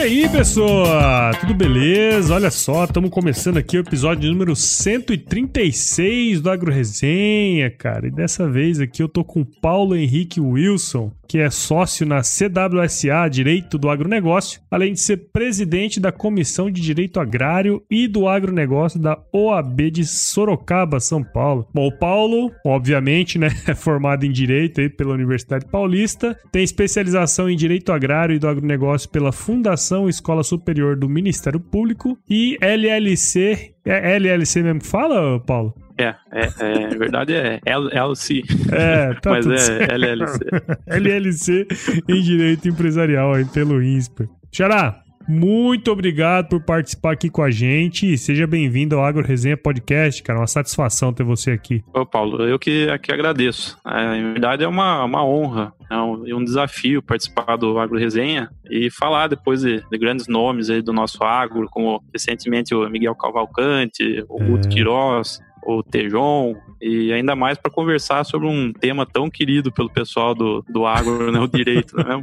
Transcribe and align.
E 0.00 0.02
aí, 0.02 0.28
pessoal? 0.30 1.30
Tudo 1.38 1.52
beleza? 1.52 2.34
Olha 2.34 2.50
só, 2.50 2.84
estamos 2.84 3.10
começando 3.10 3.58
aqui 3.58 3.76
o 3.76 3.80
episódio 3.80 4.30
número 4.30 4.56
136 4.56 6.40
do 6.40 6.50
Agro 6.50 6.72
Resenha, 6.72 7.70
cara. 7.70 8.06
E 8.06 8.10
dessa 8.10 8.48
vez 8.48 8.80
aqui 8.80 9.02
eu 9.02 9.10
tô 9.10 9.22
com 9.22 9.42
o 9.42 9.44
Paulo 9.44 9.94
Henrique 9.94 10.40
Wilson, 10.40 11.12
que 11.30 11.38
é 11.38 11.48
sócio 11.48 12.04
na 12.04 12.22
CWSA 12.22 13.28
Direito 13.30 13.78
do 13.78 13.88
Agronegócio, 13.88 14.60
além 14.68 14.94
de 14.94 14.98
ser 14.98 15.28
presidente 15.32 16.00
da 16.00 16.10
Comissão 16.10 16.68
de 16.68 16.80
Direito 16.80 17.20
Agrário 17.20 17.84
e 17.88 18.08
do 18.08 18.26
Agronegócio 18.26 18.98
da 18.98 19.16
OAB 19.32 19.92
de 19.92 20.04
Sorocaba, 20.04 20.98
São 20.98 21.22
Paulo. 21.22 21.68
Bom, 21.72 21.86
o 21.86 21.92
Paulo, 21.96 22.50
obviamente, 22.66 23.38
né, 23.38 23.46
é 23.64 23.76
formado 23.76 24.26
em 24.26 24.32
Direito 24.32 24.80
aí 24.80 24.88
pela 24.88 25.14
Universidade 25.14 25.66
Paulista, 25.66 26.36
tem 26.50 26.64
especialização 26.64 27.48
em 27.48 27.54
Direito 27.54 27.92
Agrário 27.92 28.34
e 28.34 28.38
do 28.40 28.48
Agronegócio 28.48 29.08
pela 29.08 29.30
Fundação 29.30 30.08
Escola 30.08 30.42
Superior 30.42 30.96
do 30.96 31.08
Ministério 31.08 31.60
Público 31.60 32.18
e 32.28 32.58
LLC. 32.60 33.74
É 33.84 34.16
LLC 34.16 34.62
mesmo 34.62 34.80
que 34.80 34.86
fala, 34.86 35.40
Paulo? 35.40 35.74
É, 35.96 36.14
é, 36.32 36.48
é, 36.60 36.88
na 36.88 36.96
verdade 36.96 37.34
é 37.34 37.60
LLC. 37.64 38.42
É, 38.72 39.14
tá 39.14 39.30
Mas 39.30 39.46
é 39.46 39.58
certo. 39.58 39.92
LLC. 39.92 40.38
LLC 40.86 41.66
em 42.08 42.22
Direito 42.22 42.68
Empresarial 42.68 43.34
aí 43.34 43.44
pelo 43.44 43.82
INSPER. 43.82 44.28
Xará, 44.52 45.02
muito 45.30 45.92
obrigado 45.92 46.48
por 46.48 46.60
participar 46.60 47.12
aqui 47.12 47.30
com 47.30 47.40
a 47.40 47.52
gente 47.52 48.12
e 48.12 48.18
seja 48.18 48.48
bem-vindo 48.48 48.96
ao 48.96 49.04
Agro 49.04 49.24
Resenha 49.24 49.56
Podcast, 49.56 50.20
cara. 50.24 50.40
Uma 50.40 50.48
satisfação 50.48 51.12
ter 51.12 51.22
você 51.22 51.52
aqui. 51.52 51.84
Ô, 51.94 52.04
Paulo, 52.04 52.42
eu 52.42 52.58
que, 52.58 52.86
que 52.98 53.12
agradeço. 53.12 53.78
É, 53.86 54.22
na 54.22 54.32
verdade, 54.32 54.64
é 54.64 54.68
uma, 54.68 55.04
uma 55.04 55.24
honra 55.24 55.72
é 55.88 55.96
um, 55.96 56.26
e 56.26 56.34
um 56.34 56.42
desafio 56.42 57.00
participar 57.00 57.56
do 57.56 57.78
Agro 57.78 57.96
Resenha 57.96 58.50
e 58.68 58.90
falar 58.90 59.28
depois 59.28 59.60
de, 59.60 59.84
de 59.88 59.98
grandes 59.98 60.26
nomes 60.26 60.68
aí 60.68 60.82
do 60.82 60.92
nosso 60.92 61.22
agro, 61.22 61.68
como 61.70 62.02
recentemente 62.12 62.74
o 62.74 62.88
Miguel 62.90 63.14
Cavalcante, 63.14 64.24
o 64.28 64.38
Guto 64.38 64.66
É. 64.66 64.70
Queiroz, 64.70 65.40
o 65.64 65.82
Tejon, 65.82 66.56
e 66.80 67.12
ainda 67.12 67.36
mais 67.36 67.58
para 67.58 67.70
conversar 67.70 68.24
sobre 68.24 68.48
um 68.48 68.72
tema 68.72 69.06
tão 69.06 69.28
querido 69.28 69.70
pelo 69.70 69.90
pessoal 69.90 70.34
do, 70.34 70.64
do 70.68 70.86
agro, 70.86 71.30
né, 71.30 71.38
o 71.38 71.46
direito, 71.46 71.98
é 72.00 72.04
mesmo? 72.04 72.22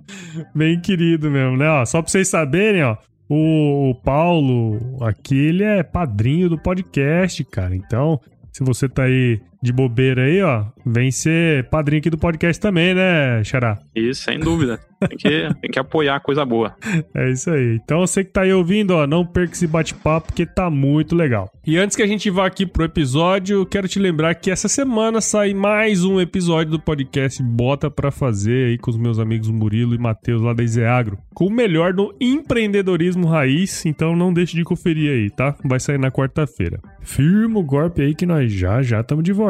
Bem 0.54 0.80
querido 0.80 1.30
mesmo, 1.30 1.56
né? 1.56 1.68
Ó, 1.68 1.84
só 1.84 2.00
pra 2.00 2.10
vocês 2.10 2.28
saberem, 2.28 2.82
ó. 2.82 2.96
O 3.28 3.94
Paulo 4.02 5.04
aqui, 5.04 5.36
ele 5.36 5.62
é 5.62 5.84
padrinho 5.84 6.48
do 6.48 6.58
podcast, 6.58 7.44
cara. 7.44 7.76
Então, 7.76 8.20
se 8.52 8.64
você 8.64 8.88
tá 8.88 9.04
aí 9.04 9.40
de 9.62 9.72
bobeira 9.72 10.22
aí, 10.22 10.42
ó, 10.42 10.64
vem 10.86 11.10
ser 11.10 11.68
padrinho 11.68 12.00
aqui 12.00 12.08
do 12.08 12.16
podcast 12.16 12.60
também, 12.60 12.94
né, 12.94 13.44
Xará? 13.44 13.78
Isso, 13.94 14.22
sem 14.22 14.38
dúvida. 14.38 14.80
Tem 14.98 15.18
que, 15.18 15.54
tem 15.60 15.70
que 15.70 15.78
apoiar 15.78 16.16
a 16.16 16.20
coisa 16.20 16.44
boa. 16.44 16.74
É 17.14 17.30
isso 17.30 17.50
aí. 17.50 17.78
Então 17.82 18.00
você 18.00 18.24
que 18.24 18.32
tá 18.32 18.42
aí 18.42 18.52
ouvindo, 18.52 18.92
ó, 18.92 19.06
não 19.06 19.24
perca 19.24 19.52
esse 19.52 19.66
bate-papo 19.66 20.28
porque 20.28 20.46
tá 20.46 20.70
muito 20.70 21.14
legal. 21.14 21.50
E 21.66 21.76
antes 21.76 21.94
que 21.94 22.02
a 22.02 22.06
gente 22.06 22.30
vá 22.30 22.46
aqui 22.46 22.64
pro 22.64 22.84
episódio, 22.84 23.66
quero 23.66 23.86
te 23.86 23.98
lembrar 23.98 24.34
que 24.34 24.50
essa 24.50 24.68
semana 24.68 25.20
sai 25.20 25.52
mais 25.52 26.04
um 26.04 26.18
episódio 26.20 26.72
do 26.72 26.80
podcast 26.80 27.42
Bota 27.42 27.90
Pra 27.90 28.10
Fazer 28.10 28.68
aí 28.68 28.78
com 28.78 28.90
os 28.90 28.96
meus 28.96 29.18
amigos 29.18 29.50
Murilo 29.50 29.94
e 29.94 29.98
Matheus 29.98 30.40
lá 30.40 30.54
da 30.54 30.62
Izeagro, 30.62 31.18
com 31.34 31.46
o 31.46 31.50
melhor 31.50 31.92
do 31.92 32.14
empreendedorismo 32.20 33.26
raiz, 33.26 33.84
então 33.84 34.16
não 34.16 34.32
deixe 34.32 34.56
de 34.56 34.64
conferir 34.64 35.12
aí, 35.12 35.30
tá? 35.30 35.54
Vai 35.64 35.78
sair 35.78 35.98
na 35.98 36.10
quarta-feira. 36.10 36.80
Firma 37.02 37.58
o 37.58 37.62
golpe 37.62 38.02
aí 38.02 38.14
que 38.14 38.26
nós 38.26 38.52
já 38.52 38.82
já 38.82 39.00
estamos 39.00 39.24
de 39.24 39.32
volta. 39.32 39.49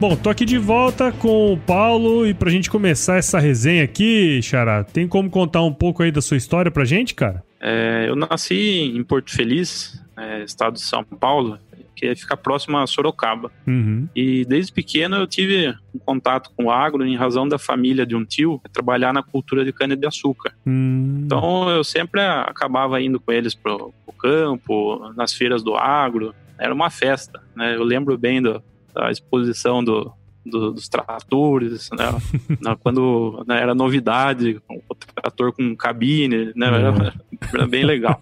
Bom, 0.00 0.14
tô 0.14 0.30
aqui 0.30 0.44
de 0.44 0.58
volta 0.58 1.10
com 1.10 1.52
o 1.52 1.58
Paulo 1.58 2.24
e 2.24 2.32
pra 2.32 2.48
gente 2.50 2.70
começar 2.70 3.16
essa 3.16 3.40
resenha 3.40 3.82
aqui, 3.82 4.40
Xará, 4.40 4.84
tem 4.84 5.08
como 5.08 5.28
contar 5.28 5.64
um 5.64 5.74
pouco 5.74 6.04
aí 6.04 6.12
da 6.12 6.20
sua 6.20 6.36
história 6.36 6.70
pra 6.70 6.84
gente, 6.84 7.16
cara? 7.16 7.42
É, 7.60 8.06
eu 8.08 8.14
nasci 8.14 8.92
em 8.94 9.02
Porto 9.02 9.34
Feliz, 9.34 10.00
é, 10.16 10.44
estado 10.44 10.74
de 10.74 10.82
São 10.82 11.02
Paulo, 11.02 11.58
que 11.96 12.14
fica 12.14 12.36
próximo 12.36 12.78
a 12.78 12.86
Sorocaba. 12.86 13.50
Uhum. 13.66 14.08
E 14.14 14.44
desde 14.44 14.72
pequeno 14.72 15.16
eu 15.16 15.26
tive 15.26 15.74
um 15.92 15.98
contato 15.98 16.52
com 16.56 16.66
o 16.66 16.70
agro 16.70 17.04
em 17.04 17.16
razão 17.16 17.48
da 17.48 17.58
família 17.58 18.06
de 18.06 18.14
um 18.14 18.24
tio 18.24 18.62
trabalhar 18.72 19.12
na 19.12 19.24
cultura 19.24 19.64
de 19.64 19.72
cana-de-açúcar. 19.72 20.54
Hum. 20.64 21.22
Então 21.24 21.68
eu 21.70 21.82
sempre 21.82 22.20
acabava 22.20 23.02
indo 23.02 23.18
com 23.18 23.32
eles 23.32 23.52
pro, 23.52 23.92
pro 24.06 24.14
campo, 24.16 25.12
nas 25.16 25.34
feiras 25.34 25.60
do 25.60 25.74
agro. 25.74 26.32
Era 26.56 26.72
uma 26.72 26.88
festa, 26.88 27.42
né? 27.56 27.74
Eu 27.74 27.82
lembro 27.82 28.16
bem 28.16 28.40
do, 28.40 28.62
da 28.98 29.10
exposição 29.12 29.82
do, 29.84 30.12
do- 30.44 30.72
dos 30.72 30.88
tratores, 30.88 31.88
né? 31.92 32.06
Quando 32.82 33.44
né, 33.46 33.60
era 33.62 33.74
novidade, 33.74 34.60
o 34.68 34.94
trator 34.94 35.52
com 35.52 35.76
cabine, 35.76 36.52
né? 36.56 36.66
Era, 36.66 37.14
era 37.54 37.66
bem 37.66 37.84
legal. 37.84 38.20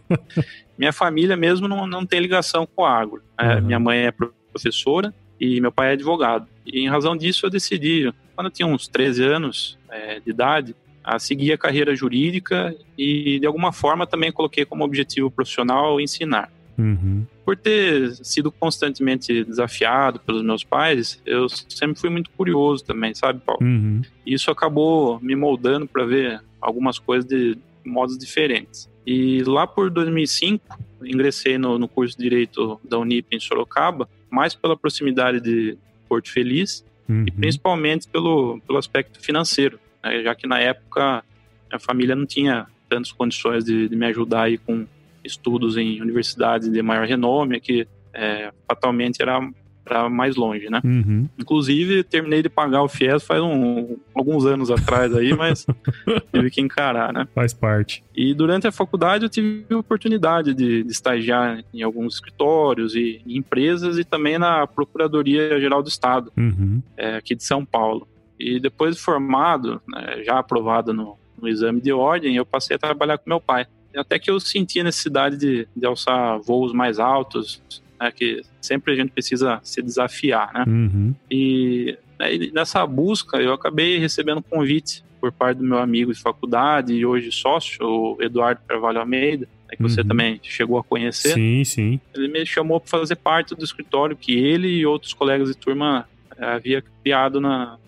Minha 0.78 0.92
família 0.92 1.37
mesmo 1.37 1.66
não, 1.66 1.87
não 1.87 2.04
tem 2.04 2.20
ligação 2.20 2.66
com 2.66 2.82
o 2.82 2.87
agro. 2.87 3.22
né? 3.38 3.56
Uhum. 3.56 3.62
Minha 3.62 3.81
mãe 3.81 3.98
é 4.00 4.12
professora 4.53 5.14
e 5.41 5.60
meu 5.60 5.72
pai 5.72 5.88
é 5.88 5.92
advogado. 5.92 6.47
E 6.66 6.81
em 6.81 6.88
razão 6.88 7.16
disso 7.16 7.47
eu 7.47 7.50
decidi, 7.50 8.12
quando 8.34 8.48
eu 8.48 8.53
tinha 8.53 8.66
uns 8.66 8.87
13 8.87 9.25
anos 9.25 9.78
eh, 9.91 10.20
de 10.20 10.31
idade, 10.31 10.76
a 11.03 11.19
seguir 11.19 11.53
a 11.53 11.58
carreira 11.58 11.94
jurídica 11.94 12.75
e 12.98 13.38
de 13.41 13.47
alguma 13.47 13.72
forma 13.72 14.06
também 14.06 14.31
coloquei 14.32 14.64
como 14.66 14.84
objetivo 14.84 15.31
profissional 15.31 15.98
ensinar. 16.00 16.50
Uhum. 16.78 17.25
Por 17.44 17.56
ter 17.56 18.14
sido 18.16 18.50
constantemente 18.50 19.44
desafiado 19.44 20.20
pelos 20.20 20.42
meus 20.42 20.64
pais, 20.64 21.20
eu 21.25 21.48
sempre 21.48 21.98
fui 21.98 22.10
muito 22.10 22.31
curioso 22.31 22.84
também, 22.84 23.14
sabe, 23.14 23.41
Paulo? 23.44 23.62
Uhum. 23.62 24.03
E 24.25 24.34
isso 24.34 24.50
acabou 24.50 25.20
me 25.20 25.34
moldando 25.34 25.87
para 25.87 26.04
ver 26.04 26.42
algumas 26.60 26.98
coisas 26.98 27.25
de 27.25 27.56
modos 27.84 28.19
diferentes. 28.19 28.91
E 29.06 29.42
lá 29.44 29.66
por 29.66 29.91
2005, 29.91 30.78
ingressei 31.04 31.56
no, 31.56 31.78
no 31.78 31.87
curso 31.87 32.16
de 32.16 32.25
Direito 32.25 32.81
da 32.82 32.98
Unip 32.98 33.28
em 33.31 33.38
Sorocaba, 33.38 34.08
mais 34.28 34.54
pela 34.54 34.76
proximidade 34.76 35.41
de 35.41 35.78
Porto 36.08 36.31
Feliz 36.31 36.84
Uhum. 37.08 37.25
e 37.26 37.31
principalmente 37.31 38.08
pelo, 38.08 38.60
pelo 38.66 38.78
aspecto 38.78 39.20
financeiro, 39.20 39.78
né? 40.03 40.22
já 40.22 40.34
que 40.34 40.47
na 40.47 40.58
época 40.58 41.25
a 41.72 41.78
família 41.78 42.16
não 42.16 42.26
tinha 42.26 42.66
tantas 42.88 43.12
condições 43.12 43.64
de, 43.64 43.88
de 43.88 43.97
me 43.97 44.06
ajudar 44.06 44.43
aí 44.43 44.58
com 44.58 44.87
estudos 45.26 45.76
em 45.76 46.00
universidades 46.00 46.70
de 46.70 46.81
maior 46.82 47.06
renome, 47.06 47.60
que 47.60 47.87
é, 48.14 48.50
fatalmente 48.66 49.20
era, 49.20 49.38
era 49.84 50.09
mais 50.09 50.37
longe, 50.37 50.70
né? 50.70 50.81
Uhum. 50.82 51.28
Inclusive, 51.38 52.03
terminei 52.03 52.42
de 52.42 52.48
pagar 52.48 52.82
o 52.82 52.88
FIES 52.88 53.22
faz 53.25 53.42
um- 53.42 53.97
alguns 54.14 54.47
anos 54.47 54.70
atrás 54.70 55.14
aí, 55.14 55.34
mas 55.34 55.66
tive 56.32 56.50
que 56.50 56.60
encarar, 56.62 57.12
né? 57.12 57.28
Faz 57.34 57.53
parte. 57.53 58.03
E 58.16 58.32
durante 58.32 58.66
a 58.66 58.72
faculdade 58.72 59.25
eu 59.25 59.28
tive 59.28 59.66
a 59.70 59.76
oportunidade 59.76 60.54
de, 60.54 60.82
de 60.82 60.91
estagiar 60.91 61.62
em 61.75 61.82
alguns 61.82 62.14
escritórios 62.14 62.94
e 62.94 63.20
em 63.26 63.37
empresas 63.37 63.99
e 63.99 64.05
também 64.05 64.38
na 64.38 64.67
Procuradoria 64.67 65.61
Geral 65.61 65.82
do 65.82 65.88
Estado 65.88 66.32
Uhum. 66.37 66.81
é, 66.96 67.17
aqui 67.17 67.34
de 67.34 67.44
São 67.44 67.64
Paulo. 67.64 68.08
E 68.40 68.58
depois 68.61 68.96
de 68.96 69.00
formado, 69.02 69.81
né, 69.88 70.23
já 70.25 70.38
aprovado 70.38 70.93
no, 70.93 71.17
no 71.40 71.49
exame 71.49 71.81
de 71.81 71.93
ordem, 71.93 72.37
eu 72.37 72.44
passei 72.46 72.76
a 72.76 72.78
trabalhar 72.78 73.19
com 73.19 73.28
meu 73.31 73.40
pai. 73.40 73.67
Até 73.98 74.19
que 74.19 74.31
eu 74.31 74.38
senti 74.40 74.81
a 74.81 74.84
necessidade 74.84 75.37
de, 75.37 75.69
de 75.75 75.87
alçar 75.87 76.38
voos 76.40 76.72
mais 76.72 76.98
altos, 76.98 77.62
né, 78.00 78.10
que 78.12 78.43
sempre 78.60 78.93
a 78.93 78.96
gente 78.96 79.10
precisa 79.10 79.60
se 79.62 79.81
desafiar, 79.82 80.52
né? 80.52 80.64
Uhum. 80.66 81.14
E 81.31 81.96
né, 82.19 82.34
e 82.34 82.50
nessa 82.52 82.87
busca 82.87 83.37
eu 83.38 83.52
acabei 83.52 83.98
recebendo 83.98 84.43
convite 84.43 85.04
por 85.20 85.32
parte 85.32 85.58
do 85.58 85.64
meu 85.64 85.78
amigo 85.78 86.12
de 86.12 86.20
faculdade 86.20 86.93
e 86.93 87.04
hoje 87.06 87.32
sócio, 87.32 87.84
o 87.87 88.16
Eduardo 88.20 88.60
Carvalho 88.66 89.00
Almeida, 89.00 89.48
né, 89.69 89.76
que 89.76 89.82
você 89.82 90.00
Uhum. 90.02 90.08
também 90.08 90.40
chegou 90.42 90.78
a 90.78 90.84
conhecer 90.84 91.34
Sim, 91.34 91.64
sim. 91.64 92.00
ele 92.14 92.28
me 92.28 92.44
chamou 92.46 92.78
para 92.81 92.90
fazer 92.99 93.16
parte 93.16 93.54
do 93.54 93.64
escritório 93.64 94.16
que 94.16 94.32
ele 94.38 94.69
e 94.69 94.87
outros 94.87 95.12
colegas 95.14 95.49
de 95.49 95.56
turma 95.56 96.08
eh, 96.38 96.44
havia 96.44 96.82
criado 97.02 97.40
na, 97.40 97.78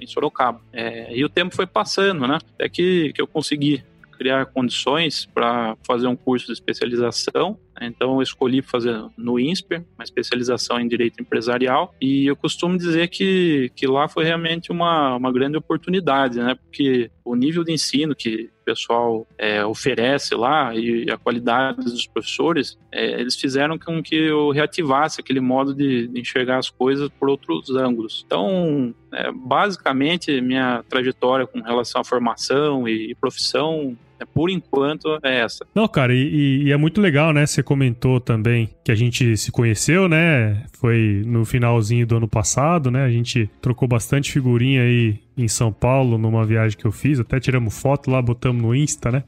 em 0.00 0.06
Sorocaba. 0.06 0.60
Eh, 0.72 1.16
e 1.16 1.24
o 1.24 1.28
tempo 1.28 1.54
foi 1.54 1.66
passando, 1.66 2.26
né? 2.26 2.38
Até 2.54 2.68
que, 2.68 3.12
que 3.12 3.20
eu 3.20 3.26
consegui 3.26 3.82
criar 4.20 4.44
condições 4.44 5.24
para 5.24 5.74
fazer 5.82 6.06
um 6.06 6.14
curso 6.14 6.48
de 6.48 6.52
especialização 6.52 7.58
Então 7.80 8.16
eu 8.16 8.22
escolhi 8.22 8.60
fazer 8.60 8.94
no 9.16 9.40
INSPER, 9.40 9.82
uma 9.96 10.04
especialização 10.04 10.78
em 10.78 10.86
direito 10.86 11.22
empresarial, 11.22 11.94
e 11.98 12.26
eu 12.26 12.36
costumo 12.36 12.76
dizer 12.76 13.08
que, 13.08 13.72
que 13.74 13.86
lá 13.86 14.08
foi 14.08 14.24
realmente 14.24 14.70
uma, 14.70 15.16
uma 15.16 15.32
grande 15.32 15.56
oportunidade, 15.56 16.38
né? 16.38 16.54
Porque 16.54 17.10
o 17.24 17.34
nível 17.34 17.64
de 17.64 17.72
ensino 17.72 18.14
que 18.14 18.50
o 18.60 18.64
pessoal 18.64 19.26
é, 19.38 19.64
oferece 19.64 20.34
lá 20.34 20.74
e 20.74 21.10
a 21.10 21.16
qualidade 21.16 21.82
dos 21.82 22.06
professores, 22.06 22.78
é, 22.92 23.18
eles 23.18 23.36
fizeram 23.36 23.78
com 23.78 24.02
que 24.02 24.16
eu 24.16 24.50
reativasse 24.50 25.18
aquele 25.18 25.40
modo 25.40 25.74
de, 25.74 26.08
de 26.08 26.20
enxergar 26.20 26.58
as 26.58 26.68
coisas 26.68 27.08
por 27.18 27.30
outros 27.30 27.70
ângulos. 27.70 28.22
Então, 28.26 28.94
é, 29.12 29.32
basicamente, 29.32 30.42
minha 30.42 30.84
trajetória 30.90 31.46
com 31.46 31.60
relação 31.60 32.02
à 32.02 32.04
formação 32.04 32.86
e, 32.86 33.12
e 33.12 33.14
profissão 33.14 33.96
por 34.24 34.50
enquanto 34.50 35.18
é 35.22 35.40
essa. 35.40 35.66
Não, 35.74 35.86
cara, 35.88 36.14
e, 36.14 36.64
e, 36.64 36.72
é 36.72 36.76
muito 36.76 37.00
legal, 37.00 37.32
né? 37.32 37.46
Você 37.46 37.62
comentou 37.62 38.20
também 38.20 38.70
que 38.84 38.92
a 38.92 38.94
gente 38.94 39.36
se 39.36 39.50
conheceu, 39.50 40.08
né? 40.08 40.64
Foi 40.78 41.22
no 41.26 41.44
finalzinho 41.44 42.06
do 42.06 42.16
ano 42.16 42.28
passado, 42.28 42.90
né? 42.90 43.04
A 43.04 43.10
gente 43.10 43.50
trocou 43.60 43.88
bastante 43.88 44.32
figurinha 44.32 44.82
aí 44.82 45.18
em 45.42 45.48
São 45.48 45.72
Paulo, 45.72 46.18
numa 46.18 46.44
viagem 46.44 46.76
que 46.76 46.84
eu 46.84 46.92
fiz. 46.92 47.20
Até 47.20 47.40
tiramos 47.40 47.80
foto 47.80 48.10
lá, 48.10 48.20
botamos 48.20 48.62
no 48.62 48.74
Insta, 48.74 49.10
né? 49.10 49.24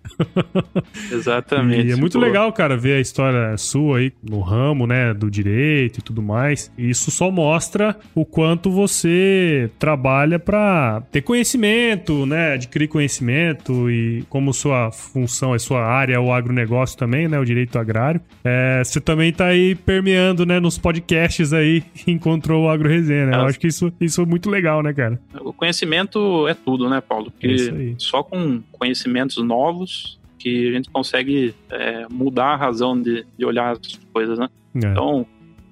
Exatamente. 1.11 1.89
e 1.89 1.93
é 1.93 1.97
muito 1.97 2.19
legal, 2.19 2.53
cara, 2.53 2.77
ver 2.77 2.95
a 2.95 3.01
história 3.01 3.57
sua 3.57 3.99
aí 3.99 4.13
no 4.23 4.41
ramo, 4.41 4.87
né, 4.87 5.15
do 5.15 5.31
direito 5.31 5.99
e 5.99 6.03
tudo 6.03 6.23
mais. 6.23 6.71
E 6.77 6.91
isso 6.91 7.11
só 7.11 7.31
mostra 7.31 7.97
o 8.15 8.25
quanto 8.25 8.71
você 8.71 9.71
trabalha 9.79 10.39
para 10.39 11.03
ter 11.11 11.23
conhecimento, 11.23 12.27
né, 12.27 12.55
adquirir 12.55 12.89
conhecimento 12.89 13.91
e 13.91 14.25
como 14.29 14.53
sua 14.53 14.91
função, 14.91 15.53
a 15.53 15.59
sua 15.59 15.85
área 15.85 16.15
é 16.15 16.19
o 16.19 16.33
agronegócio 16.33 16.97
também, 16.97 17.29
né, 17.29 17.39
o 17.39 17.45
direito 17.45 17.79
agrário. 17.79 18.21
É, 18.45 18.83
você 18.85 19.01
também 19.01 19.33
tá 19.33 19.47
aí 19.47 19.75
permeando, 19.75 20.45
né, 20.45 20.61
nos 20.61 20.79
podcasts 20.79 21.53
aí, 21.53 21.83
encontrou 22.07 22.65
o 22.65 22.69
Agro 22.69 22.89
Resenha, 22.89 23.27
né? 23.27 23.37
Eu 23.37 23.43
acho 23.43 23.59
que 23.59 23.67
isso, 23.67 23.93
isso 24.01 24.23
é 24.23 24.27
muito 24.27 24.51
legal, 24.51 24.83
né, 24.83 24.93
cara? 24.93 25.21
O 25.41 25.53
conhecimento 25.53 26.02
conhecimento 26.03 26.49
é 26.49 26.55
tudo, 26.55 26.89
né, 26.89 27.01
Paulo? 27.01 27.31
Porque 27.31 27.93
é 27.93 27.95
só 27.99 28.23
com 28.23 28.63
conhecimentos 28.73 29.37
novos 29.39 30.19
que 30.39 30.69
a 30.69 30.73
gente 30.73 30.91
consegue 30.91 31.55
é, 31.71 32.07
mudar 32.11 32.55
a 32.55 32.57
razão 32.57 33.01
de, 33.01 33.25
de 33.39 33.45
olhar 33.45 33.73
as 33.73 34.01
coisas, 34.13 34.39
né? 34.39 34.49
É. 34.75 34.79
Então, 34.79 35.27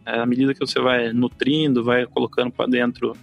é, 0.06 0.20
à 0.20 0.26
medida 0.26 0.54
que 0.54 0.60
você 0.60 0.80
vai 0.80 1.12
nutrindo, 1.12 1.82
vai 1.82 2.06
colocando 2.06 2.50
para 2.52 2.66
dentro 2.66 3.14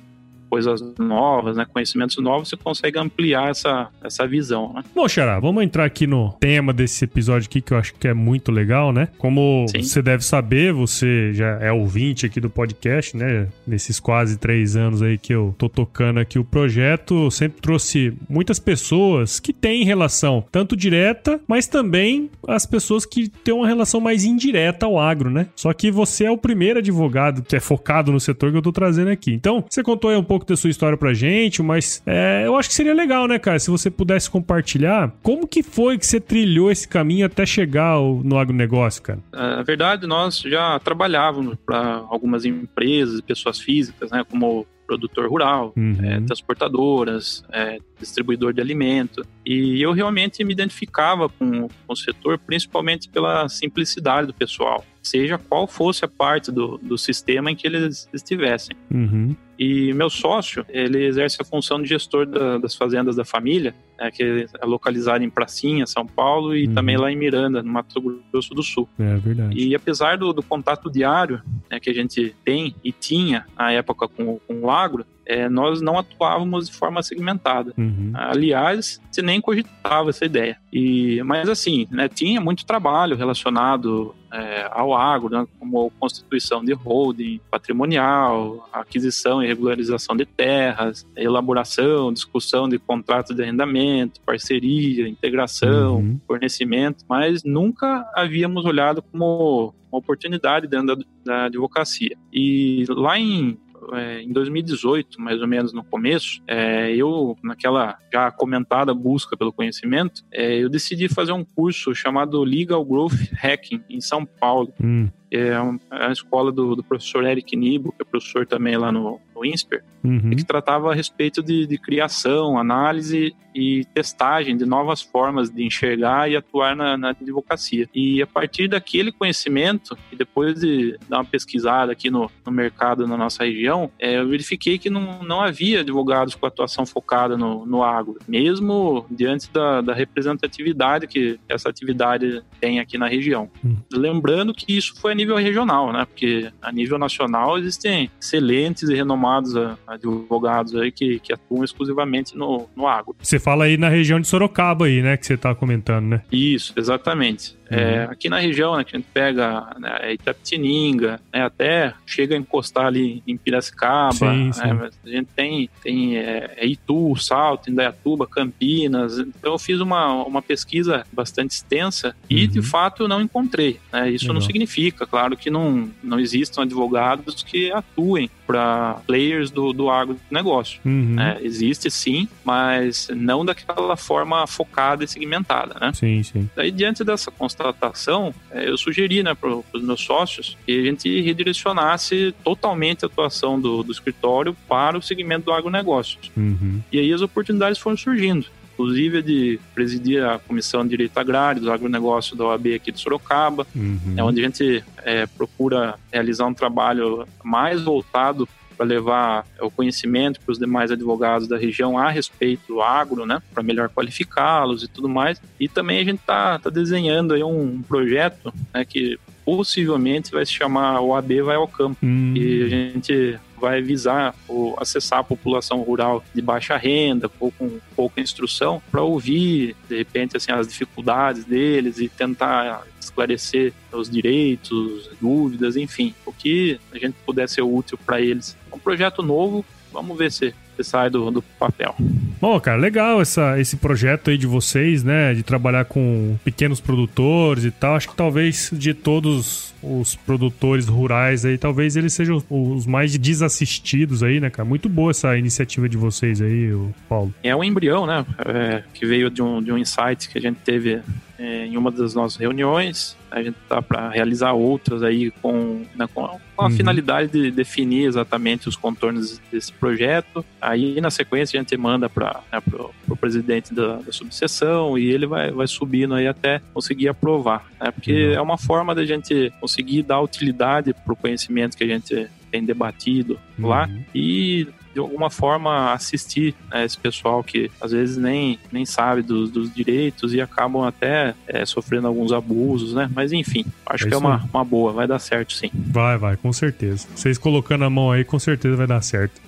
coisas 0.49 0.81
novas, 0.97 1.57
né, 1.57 1.65
conhecimentos 1.71 2.17
novos, 2.17 2.49
você 2.49 2.57
consegue 2.57 2.97
ampliar 2.97 3.49
essa, 3.49 3.89
essa 4.03 4.27
visão, 4.27 4.73
né? 4.73 4.83
Bom, 4.95 5.07
Xará, 5.07 5.39
vamos 5.39 5.63
entrar 5.63 5.85
aqui 5.85 6.07
no 6.07 6.33
tema 6.39 6.73
desse 6.73 7.05
episódio 7.05 7.47
aqui 7.47 7.61
que 7.61 7.73
eu 7.73 7.77
acho 7.77 7.94
que 7.94 8.07
é 8.07 8.13
muito 8.13 8.51
legal, 8.51 8.91
né? 8.91 9.07
Como 9.17 9.65
Sim. 9.69 9.83
você 9.83 10.01
deve 10.01 10.23
saber, 10.23 10.73
você 10.73 11.33
já 11.33 11.59
é 11.59 11.71
ouvinte 11.71 12.25
aqui 12.25 12.39
do 12.39 12.49
podcast, 12.49 13.15
né? 13.15 13.47
Nesses 13.65 13.99
quase 13.99 14.38
três 14.38 14.75
anos 14.75 15.01
aí 15.01 15.17
que 15.17 15.33
eu 15.33 15.55
tô 15.57 15.69
tocando 15.69 16.19
aqui 16.19 16.39
o 16.39 16.44
projeto, 16.44 17.29
sempre 17.31 17.61
trouxe 17.61 18.13
muitas 18.29 18.59
pessoas 18.59 19.39
que 19.39 19.53
têm 19.53 19.83
relação 19.83 20.44
tanto 20.51 20.75
direta, 20.75 21.39
mas 21.47 21.67
também 21.67 22.29
as 22.47 22.65
pessoas 22.65 23.05
que 23.05 23.29
têm 23.29 23.53
uma 23.53 23.67
relação 23.67 23.99
mais 23.99 24.23
indireta 24.23 24.85
ao 24.85 24.99
agro, 24.99 25.29
né? 25.29 25.47
Só 25.55 25.73
que 25.73 25.91
você 25.91 26.25
é 26.25 26.31
o 26.31 26.38
primeiro 26.38 26.79
advogado 26.79 27.41
que 27.41 27.55
é 27.55 27.59
focado 27.59 28.11
no 28.11 28.19
setor 28.19 28.51
que 28.51 28.57
eu 28.57 28.61
tô 28.61 28.71
trazendo 28.71 29.09
aqui. 29.09 29.33
Então, 29.33 29.63
você 29.69 29.83
contou 29.83 30.09
aí 30.09 30.17
um 30.17 30.23
pouco 30.23 30.37
pouco 30.38 30.45
da 30.45 30.56
sua 30.56 30.69
história 30.69 30.98
pra 30.98 31.13
gente, 31.13 31.63
mas 31.63 32.01
é, 32.06 32.44
eu 32.45 32.56
acho 32.56 32.69
que 32.69 32.75
seria 32.75 32.94
legal, 32.94 33.28
né, 33.28 33.39
cara, 33.39 33.57
se 33.57 33.72
você 33.72 33.89
pudesse 33.89 34.30
compartilhar 34.30 35.12
como 35.24 35.48
que 35.48 35.63
foi 35.63 35.98
que 35.98 36.06
você 36.06 36.19
trilhou 36.19 36.72
esse 36.72 36.88
caminho 36.88 37.25
até 37.25 37.45
chegar 37.45 37.98
no 38.00 38.38
agronegócio, 38.38 39.01
cara? 39.01 39.19
Na 39.31 39.63
verdade, 39.63 40.06
nós 40.06 40.39
já 40.39 40.80
trabalhávamos 40.80 41.57
para 41.66 42.04
algumas 42.10 42.45
empresas, 42.45 43.19
pessoas 43.22 43.60
físicas, 43.60 44.12
né, 44.12 44.24
como 44.30 44.66
produtor 44.86 45.30
rural, 45.30 45.74
uhum. 45.75 45.98
é, 46.01 46.22
transportadoras, 46.22 47.44
é, 47.51 47.78
distribuidor 48.00 48.54
de 48.54 48.62
alimento. 48.62 49.22
E 49.45 49.81
eu 49.81 49.92
realmente 49.92 50.42
me 50.45 50.54
identificava 50.54 51.28
com, 51.28 51.68
com, 51.68 51.69
o 51.90 51.95
setor, 51.95 52.40
principalmente 52.40 53.10
pela 53.10 53.50
simplicidade 53.50 54.28
do 54.28 54.33
pessoal, 54.33 54.86
seja 55.07 55.38
qual 55.38 55.68
fosse 55.68 56.06
a 56.06 56.07
parte 56.07 56.51
do, 56.51 56.77
do 56.77 56.98
sistema 56.98 57.51
em 57.51 57.56
que 57.56 57.68
eles 57.68 58.09
estivessem. 58.13 58.75
Uhum. 58.92 59.36
E 59.57 59.92
meu 59.94 60.09
sócio, 60.09 60.63
ele 60.69 61.06
exerce 61.06 61.38
a 61.42 61.45
função 61.45 61.81
de 61.81 61.89
gestor 61.89 62.27
da, 62.27 62.59
das 62.59 62.75
fazendas 62.75 63.15
da 63.15 63.25
família, 63.25 63.74
né, 64.00 64.12
que 64.12 64.24
é 64.62 64.65
localizado 64.65 65.24
em 65.24 65.30
Pracinha, 65.30 65.88
São 65.88 66.06
Paulo, 66.06 66.56
e 66.56 66.68
uhum. 66.68 66.74
também 66.75 66.95
lá 66.95 67.12
em 67.12 67.15
Miranda, 67.15 67.63
no 67.63 67.71
Mato 67.71 68.00
Grosso 68.31 68.54
do 68.54 68.62
Sul. 68.62 68.88
É 69.00 69.15
verdade. 69.15 69.57
E 69.57 69.74
apesar 69.74 70.18
do, 70.18 70.31
do 70.31 70.44
contato 70.44 70.92
diário 70.92 71.42
né, 71.71 71.80
que 71.80 71.89
a 71.89 71.94
gente 71.94 72.36
tem 72.45 72.75
e 72.83 72.92
tinha 72.92 73.45
na 73.57 73.71
época 73.71 74.07
com, 74.07 74.38
com 74.39 74.59
o 74.62 74.69
agro, 74.69 75.06
é, 75.27 75.50
nós 75.50 75.81
não 75.81 76.00
atuávamos 76.00 76.69
de 76.69 76.75
forma 76.75 77.03
segmentada. 77.03 77.74
Uhum. 77.77 78.12
Aliás, 78.13 79.01
se 79.12 79.21
nem 79.21 79.41
cogitava 79.41 80.09
essa 80.09 80.25
ideia. 80.25 80.57
E, 80.71 81.21
mas 81.24 81.50
assim, 81.50 81.85
né, 81.91 82.07
tinha 82.07 82.39
muito 82.39 82.65
trabalho 82.65 83.18
relacionado 83.18 84.15
é, 84.31 84.69
ao 84.71 84.95
agro, 84.95 85.29
né, 85.29 85.45
como 85.59 85.91
constituição 86.00 86.63
de 86.63 86.71
holding 86.74 87.41
patrimonial, 87.51 88.69
aquisição 88.71 89.44
e 89.44 89.47
regularização 89.47 90.15
de 90.15 90.25
terras, 90.25 91.06
elaboração, 91.15 92.13
discussão 92.13 92.69
de 92.69 92.80
contratos 92.80 93.35
de 93.35 93.44
arrendamento, 93.44 94.21
parceria, 94.21 95.07
integração, 95.09 95.97
uhum. 95.97 96.19
fornecimento, 96.25 97.03
mas 97.07 97.44
nunca 97.44 98.09
havíamos 98.15 98.63
olhado 98.65 99.01
como 99.01 99.73
uma 99.91 100.00
oportunidade 100.00 100.68
dentro 100.68 100.95
da, 100.95 101.03
da 101.23 101.45
advocacia. 101.45 102.15
E 102.31 102.85
lá 102.89 103.18
em 103.18 103.57
é, 103.94 104.22
em 104.22 104.31
2018, 104.31 105.19
mais 105.22 105.42
ou 105.42 105.48
menos 105.48 105.74
no 105.74 105.84
começo, 105.84 106.42
é, 106.48 106.95
eu, 106.95 107.38
naquela 107.44 107.98
já 108.12 108.31
comentada 108.31 108.94
busca 108.94 109.36
pelo 109.38 109.54
conhecimento, 109.54 110.24
é, 110.31 110.57
eu 110.57 110.69
decidi 110.69 111.07
fazer 111.07 111.31
um 111.31 111.44
curso 111.44 111.94
chamado 111.94 112.44
Legal 112.44 112.84
Growth 112.84 113.31
Hacking 113.34 113.84
em 113.89 114.01
São 114.01 114.25
Paulo. 114.25 114.74
Hum 114.81 115.10
é, 115.31 115.50
é 115.50 115.59
a 115.91 116.12
escola 116.12 116.51
do, 116.51 116.75
do, 116.75 116.83
professor 116.83 117.25
Eric 117.25 117.56
Nibo, 117.56 117.91
que 117.91 118.01
é 118.01 118.06
professor 118.06 118.45
também 118.45 118.77
lá 118.77 118.91
no, 118.91 119.19
no 119.35 119.45
INSPER, 119.45 119.83
uhum. 120.03 120.31
que 120.31 120.44
tratava 120.44 120.91
a 120.91 120.95
respeito 120.95 121.44
de, 121.44 121.68
de, 121.68 121.77
criação, 121.77 122.57
análise 122.57 123.35
e 123.53 123.85
testagem 123.94 124.56
de 124.56 124.65
novas 124.65 125.01
formas 125.01 125.50
de 125.50 125.65
enxergar 125.65 126.29
e 126.29 126.35
atuar 126.35 126.75
na, 126.75 126.95
na 126.95 127.09
advocacia. 127.09 127.89
E 127.94 128.21
a 128.21 128.27
partir 128.27 128.68
daquele 128.68 129.12
conhecimento, 129.12 129.97
e 130.12 130.15
depois 130.15 130.59
de 130.59 130.97
dar 131.09 131.18
uma 131.18 131.25
pesquisada 131.25 131.91
aqui 131.91 132.09
no, 132.09 132.30
no 132.45 132.52
mercado 132.52 133.07
na 133.07 133.18
nossa 133.18 133.44
região, 133.44 133.92
é, 133.99 134.19
eu 134.19 134.28
verifiquei 134.28 134.78
que 134.78 134.90
não, 134.90 135.23
não 135.23 135.42
havia 135.42 135.81
advogados 135.81 136.35
com 136.35 136.45
atuação 136.45 136.85
focada 136.85 137.35
no, 137.35 137.66
no 137.66 137.83
agro, 137.83 138.18
mesmo 138.28 139.06
diante 139.09 139.52
da, 139.52 139.81
da 139.81 139.94
representatividade 139.94 141.07
que 141.07 141.40
essa 141.49 141.68
atividade 141.68 142.44
tem 142.61 142.80
aqui 142.80 142.97
na 142.97 143.07
região. 143.07 143.49
Uhum. 143.63 143.78
Lembrando 143.92 144.54
que 144.54 144.78
isso 144.78 144.99
foi 145.02 145.16
nível 145.18 145.36
regional, 145.36 145.92
né? 145.92 146.06
Porque 146.06 146.50
a 146.62 146.71
nível 146.71 146.97
nacional 146.97 147.57
existem 147.57 148.09
excelentes 148.21 148.90
e 148.90 148.95
renomados 148.95 149.56
ah, 149.56 149.78
advogados 149.88 150.76
aí 150.76 150.92
que, 150.92 151.19
que 151.19 151.33
atuam 151.33 151.64
exclusivamente 151.64 152.38
no, 152.38 152.69
no 152.76 152.88
agro. 152.88 153.16
Você 153.19 153.40
fala 153.40 153.66
aí 153.66 153.78
na 153.78 153.90
região 153.90 154.19
de 154.19 154.28
Sorocaba 154.28 154.86
aí, 154.86 155.02
né? 155.02 155.18
Que 155.18 155.26
você 155.26 155.36
tá 155.36 155.54
comentando, 155.54 156.06
né? 156.06 156.21
Isso, 156.31 156.74
exatamente. 156.78 157.57
É, 157.69 158.06
uhum. 158.06 158.12
aqui 158.12 158.30
na 158.30 158.40
região, 158.40 158.78
né, 158.78 158.83
que 158.83 158.95
a 158.95 159.00
gente 159.00 159.09
pega 159.14 159.76
né, 159.80 159.97
é 160.02 160.14
Itapetininga, 160.14 161.19
né, 161.33 161.44
até 161.44 161.94
chega 162.06 162.36
a 162.36 162.38
encostar 162.38 162.86
ali 162.86 163.21
em 163.28 163.36
Piracicaba, 163.36 164.14
sim, 164.14 164.52
sim. 164.54 164.62
Né, 164.62 164.90
a 165.06 165.09
gente 165.09 165.28
tem, 165.36 165.69
tem 165.83 166.18
é, 166.18 166.54
é, 166.57 166.66
Itu, 166.66 167.16
Salto, 167.18 167.69
Indaiatuba, 167.69 168.26
Campinas. 168.26 169.18
Então 169.18 169.54
eu 169.54 169.59
fiz 169.59 169.81
uma, 169.81 170.24
uma 170.24 170.42
pesquisa 170.42 171.06
bastante 171.12 171.52
extensa 171.52 172.16
e 172.30 172.45
uhum. 172.45 172.47
de 172.47 172.62
fato 172.62 173.07
não 173.07 173.21
encontrei. 173.21 173.80
Né, 173.92 174.12
isso 174.12 174.26
Legal. 174.26 174.36
não 174.36 174.42
significa, 174.42 175.06
claro, 175.09 175.35
que 175.35 175.49
não, 175.49 175.90
não 176.04 176.19
existam 176.19 176.64
advogados 176.64 177.44
que 177.44 177.71
atuem 177.71 178.30
para 178.45 179.02
players 179.06 179.52
do, 179.52 179.73
do 179.73 179.90
agronegócio. 179.90 180.80
Uhum. 180.85 181.16
Né, 181.16 181.37
existe 181.42 181.92
sim, 181.92 182.28
mas 182.45 183.09
não 183.14 183.44
daquela 183.44 183.97
forma 183.97 184.45
focada 184.47 185.04
e 185.04 185.07
segmentada. 185.07 185.76
Né? 185.80 185.92
Sim, 185.94 186.23
sim. 186.23 186.49
Daí, 186.56 186.71
diante 186.71 187.04
dessa 187.04 187.30
constatação, 187.30 187.68
constatação, 187.87 188.33
é, 188.52 188.69
eu 188.69 188.78
sugeri 188.78 189.23
né, 189.23 189.33
para 189.33 189.49
os 189.49 189.81
meus 189.81 190.02
sócios 190.02 190.57
que 190.66 190.80
a 190.80 190.83
gente 190.83 191.21
redirecionasse 191.21 192.33
totalmente 192.44 193.04
a 193.04 193.07
atuação 193.07 193.59
do, 193.59 193.83
do 193.83 193.92
escritório 193.92 194.56
para 194.68 194.97
o 194.97 195.02
segmento 195.02 195.45
do 195.45 195.52
agronegócio. 195.52 196.19
Uhum. 196.35 196.81
E 196.92 196.99
aí 196.99 197.11
as 197.11 197.21
oportunidades 197.21 197.80
foram 197.80 197.97
surgindo 197.97 198.47
inclusive 198.78 199.24
de 199.24 199.60
presidir 199.74 200.24
a 200.24 200.38
Comissão 200.38 200.84
de 200.84 200.90
Direito 200.90 201.18
Agrário 201.18 201.62
do 201.62 201.72
Agronegócio 201.72 202.36
da 202.36 202.46
OAB 202.46 202.76
aqui 202.76 202.92
de 202.92 203.00
Sorocaba, 203.00 203.66
uhum. 203.76 204.14
é 204.16 204.24
onde 204.24 204.40
a 204.40 204.44
gente 204.44 204.84
é, 205.04 205.26
procura 205.26 205.96
realizar 206.14 206.46
um 206.46 206.54
trabalho 206.54 207.28
mais 207.44 207.81
voltado 207.81 208.48
para 208.78 208.86
levar 208.86 209.48
o 209.60 209.72
conhecimento 209.72 210.40
para 210.40 210.52
os 210.52 210.60
demais 210.60 210.92
advogados 210.92 211.48
da 211.48 211.57
região 211.57 211.98
a 211.98 212.12
respeito 212.12 212.68
do 212.68 212.81
agro, 212.81 213.26
né, 213.26 213.42
para 213.52 213.64
melhor 213.64 213.90
qualificá-los 213.90 214.84
e 214.84 214.88
tudo 214.88 215.10
mais. 215.10 215.42
E 215.60 215.68
também 215.68 216.00
a 216.00 216.04
gente 216.04 216.19
está 216.19 216.60
tá 216.60 216.69
desenhando 216.69 217.34
aí 217.34 217.44
um 217.44 217.81
projeto 217.81 218.54
né, 218.72 218.86
que 218.86 219.19
possivelmente 219.44 220.31
vai 220.31 220.46
se 220.46 220.54
chamar 220.54 221.02
OAB 221.02 221.42
Vai 221.44 221.56
ao 221.56 221.68
Campo. 221.68 221.98
Hum. 222.04 222.34
E 222.36 222.64
a 222.64 222.68
gente 222.68 223.40
vai 223.59 223.81
visar 223.81 224.35
ou 224.47 224.76
acessar 224.80 225.19
a 225.19 225.23
população 225.23 225.81
rural 225.81 226.23
de 226.33 226.42
baixa 226.42 226.78
renda 226.78 227.30
ou 227.40 227.52
com 227.52 227.80
pouca 227.95 228.21
instrução 228.21 228.81
para 228.92 229.02
ouvir 229.02 229.76
de 229.90 229.97
repente 229.97 230.37
assim 230.37 230.52
as 230.52 230.68
dificuldades 230.68 231.45
deles 231.45 231.99
e 231.99 232.07
tentar 232.07 232.85
esclarecer 232.99 233.73
os 233.92 234.09
direitos, 234.09 235.09
dúvidas, 235.19 235.76
enfim, 235.76 236.14
o 236.26 236.31
que 236.31 236.80
a 236.92 236.97
gente 236.97 237.16
puder 237.26 237.49
ser 237.49 237.61
útil 237.61 237.97
para 238.06 238.21
eles. 238.21 238.56
É 238.71 238.76
um 238.76 238.80
projeto 238.80 239.23
novo, 239.23 239.66
vamos 239.92 240.18
ver 240.18 240.31
se, 240.31 240.54
sai 240.84 241.10
do, 241.10 241.30
do 241.31 241.42
papel. 241.42 241.96
Bom, 242.40 242.60
cara, 242.60 242.78
legal 242.78 243.22
essa, 243.22 243.60
esse 243.60 243.78
projeto 243.78 244.30
aí 244.30 244.38
de 244.38 244.48
vocês, 244.48 245.04
né? 245.04 245.34
De 245.34 245.44
trabalhar 245.44 245.86
com 245.86 246.38
pequenos 246.44 246.80
produtores 246.80 247.66
e 247.66 247.72
tal. 247.72 247.96
Acho 247.96 248.10
que 248.10 248.16
talvez 248.16 248.69
de 248.74 248.94
todos 248.94 249.74
os 249.81 250.16
produtores 250.16 250.88
rurais 250.88 251.46
aí, 251.46 251.57
talvez 251.57 251.96
eles 251.96 252.14
sejam 252.14 252.44
os 252.50 252.86
mais 252.86 253.18
desassistidos 253.18 254.24
aí, 254.24 254.40
né, 254.40 254.50
cara? 254.50 254.68
Muito 254.68 254.90
boa 254.90 255.12
essa 255.12 255.38
iniciativa 255.38 255.88
de 255.88 255.98
vocês 255.98 256.42
aí, 256.42 256.72
Paulo. 257.07 257.34
É 257.44 257.56
um 257.56 257.64
embrião, 257.64 258.06
né? 258.06 258.26
É, 258.46 258.84
que 258.94 259.06
veio 259.06 259.30
de 259.30 259.42
um, 259.42 259.62
de 259.62 259.72
um 259.72 259.78
insight 259.78 260.30
que 260.30 260.38
a 260.38 260.42
gente 260.42 260.57
teve 260.57 261.02
é, 261.39 261.65
em 261.65 261.77
uma 261.77 261.91
das 261.91 262.13
nossas 262.13 262.37
reuniões. 262.37 263.15
A 263.29 263.44
gente 263.44 263.57
tá 263.67 263.81
para 263.81 264.09
realizar 264.09 264.53
outras 264.53 265.03
aí 265.03 265.31
com, 265.41 265.83
né, 265.95 266.07
com 266.13 266.25
a, 266.25 266.29
com 266.56 266.61
a 266.61 266.65
Uhum. 266.65 266.71
finalidade 266.71 267.31
de 267.31 267.51
definir 267.51 268.06
exatamente 268.07 268.67
os 268.69 268.75
contornos 268.75 269.39
desse 269.51 269.71
projeto. 269.73 270.44
Aí, 270.61 270.99
na 271.01 271.11
sequência, 271.11 271.59
a 271.59 271.61
gente 271.61 271.75
manda 271.77 272.09
para 272.09 272.39
né, 272.51 272.59
o 273.07 273.15
presidente 273.15 273.73
da, 273.73 273.97
da 273.97 274.11
subseção 274.11 274.97
e 274.97 275.06
ele 275.11 275.27
vai, 275.27 275.51
vai 275.51 275.67
subindo 275.67 276.13
aí 276.15 276.27
até 276.27 276.61
conseguir 276.73 277.09
aprovar. 277.09 277.65
Né? 277.79 277.91
Porque 277.91 278.13
Legal. 278.13 278.35
é 278.35 278.41
uma 278.41 278.57
forma 278.57 278.95
da 278.95 279.06
gente 279.06 279.51
conseguir 279.59 280.03
dar 280.03 280.21
utilidade 280.21 280.94
para 280.94 281.13
o 281.13 281.15
conhecimento 281.15 281.75
que 281.77 281.83
a 281.83 281.87
gente 281.87 282.27
tem 282.49 282.63
debatido 282.63 283.37
lá 283.59 283.87
Uhum. 283.87 284.03
e 284.15 284.67
de 284.97 285.01
alguma 285.01 285.30
forma 285.30 285.94
assistir 285.94 286.56
né, 286.71 286.83
esse 286.83 286.97
pessoal 286.97 287.44
que 287.44 287.69
às 287.80 287.92
vezes 287.92 288.18
nem, 288.18 288.57
nem 288.71 288.83
sabe 288.83 289.21
dos, 289.21 289.51
dos 289.51 289.71
direitos 289.71 290.33
e 290.33 290.42
acabam 290.42 290.81
até 290.83 291.35
é, 291.47 291.63
sofrendo 291.68 292.07
alguns 292.07 292.31
abusos, 292.31 292.95
né? 292.95 293.07
Mas 293.13 293.31
enfim, 293.31 293.63
acho 293.85 294.06
É 294.06 294.09
que 294.09 294.16
é 294.16 294.18
uma, 294.18 294.37
aí. 294.37 294.42
uma 294.51 294.66
boa, 294.66 294.92
vai 294.92 295.06
dar 295.06 295.19
certo 295.19 295.54
sim. 295.54 295.69
Vai, 295.71 296.18
vai, 296.18 296.35
com 296.35 296.51
certeza. 296.51 297.07
Vocês 297.13 297.37
colocando 297.37 297.85
a 297.85 297.92
mão 297.92 298.11
aí, 298.11 298.23
com 298.23 298.39
certeza 298.39 298.75
vai 298.75 298.87
dar 298.87 299.04
certo. 299.04 299.39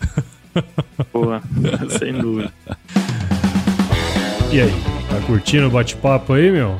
Boa, 1.12 1.42
sem 1.98 2.14
dúvida. 2.14 2.54
E 4.52 4.62
aí, 4.62 4.72
tá 5.10 5.20
curtindo 5.26 5.66
o 5.66 5.72
bate-papo 5.72 6.34
aí, 6.34 6.52
meu? 6.52 6.80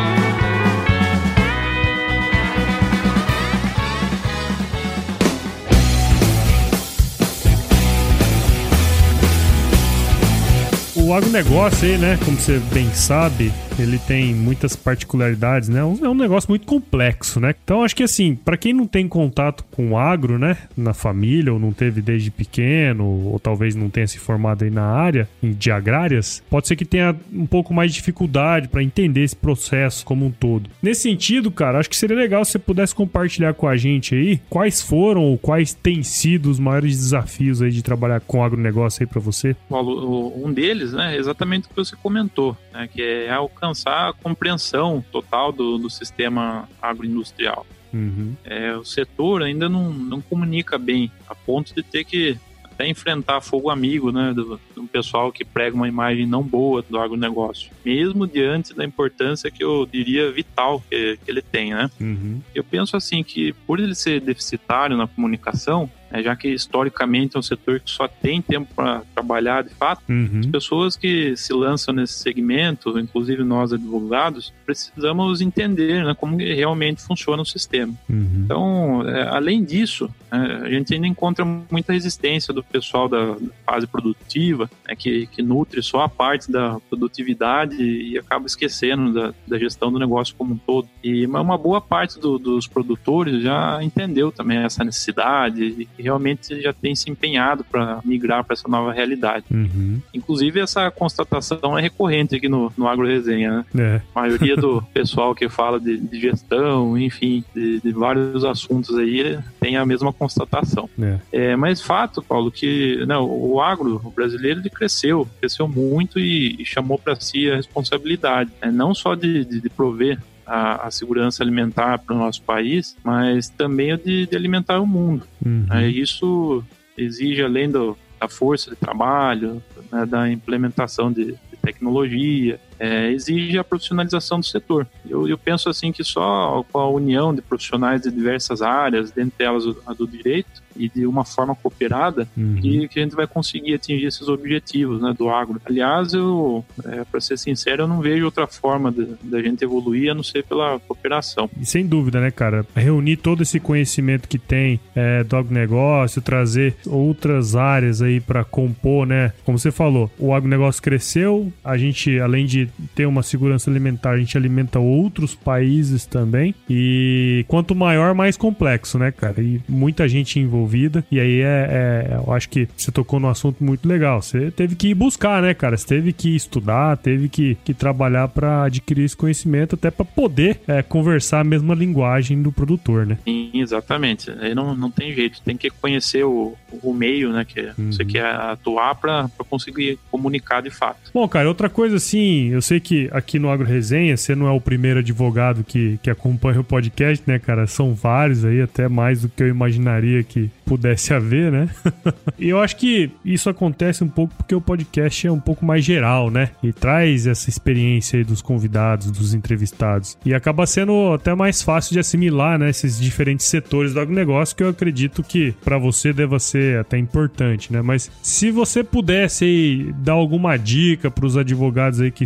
O 10.95 11.13
agronegócio 11.13 11.87
aí, 11.87 11.97
né, 11.97 12.19
como 12.25 12.37
você 12.37 12.59
bem 12.73 12.93
sabe, 12.93 13.51
ele 13.81 13.97
tem 13.99 14.33
muitas 14.33 14.75
particularidades, 14.75 15.69
né? 15.69 15.79
É 15.79 16.09
um 16.09 16.15
negócio 16.15 16.49
muito 16.49 16.65
complexo, 16.65 17.39
né? 17.39 17.55
Então 17.63 17.83
acho 17.83 17.95
que 17.95 18.03
assim, 18.03 18.35
para 18.35 18.57
quem 18.57 18.73
não 18.73 18.85
tem 18.85 19.07
contato 19.07 19.63
com 19.71 19.97
agro, 19.97 20.37
né, 20.37 20.57
na 20.77 20.93
família 20.93 21.51
ou 21.51 21.59
não 21.59 21.71
teve 21.71 22.01
desde 22.01 22.29
pequeno, 22.29 23.05
ou 23.05 23.39
talvez 23.39 23.75
não 23.75 23.89
tenha 23.89 24.07
se 24.07 24.19
formado 24.19 24.63
aí 24.63 24.69
na 24.69 24.85
área 24.85 25.27
de 25.41 25.71
agrárias, 25.71 26.43
pode 26.49 26.67
ser 26.67 26.75
que 26.75 26.85
tenha 26.85 27.15
um 27.33 27.45
pouco 27.45 27.73
mais 27.73 27.91
de 27.91 27.97
dificuldade 27.97 28.67
para 28.67 28.83
entender 28.83 29.23
esse 29.23 29.35
processo 29.35 30.05
como 30.05 30.25
um 30.25 30.31
todo. 30.31 30.69
Nesse 30.81 31.01
sentido, 31.01 31.51
cara, 31.51 31.79
acho 31.79 31.89
que 31.89 31.97
seria 31.97 32.15
legal 32.15 32.45
se 32.45 32.51
você 32.51 32.59
pudesse 32.59 32.93
compartilhar 32.93 33.53
com 33.53 33.67
a 33.67 33.75
gente 33.75 34.15
aí 34.15 34.39
quais 34.49 34.81
foram 34.81 35.23
ou 35.23 35.37
quais 35.37 35.73
têm 35.73 36.03
sido 36.03 36.49
os 36.49 36.59
maiores 36.59 36.97
desafios 36.97 37.61
aí 37.61 37.71
de 37.71 37.81
trabalhar 37.81 38.21
com 38.21 38.43
agronegócio 38.43 39.03
aí 39.03 39.07
para 39.07 39.19
você. 39.19 39.55
Paulo, 39.69 40.33
Um 40.35 40.51
deles 40.51 40.93
né, 40.93 41.15
é 41.15 41.19
exatamente 41.19 41.65
o 41.65 41.69
que 41.69 41.75
você 41.75 41.95
comentou, 41.95 42.55
né, 42.73 42.87
que 42.91 43.01
é 43.01 43.31
alcançar 43.31 43.70
a 44.09 44.13
compreensão 44.13 45.03
total 45.11 45.51
do, 45.51 45.77
do 45.77 45.89
sistema 45.89 46.67
agroindustrial. 46.81 47.65
Uhum. 47.93 48.35
É, 48.43 48.75
o 48.75 48.85
setor 48.85 49.43
ainda 49.43 49.67
não, 49.67 49.91
não 49.91 50.21
comunica 50.21 50.77
bem, 50.77 51.11
a 51.27 51.35
ponto 51.35 51.75
de 51.75 51.83
ter 51.83 52.05
que 52.05 52.37
até 52.63 52.87
enfrentar 52.87 53.41
fogo 53.41 53.69
amigo, 53.69 54.11
né, 54.11 54.33
do, 54.33 54.59
do 54.73 54.83
pessoal 54.87 55.31
que 55.31 55.43
prega 55.43 55.75
uma 55.75 55.87
imagem 55.87 56.25
não 56.25 56.41
boa 56.41 56.81
do 56.81 56.97
agronegócio, 56.97 57.69
mesmo 57.85 58.25
diante 58.25 58.73
da 58.73 58.83
importância 58.83 59.51
que 59.51 59.63
eu 59.63 59.85
diria 59.85 60.31
vital 60.31 60.81
que, 60.89 61.17
que 61.17 61.29
ele 61.29 61.41
tem, 61.41 61.73
né. 61.73 61.91
Uhum. 61.99 62.41
Eu 62.55 62.63
penso 62.63 62.95
assim 62.95 63.23
que 63.23 63.53
por 63.67 63.79
ele 63.79 63.93
ser 63.93 64.21
deficitário 64.21 64.95
na 64.97 65.07
comunicação, 65.07 65.89
né, 66.11 66.21
já 66.23 66.35
que 66.35 66.47
historicamente 66.49 67.35
é 67.35 67.39
um 67.39 67.43
setor 67.43 67.79
que 67.79 67.89
só 67.89 68.07
tem 68.07 68.41
tempo 68.41 68.73
para 68.75 69.01
trabalhar 69.13 69.63
de 69.63 69.69
fato, 69.75 70.01
Uhum. 70.09 70.41
pessoas 70.51 70.95
que 70.95 71.35
se 71.37 71.53
lançam 71.53 71.93
nesse 71.93 72.13
segmento, 72.13 72.97
inclusive 72.99 73.43
nós 73.43 73.71
advogados, 73.73 74.53
precisamos 74.65 75.41
entender 75.41 76.03
né, 76.03 76.13
como 76.13 76.37
realmente 76.37 77.01
funciona 77.01 77.41
o 77.41 77.45
sistema. 77.45 77.93
Uhum. 78.09 78.41
Então, 78.45 79.07
é, 79.09 79.27
além 79.29 79.63
disso, 79.63 80.09
é, 80.31 80.35
a 80.35 80.69
gente 80.69 80.93
ainda 80.93 81.07
encontra 81.07 81.45
muita 81.45 81.93
resistência 81.93 82.53
do 82.53 82.63
pessoal 82.63 83.07
da 83.07 83.35
fase 83.65 83.87
produtiva, 83.87 84.69
né, 84.87 84.95
que, 84.95 85.27
que 85.27 85.41
nutre 85.41 85.81
só 85.81 86.01
a 86.01 86.09
parte 86.09 86.51
da 86.51 86.77
produtividade 86.89 87.81
e 87.81 88.17
acaba 88.17 88.45
esquecendo 88.45 89.13
da, 89.13 89.33
da 89.47 89.57
gestão 89.57 89.91
do 89.91 89.99
negócio 89.99 90.35
como 90.37 90.53
um 90.53 90.57
todo. 90.57 90.87
E 91.03 91.25
uma 91.25 91.57
boa 91.57 91.79
parte 91.81 92.19
do- 92.19 92.37
dos 92.39 92.67
produtores 92.67 93.41
já 93.41 93.81
entendeu 93.83 94.31
também 94.31 94.57
essa 94.59 94.83
necessidade 94.83 95.87
realmente 96.01 96.61
já 96.61 96.73
tem 96.73 96.95
se 96.95 97.09
empenhado 97.09 97.63
para 97.63 97.99
migrar 98.03 98.43
para 98.43 98.53
essa 98.53 98.67
nova 98.67 98.91
realidade. 98.91 99.45
Uhum. 99.51 100.01
Inclusive, 100.13 100.59
essa 100.59 100.89
constatação 100.91 101.77
é 101.77 101.81
recorrente 101.81 102.35
aqui 102.35 102.49
no, 102.49 102.71
no 102.77 102.87
Agro 102.87 103.07
Resenha, 103.07 103.65
né? 103.73 103.95
É. 103.95 104.01
A 104.13 104.21
maioria 104.21 104.55
do 104.55 104.81
pessoal 104.93 105.33
que 105.33 105.47
fala 105.49 105.79
de, 105.79 105.97
de 105.97 106.19
gestão, 106.19 106.97
enfim, 106.97 107.43
de, 107.55 107.79
de 107.79 107.91
vários 107.91 108.43
assuntos 108.43 108.97
aí, 108.97 109.37
tem 109.59 109.77
a 109.77 109.85
mesma 109.85 110.11
constatação. 110.11 110.89
É. 111.01 111.19
É, 111.31 111.55
mas 111.55 111.81
fato, 111.81 112.21
Paulo, 112.21 112.51
que 112.51 113.03
né, 113.05 113.17
o 113.17 113.59
agro 113.61 113.99
brasileiro 114.15 114.59
ele 114.59 114.69
cresceu, 114.69 115.27
cresceu 115.39 115.67
muito 115.67 116.19
e, 116.19 116.61
e 116.61 116.65
chamou 116.65 116.97
para 116.97 117.15
si 117.15 117.49
a 117.49 117.55
responsabilidade, 117.55 118.51
né, 118.61 118.71
não 118.71 118.93
só 118.93 119.15
de, 119.15 119.45
de, 119.45 119.61
de 119.61 119.69
prover 119.69 120.19
a, 120.45 120.87
a 120.87 120.91
segurança 120.91 121.43
alimentar 121.43 121.99
para 121.99 122.15
o 122.15 122.19
nosso 122.19 122.41
país, 122.41 122.95
mas 123.03 123.49
também 123.49 123.91
a 123.91 123.95
de, 123.97 124.25
de 124.27 124.35
alimentar 124.35 124.79
o 124.79 124.87
mundo. 124.87 125.25
Uhum. 125.45 125.65
É, 125.71 125.87
isso 125.87 126.63
exige, 126.97 127.41
além 127.41 127.69
do, 127.69 127.97
da 128.19 128.27
força 128.27 128.69
de 128.69 128.75
trabalho, 128.75 129.61
né, 129.91 130.05
da 130.05 130.29
implementação 130.29 131.11
de, 131.11 131.25
de 131.25 131.57
tecnologia, 131.61 132.59
é, 132.81 133.11
exige 133.11 133.59
a 133.59 133.63
profissionalização 133.63 134.39
do 134.39 134.45
setor. 134.45 134.87
Eu, 135.07 135.27
eu 135.27 135.37
penso 135.37 135.69
assim 135.69 135.91
que 135.91 136.03
só 136.03 136.65
com 136.71 136.79
a 136.79 136.89
união 136.89 137.33
de 137.33 137.41
profissionais 137.41 138.01
de 138.01 138.09
diversas 138.11 138.63
áreas, 138.63 139.11
dentre 139.11 139.45
elas 139.45 139.63
a 139.85 139.93
do 139.93 140.07
direito, 140.07 140.61
e 140.75 140.87
de 140.89 141.05
uma 141.05 141.23
forma 141.25 141.53
cooperada, 141.53 142.27
Uhum. 142.35 142.55
que, 142.61 142.87
que 142.87 142.99
a 142.99 143.03
gente 143.03 143.13
vai 143.15 143.27
conseguir 143.27 143.73
atingir 143.75 144.05
esses 144.05 144.27
objetivos 144.27 145.01
né, 145.01 145.13
do 145.17 145.29
agro. 145.29 145.61
Aliás, 145.65 146.13
eu, 146.13 146.63
é, 146.85 147.03
para 147.03 147.19
ser 147.19 147.37
sincero, 147.37 147.83
eu 147.83 147.87
não 147.87 147.99
vejo 147.99 148.23
outra 148.25 148.47
forma 148.47 148.91
da 149.21 149.41
gente 149.41 149.63
evoluir 149.63 150.11
a 150.11 150.15
não 150.15 150.23
ser 150.23 150.43
pela 150.43 150.79
cooperação. 150.79 151.49
E 151.59 151.65
sem 151.65 151.85
dúvida, 151.85 152.21
né, 152.21 152.31
cara? 152.31 152.65
Reunir 152.73 153.17
todo 153.17 153.43
esse 153.43 153.59
conhecimento 153.59 154.27
que 154.29 154.39
tem 154.39 154.79
é, 154.95 155.23
do 155.23 155.35
agronegócio, 155.35 156.21
trazer 156.21 156.75
outras 156.87 157.55
áreas 157.55 158.01
aí 158.01 158.19
pra 158.21 158.43
compor, 158.43 159.05
né? 159.05 159.33
Como 159.43 159.59
você 159.59 159.71
falou, 159.71 160.09
o 160.17 160.33
agronegócio 160.33 160.81
cresceu, 160.81 161.51
a 161.63 161.77
gente, 161.77 162.17
além 162.19 162.45
de 162.45 162.69
ter 162.95 163.05
uma 163.05 163.23
segurança 163.23 163.69
alimentar, 163.69 164.11
a 164.11 164.17
gente 164.17 164.37
alimenta 164.37 164.79
outros 164.79 165.35
países 165.35 166.05
também. 166.05 166.53
E 166.69 167.45
quanto 167.47 167.75
maior, 167.75 168.13
mais 168.13 168.37
complexo, 168.37 168.97
né, 168.97 169.11
cara? 169.11 169.41
E 169.41 169.61
muita 169.67 170.07
gente 170.07 170.39
envolvida. 170.39 171.03
E 171.11 171.19
aí 171.19 171.41
é, 171.41 171.67
é- 172.11 172.21
eu 172.25 172.33
acho 172.33 172.49
que 172.49 172.67
você 172.75 172.91
tocou 172.91 173.19
num 173.19 173.29
assunto 173.29 173.63
muito 173.63 173.87
legal. 173.87 174.21
Você 174.21 174.51
teve 174.51 174.75
que 174.75 174.89
ir 174.89 174.93
buscar, 174.93 175.41
né, 175.41 175.53
cara? 175.53 175.77
Você 175.77 175.87
teve 175.87 176.13
que 176.13 176.35
estudar, 176.35 176.97
teve 176.97 177.29
que, 177.29 177.55
que 177.63 177.73
trabalhar 177.73 178.27
pra 178.27 178.63
adquirir 178.63 179.03
esse 179.05 179.15
conhecimento, 179.17 179.75
até 179.75 179.89
pra 179.91 180.05
poder 180.05 180.59
é, 180.67 180.81
conversar 180.81 181.39
a 181.41 181.43
mesma 181.43 181.73
linguagem 181.75 182.41
do 182.41 182.51
produtor, 182.51 183.05
né? 183.05 183.17
Sim, 183.25 183.51
exatamente. 183.53 184.29
Aí 184.31 184.53
não, 184.53 184.75
não 184.75 184.91
tem 184.91 185.13
jeito, 185.13 185.41
tem 185.41 185.57
que 185.57 185.69
conhecer 185.69 186.23
o, 186.23 186.55
o 186.83 186.93
meio, 186.93 187.31
né, 187.31 187.45
que 187.45 187.61
Uhum. 187.77 187.91
você 187.91 188.03
quer 188.03 188.25
atuar 188.25 188.95
para 188.95 189.29
conseguir 189.49 189.97
comunicar 190.09 190.61
de 190.61 190.69
fato. 190.69 191.11
Bom, 191.13 191.27
cara, 191.27 191.47
outra 191.47 191.69
coisa 191.69 191.95
assim, 191.97 192.47
eu 192.49 192.60
eu 192.61 192.63
sei 192.63 192.79
que 192.79 193.09
aqui 193.11 193.39
no 193.39 193.49
Agro 193.49 193.65
Resenha, 193.65 194.15
você 194.15 194.35
não 194.35 194.47
é 194.47 194.51
o 194.51 194.61
primeiro 194.61 194.99
advogado 194.99 195.63
que, 195.63 195.99
que 196.03 196.11
acompanha 196.11 196.59
o 196.59 196.63
podcast, 196.63 197.23
né, 197.25 197.39
cara? 197.39 197.65
São 197.65 197.95
vários 197.95 198.45
aí, 198.45 198.61
até 198.61 198.87
mais 198.87 199.23
do 199.23 199.29
que 199.29 199.41
eu 199.41 199.47
imaginaria 199.47 200.21
que 200.23 200.51
pudesse 200.63 201.11
haver, 201.11 201.51
né? 201.51 201.69
e 202.37 202.49
eu 202.49 202.59
acho 202.59 202.77
que 202.77 203.09
isso 203.25 203.49
acontece 203.49 204.03
um 204.03 204.07
pouco 204.07 204.35
porque 204.35 204.53
o 204.53 204.61
podcast 204.61 205.25
é 205.25 205.31
um 205.31 205.39
pouco 205.39 205.65
mais 205.65 205.83
geral, 205.83 206.29
né? 206.29 206.51
E 206.61 206.71
traz 206.71 207.25
essa 207.25 207.49
experiência 207.49 208.19
aí 208.19 208.23
dos 208.23 208.43
convidados, 208.43 209.09
dos 209.09 209.33
entrevistados. 209.33 210.15
E 210.23 210.31
acaba 210.31 210.67
sendo 210.67 211.13
até 211.13 211.33
mais 211.33 211.63
fácil 211.63 211.93
de 211.93 211.99
assimilar, 211.99 212.59
né, 212.59 212.69
esses 212.69 212.99
diferentes 212.99 213.47
setores 213.47 213.95
do 213.95 213.99
agronegócio 213.99 214.55
que 214.55 214.63
eu 214.63 214.69
acredito 214.69 215.23
que 215.23 215.51
para 215.63 215.79
você 215.79 216.13
deva 216.13 216.37
ser 216.37 216.79
até 216.79 216.95
importante, 216.97 217.73
né? 217.73 217.81
Mas 217.81 218.11
se 218.21 218.51
você 218.51 218.83
pudesse 218.83 219.45
aí 219.45 219.93
dar 219.97 220.13
alguma 220.13 220.57
dica 220.57 221.09
para 221.09 221.25
os 221.25 221.35
advogados 221.35 221.99
aí 221.99 222.11
que 222.11 222.23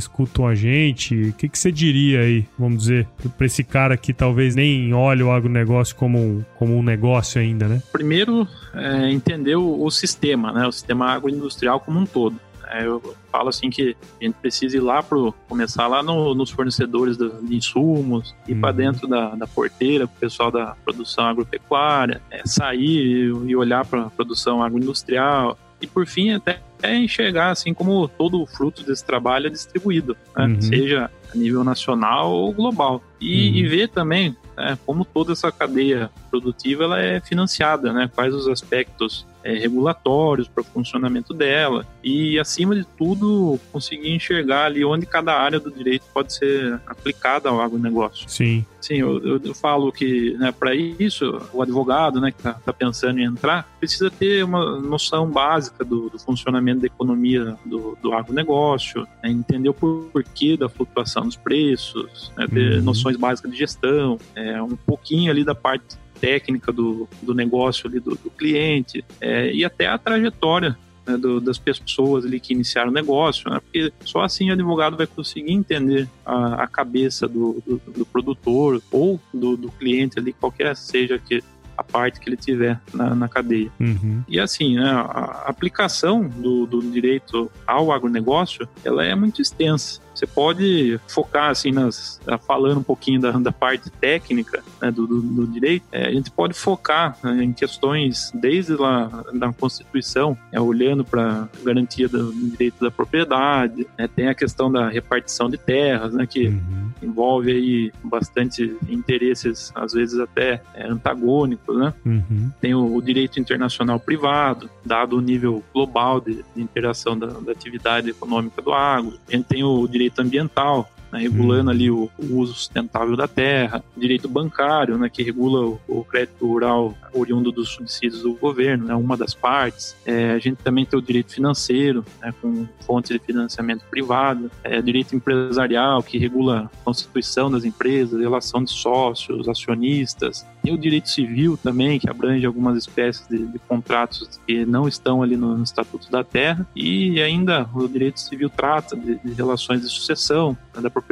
a 0.47 0.55
gente, 0.55 1.29
o 1.29 1.33
que, 1.33 1.49
que 1.49 1.57
você 1.57 1.71
diria 1.71 2.21
aí, 2.21 2.45
vamos 2.57 2.83
dizer, 2.83 3.07
para 3.37 3.45
esse 3.45 3.63
cara 3.63 3.97
que 3.97 4.13
talvez 4.13 4.55
nem 4.55 4.93
olhe 4.93 5.23
o 5.23 5.31
agronegócio 5.31 5.95
como 5.95 6.17
um, 6.17 6.45
como 6.57 6.77
um 6.77 6.83
negócio 6.83 7.41
ainda, 7.41 7.67
né? 7.67 7.81
Primeiro, 7.91 8.47
é, 8.73 9.11
entender 9.11 9.55
o, 9.55 9.83
o, 9.83 9.91
sistema, 9.91 10.51
né? 10.51 10.67
O 10.67 10.71
sistema 10.71 11.11
agroindustrial 11.11 11.79
como 11.79 11.99
um 11.99 12.05
todo. 12.05 12.39
É, 12.67 12.85
eu 12.85 13.15
falo 13.31 13.49
assim 13.49 13.69
que 13.69 13.95
a 14.19 14.23
gente 14.23 14.35
precisa 14.35 14.77
ir 14.77 14.79
lá 14.79 15.03
para 15.03 15.17
começar 15.47 15.87
lá 15.87 16.01
no, 16.01 16.33
nos 16.33 16.49
fornecedores 16.49 17.17
de, 17.17 17.29
de 17.41 17.55
insumos, 17.55 18.33
ir 18.47 18.53
uhum. 18.53 18.61
para 18.61 18.71
dentro 18.71 19.07
da, 19.07 19.35
da 19.35 19.45
porteira, 19.45 20.07
para 20.07 20.15
o 20.15 20.19
pessoal 20.19 20.51
da 20.51 20.75
produção 20.83 21.25
agropecuária, 21.25 22.21
é, 22.31 22.41
sair 22.45 23.31
e, 23.35 23.49
e 23.49 23.55
olhar 23.55 23.85
para 23.85 24.03
a 24.03 24.09
produção 24.09 24.63
agroindustrial 24.63 25.57
e 25.85 25.87
por 25.87 26.05
fim 26.05 26.31
até 26.31 26.59
enxergar 26.83 27.49
assim 27.49 27.73
como 27.73 28.07
todo 28.07 28.41
o 28.41 28.45
fruto 28.45 28.83
desse 28.83 29.05
trabalho 29.05 29.47
é 29.47 29.49
distribuído, 29.49 30.17
né? 30.35 30.45
uhum. 30.45 30.61
seja 30.61 31.09
a 31.33 31.37
nível 31.37 31.63
nacional 31.63 32.31
ou 32.31 32.51
global. 32.53 33.01
E, 33.19 33.49
uhum. 33.49 33.55
e 33.55 33.67
ver 33.67 33.89
também 33.89 34.35
né, 34.57 34.77
como 34.85 35.05
toda 35.05 35.31
essa 35.33 35.51
cadeia 35.51 36.09
produtiva 36.29 36.83
ela 36.83 37.01
é 37.01 37.19
financiada, 37.19 37.93
né? 37.93 38.09
quais 38.13 38.33
os 38.33 38.47
aspectos 38.47 39.25
é, 39.45 39.53
regulatórios 39.53 40.47
para 40.47 40.61
o 40.61 40.65
funcionamento 40.65 41.31
dela 41.31 41.85
e, 42.03 42.39
acima 42.39 42.75
de 42.75 42.83
tudo, 42.97 43.59
conseguir 43.71 44.11
enxergar 44.11 44.65
ali 44.65 44.83
onde 44.83 45.05
cada 45.05 45.33
área 45.39 45.59
do 45.59 45.69
direito 45.69 46.03
pode 46.11 46.33
ser 46.33 46.81
aplicada 46.87 47.47
ao 47.47 47.61
agronegócio. 47.61 48.27
Sim. 48.27 48.65
Sim, 48.81 48.95
eu, 48.95 49.17
eu, 49.23 49.41
eu 49.43 49.55
falo 49.55 49.91
que 49.91 50.35
né, 50.37 50.51
para 50.51 50.75
isso 50.75 51.41
o 51.53 51.61
advogado 51.61 52.21
né, 52.21 52.31
que 52.31 52.37
está 52.37 52.53
tá 52.53 52.71
pensando 52.71 53.19
em 53.19 53.23
entrar 53.23 53.67
precisa 53.79 54.11
ter 54.11 54.43
uma 54.43 54.79
noção 54.79 55.27
básica 55.27 55.83
do, 55.83 56.09
do 56.09 56.19
funcionamento 56.19 56.81
da 56.81 56.87
economia 56.87 57.55
do, 57.65 57.97
do 58.01 58.13
agronegócio, 58.13 59.07
né, 59.23 59.31
entender 59.31 59.69
o 59.69 59.73
porquê 59.73 60.55
da 60.55 60.69
flutuação 60.69 61.23
dos 61.23 61.35
preços, 61.35 62.31
né, 62.37 62.47
ter 62.47 62.77
uhum. 62.77 62.83
noções 62.83 63.17
básicas 63.17 63.51
de 63.51 63.57
gestão, 63.57 64.19
é, 64.35 64.61
um 64.61 64.75
pouquinho 64.75 65.31
ali 65.31 65.43
da 65.43 65.55
parte 65.55 65.97
técnica 66.19 66.71
do, 66.71 67.07
do 67.21 67.33
negócio 67.33 67.87
ali 67.87 67.99
do, 67.99 68.11
do 68.11 68.29
cliente 68.29 69.03
é, 69.21 69.51
e 69.51 69.63
até 69.63 69.87
a 69.87 69.97
trajetória 69.97 70.77
né, 71.05 71.17
do, 71.17 71.39
das 71.39 71.57
pessoas 71.57 72.25
ali 72.25 72.39
que 72.39 72.53
iniciaram 72.53 72.89
o 72.89 72.93
negócio, 72.93 73.49
né, 73.49 73.59
porque 73.59 73.93
só 74.03 74.21
assim 74.21 74.49
o 74.49 74.53
advogado 74.53 74.97
vai 74.97 75.07
conseguir 75.07 75.51
entender 75.51 76.09
a, 76.25 76.63
a 76.63 76.67
cabeça 76.67 77.27
do, 77.27 77.61
do, 77.65 77.81
do, 77.91 78.05
produtor 78.05 78.81
ou 78.91 79.19
do, 79.33 79.55
do 79.55 79.69
cliente 79.71 80.17
ali, 80.19 80.33
qualquer 80.33 80.75
seja 80.75 81.19
que 81.19 81.43
a 81.77 81.83
parte 81.83 82.19
que 82.19 82.29
ele 82.29 82.37
tiver 82.37 82.79
na, 82.93 83.13
na 83.13 83.27
cadeia. 83.27 83.69
Uhum. 83.79 84.23
E 84.29 84.39
assim, 84.39 84.75
né, 84.75 84.89
a 84.89 85.43
aplicação 85.45 86.27
do, 86.27 86.65
do 86.65 86.81
direito 86.81 87.51
ao 87.67 87.91
agronegócio, 87.91 88.67
ela 88.83 89.03
é 89.03 89.13
muito 89.13 89.41
extensa. 89.41 90.01
Você 90.15 90.25
pode 90.25 90.99
focar, 91.07 91.49
assim, 91.49 91.71
nas, 91.71 92.21
falando 92.47 92.79
um 92.79 92.83
pouquinho 92.83 93.19
da, 93.19 93.31
da 93.31 93.51
parte 93.51 93.89
técnica 93.89 94.63
né, 94.81 94.89
do, 94.91 95.05
do, 95.05 95.21
do, 95.21 95.47
direito, 95.47 95.85
é, 95.91 96.07
a 96.07 96.11
gente 96.11 96.31
pode 96.31 96.53
focar 96.53 97.17
né, 97.21 97.43
em 97.43 97.51
questões 97.51 98.31
desde 98.33 98.73
lá 98.73 99.25
da 99.33 99.51
Constituição, 99.51 100.37
é, 100.51 100.59
olhando 100.59 101.03
para 101.03 101.49
garantia 101.63 102.07
do, 102.07 102.31
do, 102.31 102.49
direito 102.49 102.83
da 102.83 102.89
propriedade, 102.89 103.85
né, 103.97 104.07
tem 104.07 104.27
a 104.27 104.33
questão 104.33 104.71
da 104.71 104.87
repartição 104.87 105.49
de 105.49 105.57
terras, 105.57 106.13
né, 106.13 106.25
que 106.25 106.47
uhum. 106.47 106.91
envolve 107.03 107.51
aí 107.51 107.91
bastante 108.03 108.75
interesses, 108.87 109.71
às 109.75 109.93
vezes 109.93 110.19
até 110.19 110.61
é, 110.73 110.87
antagônicos, 110.87 111.77
né? 111.77 111.93
Uhum. 112.05 112.51
Tem 112.61 112.73
o, 112.73 112.95
o, 112.95 113.01
direito 113.01 113.39
internacional 113.39 113.99
privado, 113.99 114.69
dado 114.85 115.17
o 115.17 115.21
nível 115.21 115.63
global 115.73 116.21
de, 116.21 116.43
de 116.55 116.61
interação 116.61 117.17
da, 117.17 117.27
da 117.27 117.51
atividade 117.51 118.09
econômica 118.09 118.61
do 118.61 118.73
agro. 118.73 119.19
A 119.27 119.31
gente 119.31 119.45
tem 119.45 119.63
o 119.63 119.87
direito 119.87 120.04
direito 120.05 120.21
ambiental, 120.21 120.87
né, 121.15 121.21
regulando 121.21 121.71
ali 121.71 121.89
o, 121.89 122.09
o, 122.17 122.37
uso 122.37 122.53
sustentável 122.53 123.15
da 123.15 123.27
terra, 123.27 123.83
direito 123.95 124.27
bancário, 124.27 124.97
né, 124.97 125.09
que 125.09 125.23
regula 125.23 125.65
o, 125.65 125.79
o, 125.87 126.03
crédito 126.03 126.45
rural 126.45 126.93
oriundo 127.13 127.51
dos 127.51 127.69
subsídios 127.69 128.21
do 128.21 128.33
governo, 128.33 128.85
né, 128.85 128.95
uma 128.95 129.15
das 129.15 129.33
partes. 129.33 129.95
É, 130.05 130.31
a 130.31 130.39
gente 130.39 130.57
também 130.57 130.85
tem 130.85 130.99
o 130.99 131.01
direito 131.01 131.31
financeiro, 131.31 132.05
né, 132.21 132.33
com 132.41 132.67
fontes 132.85 133.11
de 133.11 133.19
financiamento 133.19 133.83
privado, 133.89 134.51
é, 134.63 134.81
direito 134.81 135.15
empresarial, 135.15 136.03
que 136.03 136.17
regula 136.17 136.69
a 136.73 136.83
constituição 136.83 137.49
das 137.49 137.63
empresas, 137.63 138.19
relação 138.19 138.63
de 138.63 138.71
sócios, 138.71 139.47
acionistas. 139.47 140.45
Tem 140.61 140.73
o 140.73 140.77
direito 140.77 141.09
civil 141.09 141.57
também, 141.57 141.99
que 141.99 142.09
abrange 142.09 142.45
algumas 142.45 142.77
espécies 142.77 143.27
de, 143.27 143.37
de 143.45 143.59
contratos 143.59 144.39
que 144.45 144.65
não 144.65 144.87
estão 144.87 145.23
ali 145.23 145.37
no, 145.37 145.55
no, 145.55 145.63
Estatuto 145.63 146.09
da 146.11 146.23
Terra. 146.23 146.67
E 146.75 147.21
ainda 147.21 147.69
o 147.73 147.87
direito 147.87 148.19
civil 148.19 148.49
trata 148.49 148.95
de, 148.95 149.15
de 149.17 149.33
relações 149.33 149.81
de 149.81 149.87
sucessão 149.87 150.57
né, 150.73 150.81
da 150.81 150.89
propriedade, 150.89 151.04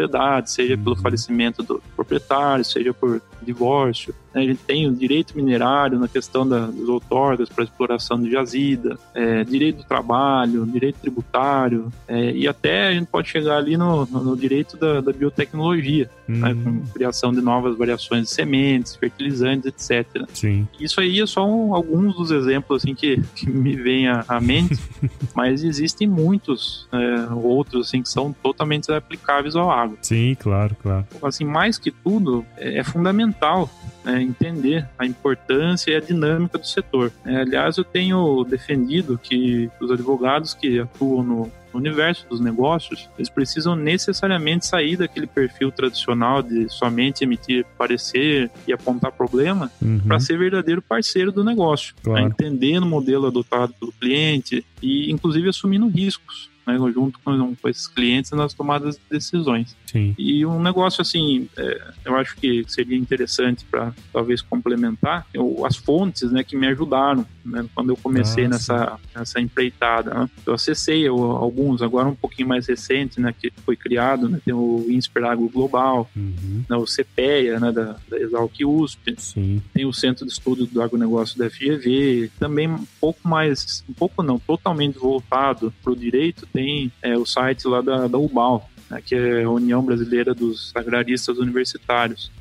seja 0.49 0.77
pelo 0.77 0.95
uhum. 0.95 1.01
falecimento 1.01 1.63
do 1.63 1.81
proprietário, 1.95 2.65
seja 2.65 2.93
por 2.93 3.21
divórcio. 3.41 4.13
Né? 4.33 4.41
A 4.41 4.45
gente 4.45 4.61
tem 4.65 4.87
o 4.87 4.91
direito 4.93 5.35
minerário 5.35 5.99
na 5.99 6.07
questão 6.07 6.47
da, 6.47 6.65
dos 6.67 6.89
outorgas 6.89 7.49
para 7.49 7.63
exploração 7.63 8.21
de 8.21 8.31
jazida, 8.31 8.97
é, 9.13 9.43
direito 9.43 9.77
do 9.77 9.83
trabalho, 9.83 10.65
direito 10.65 10.99
tributário, 10.99 11.91
é, 12.07 12.31
e 12.31 12.47
até 12.47 12.87
a 12.87 12.93
gente 12.93 13.07
pode 13.07 13.29
chegar 13.29 13.57
ali 13.57 13.77
no, 13.77 14.05
no, 14.05 14.35
direito 14.35 14.77
da, 14.77 15.01
da 15.01 15.11
biotecnologia, 15.11 16.09
uhum. 16.27 16.35
né? 16.35 16.53
com 16.53 16.87
criação 16.91 17.31
de 17.31 17.41
novas 17.41 17.77
variações 17.77 18.23
de 18.23 18.29
sementes, 18.29 18.95
fertilizantes, 18.95 19.65
etc. 19.65 20.25
Sim. 20.33 20.67
Isso 20.79 20.99
aí 20.99 21.19
é 21.19 21.25
só 21.25 21.47
um, 21.47 21.75
alguns 21.75 22.15
dos 22.15 22.31
exemplos 22.31 22.83
assim, 22.83 22.95
que, 22.95 23.21
que 23.35 23.49
me 23.49 23.75
vêm 23.75 24.07
à, 24.07 24.39
mente, 24.41 24.79
mas 25.35 25.63
existem 25.63 26.07
muitos 26.07 26.87
é, 26.91 27.33
outros 27.33 27.87
assim, 27.87 28.01
que 28.01 28.09
são 28.09 28.33
totalmente 28.33 28.91
aplicáveis 28.91 29.55
ao 29.55 29.69
agro. 29.69 29.97
Sim, 30.01 30.35
claro, 30.39 30.75
claro. 30.81 31.05
Assim, 31.21 31.45
mais 31.45 31.77
que 31.77 31.91
tudo, 31.91 32.45
é, 32.57 32.79
é 32.79 32.83
fundamental 32.83 33.69
é, 34.05 34.21
entender 34.23 34.87
a 34.97 35.05
importância 35.05 35.91
e 35.91 35.95
a 35.95 35.99
dinâmica 35.99 36.57
do 36.57 36.65
setor. 36.65 37.11
É, 37.25 37.37
aliás, 37.37 37.77
eu 37.77 37.83
tenho 37.83 38.43
defendido 38.43 39.19
que 39.21 39.69
os 39.79 39.91
advogados 39.91 40.53
que 40.53 40.79
atuam 40.79 41.23
no 41.23 41.51
universo 41.73 42.27
dos 42.29 42.39
negócios, 42.39 43.09
eles 43.17 43.29
precisam 43.29 43.75
necessariamente 43.75 44.65
sair 44.65 44.95
daquele 44.95 45.25
perfil 45.25 45.71
tradicional 45.71 46.41
de 46.43 46.69
somente 46.69 47.23
emitir 47.23 47.65
parecer 47.77 48.51
e 48.67 48.73
apontar 48.73 49.11
problema 49.11 49.71
uhum. 49.81 49.99
para 49.99 50.19
ser 50.19 50.37
verdadeiro 50.37 50.81
parceiro 50.81 51.31
do 51.31 51.43
negócio, 51.43 51.95
né? 51.97 52.01
claro. 52.03 52.27
entendendo 52.27 52.83
o 52.83 52.87
modelo 52.87 53.27
adotado 53.27 53.73
pelo 53.79 53.91
cliente 53.93 54.63
e, 54.81 55.11
inclusive, 55.11 55.49
assumindo 55.49 55.87
riscos 55.87 56.53
né, 56.65 56.77
junto 56.93 57.19
com, 57.19 57.55
com, 57.55 57.69
esses 57.69 57.87
clientes 57.87 58.31
nas 58.31 58.53
tomadas 58.53 58.95
de 58.95 59.01
decisões. 59.09 59.75
Sim. 59.93 60.15
E 60.17 60.43
um 60.43 60.59
negócio 60.59 61.01
assim, 61.01 61.47
é, 61.55 61.81
eu 62.03 62.15
acho 62.17 62.35
que 62.35 62.65
seria 62.67 62.97
interessante 62.97 63.63
para 63.63 63.93
talvez 64.11 64.41
complementar 64.41 65.27
eu, 65.31 65.63
as 65.65 65.77
fontes 65.77 66.31
né, 66.31 66.43
que 66.43 66.57
me 66.57 66.65
ajudaram 66.65 67.23
né, 67.45 67.63
quando 67.75 67.91
eu 67.91 67.97
comecei 67.97 68.47
nessa, 68.47 68.99
nessa 69.15 69.39
empreitada. 69.39 70.13
Né? 70.13 70.29
Eu 70.45 70.55
acessei 70.55 71.07
eu, 71.07 71.21
alguns, 71.21 71.83
agora 71.83 72.07
um 72.07 72.15
pouquinho 72.15 72.47
mais 72.47 72.67
recente, 72.67 73.21
né, 73.21 73.33
que 73.39 73.53
foi 73.63 73.75
criado, 73.75 74.27
né, 74.27 74.39
tem 74.43 74.53
o 74.53 74.87
Insper 74.89 75.25
Agro 75.25 75.47
Global, 75.47 76.09
uhum. 76.15 76.63
né, 76.67 76.75
o 76.75 76.85
CPEA, 76.85 77.59
né, 77.59 77.71
da, 77.71 77.95
da 78.09 78.17
Exalc 78.17 78.65
USP, 78.65 79.15
Sim. 79.19 79.61
tem 79.73 79.85
o 79.85 79.93
Centro 79.93 80.25
de 80.25 80.31
Estudo 80.31 80.65
do 80.65 80.81
Agronegócio 80.81 81.37
da 81.37 81.49
FGV, 81.49 82.31
também 82.39 82.67
um 82.67 82.85
pouco 82.99 83.27
mais, 83.27 83.83
um 83.87 83.93
pouco 83.93 84.23
não, 84.23 84.39
totalmente 84.39 84.97
voltado 84.97 85.71
para 85.83 85.91
o 85.91 85.95
direito, 85.95 86.47
tem 86.51 86.91
é, 87.01 87.15
o 87.15 87.25
site 87.25 87.67
lá 87.67 87.81
da, 87.81 88.07
da 88.07 88.17
UBAL, 88.17 88.69
né, 88.93 89.01
que 89.03 89.15
é 89.15 89.43
a 89.43 89.49
União 89.49 89.83
Brasileira 89.83 90.33
dos 90.33 90.71
Agraristas 90.75 91.37
Universitários. 91.37 92.31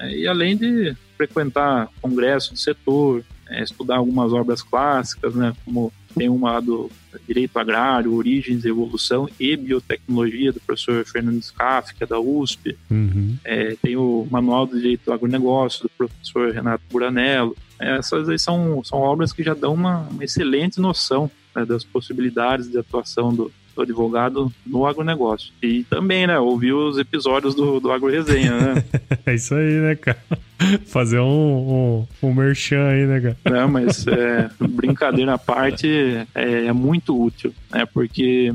É, 0.00 0.18
e 0.18 0.26
além 0.26 0.56
de 0.56 0.94
frequentar 1.16 1.88
congressos 2.02 2.50
do 2.50 2.58
setor, 2.58 3.24
é, 3.48 3.62
estudar 3.62 3.96
algumas 3.96 4.32
obras 4.32 4.62
clássicas, 4.62 5.34
né, 5.34 5.54
como 5.64 5.92
tem 6.14 6.28
uma 6.28 6.60
do 6.60 6.90
Direito 7.26 7.58
Agrário, 7.58 8.14
Origens, 8.14 8.64
Evolução 8.64 9.28
e 9.38 9.54
Biotecnologia, 9.54 10.52
do 10.52 10.60
professor 10.60 11.04
Fernando 11.04 11.42
Scaff, 11.42 11.94
que 11.94 12.02
é 12.02 12.06
da 12.06 12.18
USP. 12.18 12.76
Uhum. 12.90 13.36
É, 13.44 13.76
tem 13.82 13.96
o 13.96 14.26
Manual 14.30 14.66
do 14.66 14.76
Direito 14.76 15.04
do 15.04 15.12
Agronegócio, 15.12 15.82
do 15.82 15.90
professor 15.90 16.52
Renato 16.52 16.82
Buranello. 16.90 17.54
É, 17.78 17.98
essas 17.98 18.28
aí 18.28 18.38
são, 18.38 18.82
são 18.82 18.98
obras 18.98 19.32
que 19.32 19.42
já 19.42 19.52
dão 19.52 19.74
uma, 19.74 20.08
uma 20.08 20.24
excelente 20.24 20.80
noção 20.80 21.30
né, 21.54 21.66
das 21.66 21.84
possibilidades 21.84 22.68
de 22.70 22.78
atuação 22.78 23.34
do, 23.34 23.52
sou 23.76 23.82
advogado 23.82 24.50
no 24.66 24.86
agronegócio. 24.86 25.52
E 25.62 25.84
também, 25.84 26.26
né, 26.26 26.38
ouvi 26.38 26.72
os 26.72 26.96
episódios 26.98 27.54
do, 27.54 27.78
do 27.78 27.92
Agro 27.92 28.10
Resenha, 28.10 28.58
né? 28.58 28.84
é 29.26 29.34
isso 29.34 29.54
aí, 29.54 29.74
né, 29.74 29.94
cara? 29.94 30.18
Fazer 30.86 31.20
um, 31.20 32.06
um, 32.22 32.28
um 32.28 32.34
merchan 32.34 32.88
aí, 32.88 33.06
né, 33.06 33.20
cara? 33.20 33.36
Não, 33.44 33.68
mas 33.68 34.06
é, 34.06 34.48
brincadeira 34.58 35.34
à 35.34 35.38
parte 35.38 36.26
é, 36.34 36.64
é 36.64 36.72
muito 36.72 37.22
útil, 37.22 37.52
né? 37.70 37.84
Porque 37.84 38.52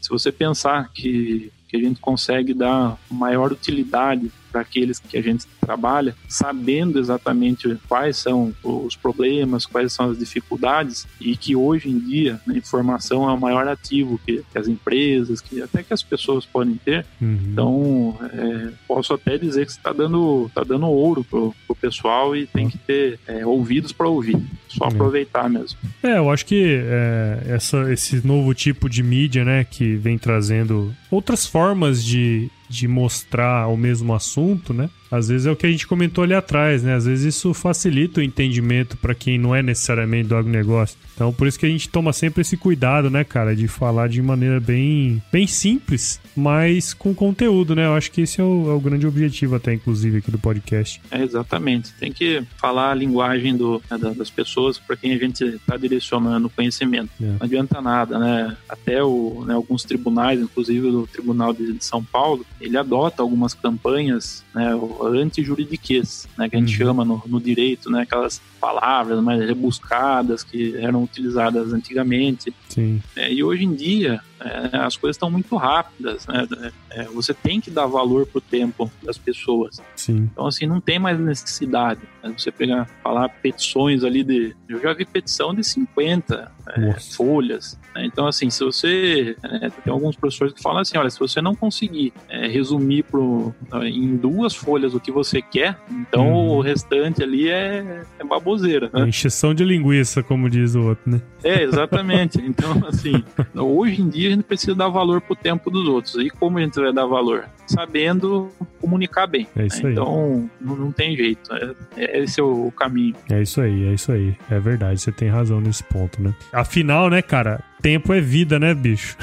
se 0.00 0.08
você 0.08 0.30
pensar 0.30 0.88
que, 0.94 1.50
que 1.68 1.76
a 1.76 1.80
gente 1.80 2.00
consegue 2.00 2.54
dar 2.54 2.96
maior 3.10 3.50
utilidade 3.50 4.30
para 4.50 4.60
aqueles 4.60 4.98
que 4.98 5.16
a 5.16 5.22
gente 5.22 5.46
trabalha, 5.60 6.14
sabendo 6.28 6.98
exatamente 6.98 7.76
quais 7.88 8.16
são 8.16 8.52
os 8.62 8.96
problemas, 8.96 9.66
quais 9.66 9.92
são 9.92 10.10
as 10.10 10.18
dificuldades 10.18 11.06
e 11.20 11.36
que 11.36 11.54
hoje 11.54 11.88
em 11.88 11.98
dia 11.98 12.40
a 12.48 12.52
informação 12.52 13.28
é 13.28 13.32
o 13.32 13.38
maior 13.38 13.68
ativo 13.68 14.20
que, 14.24 14.42
que 14.50 14.58
as 14.58 14.68
empresas, 14.68 15.40
que 15.40 15.62
até 15.62 15.82
que 15.82 15.92
as 15.92 16.02
pessoas 16.02 16.44
podem 16.44 16.74
ter. 16.74 17.06
Uhum. 17.20 17.38
Então, 17.52 18.18
é, 18.32 18.72
posso 18.86 19.14
até 19.14 19.38
dizer 19.38 19.66
que 19.66 19.72
está 19.72 19.92
dando, 19.92 20.50
tá 20.54 20.62
dando 20.62 20.86
ouro 20.86 21.24
pro, 21.24 21.54
pro 21.66 21.76
pessoal 21.76 22.34
e 22.34 22.46
tem 22.46 22.68
que 22.68 22.78
ter 22.78 23.18
é, 23.26 23.46
ouvidos 23.46 23.92
para 23.92 24.08
ouvir. 24.08 24.36
Só 24.68 24.84
uhum. 24.84 24.90
aproveitar 24.90 25.48
mesmo. 25.48 25.78
É, 26.02 26.18
eu 26.18 26.30
acho 26.30 26.46
que 26.46 26.80
é, 26.82 27.42
essa, 27.48 27.92
esse 27.92 28.26
novo 28.26 28.54
tipo 28.54 28.88
de 28.88 29.02
mídia, 29.02 29.44
né, 29.44 29.64
que 29.64 29.96
vem 29.96 30.18
trazendo 30.18 30.94
outras 31.10 31.46
formas 31.46 32.04
de, 32.04 32.50
de 32.70 32.86
mostrar 32.86 33.66
o 33.66 33.76
mesmo 33.76 34.14
assunto, 34.14 34.72
né? 34.72 34.88
Às 35.10 35.28
vezes 35.28 35.46
é 35.46 35.50
o 35.50 35.56
que 35.56 35.66
a 35.66 35.70
gente 35.70 35.86
comentou 35.86 36.24
ali 36.24 36.34
atrás, 36.34 36.82
né? 36.82 36.94
Às 36.94 37.06
vezes 37.06 37.34
isso 37.34 37.52
facilita 37.52 38.20
o 38.20 38.22
entendimento 38.22 38.96
para 38.96 39.14
quem 39.14 39.38
não 39.38 39.54
é 39.54 39.62
necessariamente 39.62 40.28
do 40.28 40.36
agronegócio. 40.36 40.96
Então, 41.14 41.32
por 41.32 41.46
isso 41.46 41.58
que 41.58 41.66
a 41.66 41.68
gente 41.68 41.88
toma 41.88 42.12
sempre 42.14 42.40
esse 42.40 42.56
cuidado, 42.56 43.10
né, 43.10 43.24
cara, 43.24 43.54
de 43.54 43.68
falar 43.68 44.08
de 44.08 44.22
maneira 44.22 44.58
bem, 44.58 45.22
bem 45.30 45.46
simples, 45.46 46.18
mas 46.34 46.94
com 46.94 47.14
conteúdo, 47.14 47.74
né? 47.74 47.84
Eu 47.84 47.94
acho 47.94 48.10
que 48.10 48.22
esse 48.22 48.40
é 48.40 48.44
o, 48.44 48.70
é 48.70 48.74
o 48.74 48.80
grande 48.80 49.06
objetivo, 49.06 49.54
até, 49.54 49.74
inclusive, 49.74 50.18
aqui 50.18 50.30
do 50.30 50.38
podcast. 50.38 51.00
É, 51.10 51.22
exatamente. 51.22 51.92
Tem 51.94 52.10
que 52.10 52.42
falar 52.56 52.92
a 52.92 52.94
linguagem 52.94 53.54
do, 53.54 53.82
né, 53.90 53.98
das 54.16 54.30
pessoas 54.30 54.78
para 54.78 54.96
quem 54.96 55.12
a 55.12 55.18
gente 55.18 55.44
está 55.44 55.76
direcionando 55.76 56.46
o 56.46 56.50
conhecimento. 56.50 57.10
É. 57.20 57.26
Não 57.26 57.38
adianta 57.42 57.82
nada, 57.82 58.18
né? 58.18 58.56
Até 58.66 59.02
o, 59.02 59.44
né, 59.46 59.52
alguns 59.52 59.84
tribunais, 59.84 60.40
inclusive 60.40 60.86
o 60.86 61.06
Tribunal 61.06 61.52
de 61.52 61.76
São 61.84 62.02
Paulo, 62.02 62.46
ele 62.60 62.78
adota 62.78 63.22
algumas 63.22 63.52
campanhas, 63.52 64.42
né, 64.54 64.74
anti-juridiquês, 65.06 66.28
né, 66.36 66.48
que 66.48 66.56
a 66.56 66.58
gente 66.58 66.72
uhum. 66.72 66.86
chama 66.86 67.04
no, 67.04 67.22
no 67.26 67.40
direito, 67.40 67.90
né, 67.90 68.02
aquelas 68.02 68.40
palavras 68.60 69.22
mais 69.22 69.40
rebuscadas 69.40 70.42
que 70.42 70.76
eram 70.76 71.02
utilizadas 71.02 71.72
antigamente. 71.72 72.52
Sim. 72.68 73.02
É, 73.16 73.32
e 73.32 73.42
hoje 73.42 73.64
em 73.64 73.74
dia, 73.74 74.20
é, 74.40 74.78
as 74.78 74.96
coisas 74.96 75.16
estão 75.16 75.30
muito 75.30 75.54
rápidas, 75.56 76.26
né? 76.26 76.46
É, 76.90 77.04
você 77.04 77.34
tem 77.34 77.60
que 77.60 77.70
dar 77.70 77.86
valor 77.86 78.26
pro 78.26 78.40
tempo 78.40 78.90
das 79.02 79.18
pessoas. 79.18 79.80
Sim. 79.94 80.28
Então, 80.32 80.46
assim, 80.46 80.66
não 80.66 80.80
tem 80.80 80.98
mais 80.98 81.18
necessidade. 81.20 82.00
Né? 82.22 82.32
Você 82.36 82.50
pegar, 82.50 82.86
falar 83.02 83.28
petições 83.28 84.02
ali 84.02 84.24
de. 84.24 84.56
Eu 84.68 84.80
já 84.80 84.92
vi 84.92 85.04
petição 85.04 85.54
de 85.54 85.62
50 85.62 86.50
é, 86.68 86.92
folhas. 87.00 87.78
Né? 87.94 88.06
Então, 88.06 88.26
assim, 88.26 88.50
se 88.50 88.64
você. 88.64 89.36
É, 89.42 89.70
tem 89.70 89.92
alguns 89.92 90.16
professores 90.16 90.54
que 90.54 90.62
falam 90.62 90.80
assim: 90.80 90.96
olha, 90.96 91.10
se 91.10 91.18
você 91.18 91.40
não 91.40 91.54
conseguir 91.54 92.12
é, 92.28 92.46
resumir 92.48 93.04
pro, 93.04 93.54
em 93.82 94.16
duas 94.16 94.54
folhas 94.54 94.94
o 94.94 95.00
que 95.00 95.12
você 95.12 95.42
quer, 95.42 95.78
então 95.90 96.32
hum. 96.32 96.48
o 96.56 96.60
restante 96.60 97.22
ali 97.22 97.48
é, 97.48 98.04
é 98.18 98.24
baboseira. 98.24 98.90
Né? 98.92 99.08
Encheção 99.08 99.54
de 99.54 99.64
linguiça, 99.64 100.22
como 100.22 100.48
diz 100.48 100.74
o 100.74 100.82
outro, 100.82 101.10
né? 101.10 101.20
É, 101.42 101.62
exatamente. 101.62 102.40
Então, 102.50 102.82
assim, 102.88 103.22
hoje 103.54 104.02
em 104.02 104.08
dia 104.08 104.29
a 104.30 104.34
gente 104.34 104.44
precisa 104.44 104.74
dar 104.74 104.88
valor 104.88 105.20
pro 105.20 105.34
tempo 105.34 105.70
dos 105.70 105.86
outros. 105.88 106.16
E 106.16 106.30
como 106.30 106.58
a 106.58 106.60
gente 106.62 106.80
vai 106.80 106.92
dar 106.92 107.06
valor? 107.06 107.44
Sabendo 107.66 108.48
comunicar 108.80 109.26
bem. 109.26 109.46
É 109.56 109.66
isso 109.66 109.86
aí. 109.86 109.92
Então, 109.92 110.50
não, 110.60 110.76
não 110.76 110.92
tem 110.92 111.16
jeito. 111.16 111.52
É, 111.54 111.74
é, 111.96 112.18
esse 112.22 112.40
é 112.40 112.42
o 112.42 112.72
caminho. 112.72 113.14
É 113.30 113.42
isso 113.42 113.60
aí, 113.60 113.88
é 113.88 113.92
isso 113.92 114.10
aí. 114.10 114.36
É 114.50 114.58
verdade, 114.58 115.00
você 115.00 115.12
tem 115.12 115.28
razão 115.28 115.60
nesse 115.60 115.84
ponto, 115.84 116.20
né? 116.22 116.34
Afinal, 116.52 117.08
né, 117.08 117.22
cara, 117.22 117.62
tempo 117.80 118.12
é 118.12 118.20
vida, 118.20 118.58
né, 118.58 118.74
bicho? 118.74 119.16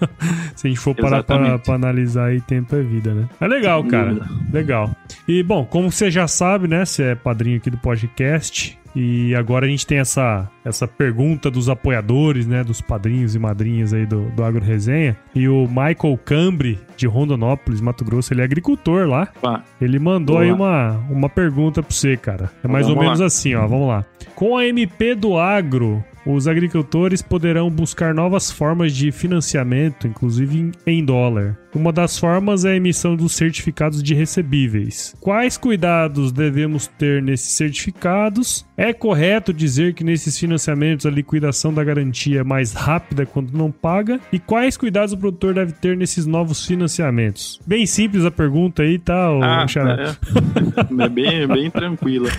Se 0.54 0.66
a 0.66 0.70
gente 0.70 0.80
for 0.80 0.94
parar 0.94 1.22
pra, 1.22 1.58
pra, 1.58 1.74
analisar 1.74 2.26
aí, 2.26 2.40
tempo 2.40 2.74
é 2.74 2.82
vida, 2.82 3.14
né? 3.14 3.28
É 3.40 3.46
legal, 3.46 3.84
cara. 3.84 4.16
Legal. 4.52 4.94
E, 5.26 5.42
bom, 5.42 5.64
como 5.64 5.90
você 5.90 6.10
já 6.10 6.26
sabe, 6.26 6.68
né, 6.68 6.84
você 6.84 7.02
é 7.04 7.14
padrinho 7.14 7.56
aqui 7.56 7.70
do 7.70 7.78
podcast, 7.78 8.78
e 8.98 9.34
agora 9.34 9.66
a 9.66 9.68
gente 9.68 9.86
tem 9.86 9.98
essa, 9.98 10.50
essa 10.64 10.88
pergunta 10.88 11.50
dos 11.50 11.68
apoiadores, 11.68 12.46
né? 12.46 12.64
Dos 12.64 12.80
padrinhos 12.80 13.34
e 13.34 13.38
madrinhas 13.38 13.92
aí 13.92 14.06
do, 14.06 14.30
do 14.30 14.42
Agro 14.42 14.64
Resenha. 14.64 15.14
E 15.34 15.46
o 15.46 15.68
Michael 15.68 16.18
Cambre, 16.24 16.80
de 16.96 17.06
Rondonópolis, 17.06 17.82
Mato 17.82 18.06
Grosso, 18.06 18.32
ele 18.32 18.40
é 18.40 18.44
agricultor 18.44 19.06
lá. 19.06 19.28
Ah, 19.44 19.60
ele 19.78 19.98
mandou 19.98 20.38
aí 20.38 20.50
uma, 20.50 20.92
uma 21.10 21.28
pergunta 21.28 21.82
pra 21.82 21.94
você, 21.94 22.16
cara. 22.16 22.50
É 22.64 22.68
mais 22.68 22.86
Vamos 22.86 22.96
ou 22.96 23.04
menos 23.04 23.20
lá. 23.20 23.26
assim, 23.26 23.54
ó. 23.54 23.66
Vamos 23.66 23.86
lá. 23.86 24.02
Com 24.34 24.56
a 24.56 24.66
MP 24.66 25.14
do 25.14 25.36
Agro, 25.36 26.02
os 26.26 26.48
agricultores 26.48 27.22
poderão 27.22 27.70
buscar 27.70 28.12
novas 28.12 28.50
formas 28.50 28.92
de 28.92 29.12
financiamento, 29.12 30.08
inclusive 30.08 30.72
em 30.84 31.04
dólar. 31.04 31.56
Uma 31.74 31.92
das 31.92 32.18
formas 32.18 32.64
é 32.64 32.70
a 32.70 32.76
emissão 32.76 33.14
dos 33.14 33.32
certificados 33.32 34.02
de 34.02 34.14
recebíveis. 34.14 35.14
Quais 35.20 35.56
cuidados 35.58 36.32
devemos 36.32 36.86
ter 36.86 37.22
nesses 37.22 37.52
certificados? 37.52 38.66
É 38.76 38.92
correto 38.92 39.52
dizer 39.52 39.92
que 39.94 40.02
nesses 40.02 40.38
financiamentos 40.38 41.06
a 41.06 41.10
liquidação 41.10 41.72
da 41.72 41.84
garantia 41.84 42.40
é 42.40 42.44
mais 42.44 42.72
rápida 42.72 43.26
quando 43.26 43.52
não 43.52 43.70
paga? 43.70 44.18
E 44.32 44.38
quais 44.38 44.76
cuidados 44.76 45.12
o 45.12 45.18
produtor 45.18 45.54
deve 45.54 45.72
ter 45.72 45.96
nesses 45.96 46.26
novos 46.26 46.64
financiamentos? 46.64 47.60
Bem 47.66 47.86
simples 47.86 48.24
a 48.24 48.30
pergunta 48.30 48.82
aí, 48.82 48.98
tá, 48.98 49.28
ah, 49.42 49.66
é, 49.66 51.04
é 51.04 51.08
bem, 51.08 51.46
bem 51.46 51.70
tranquila. 51.70 52.30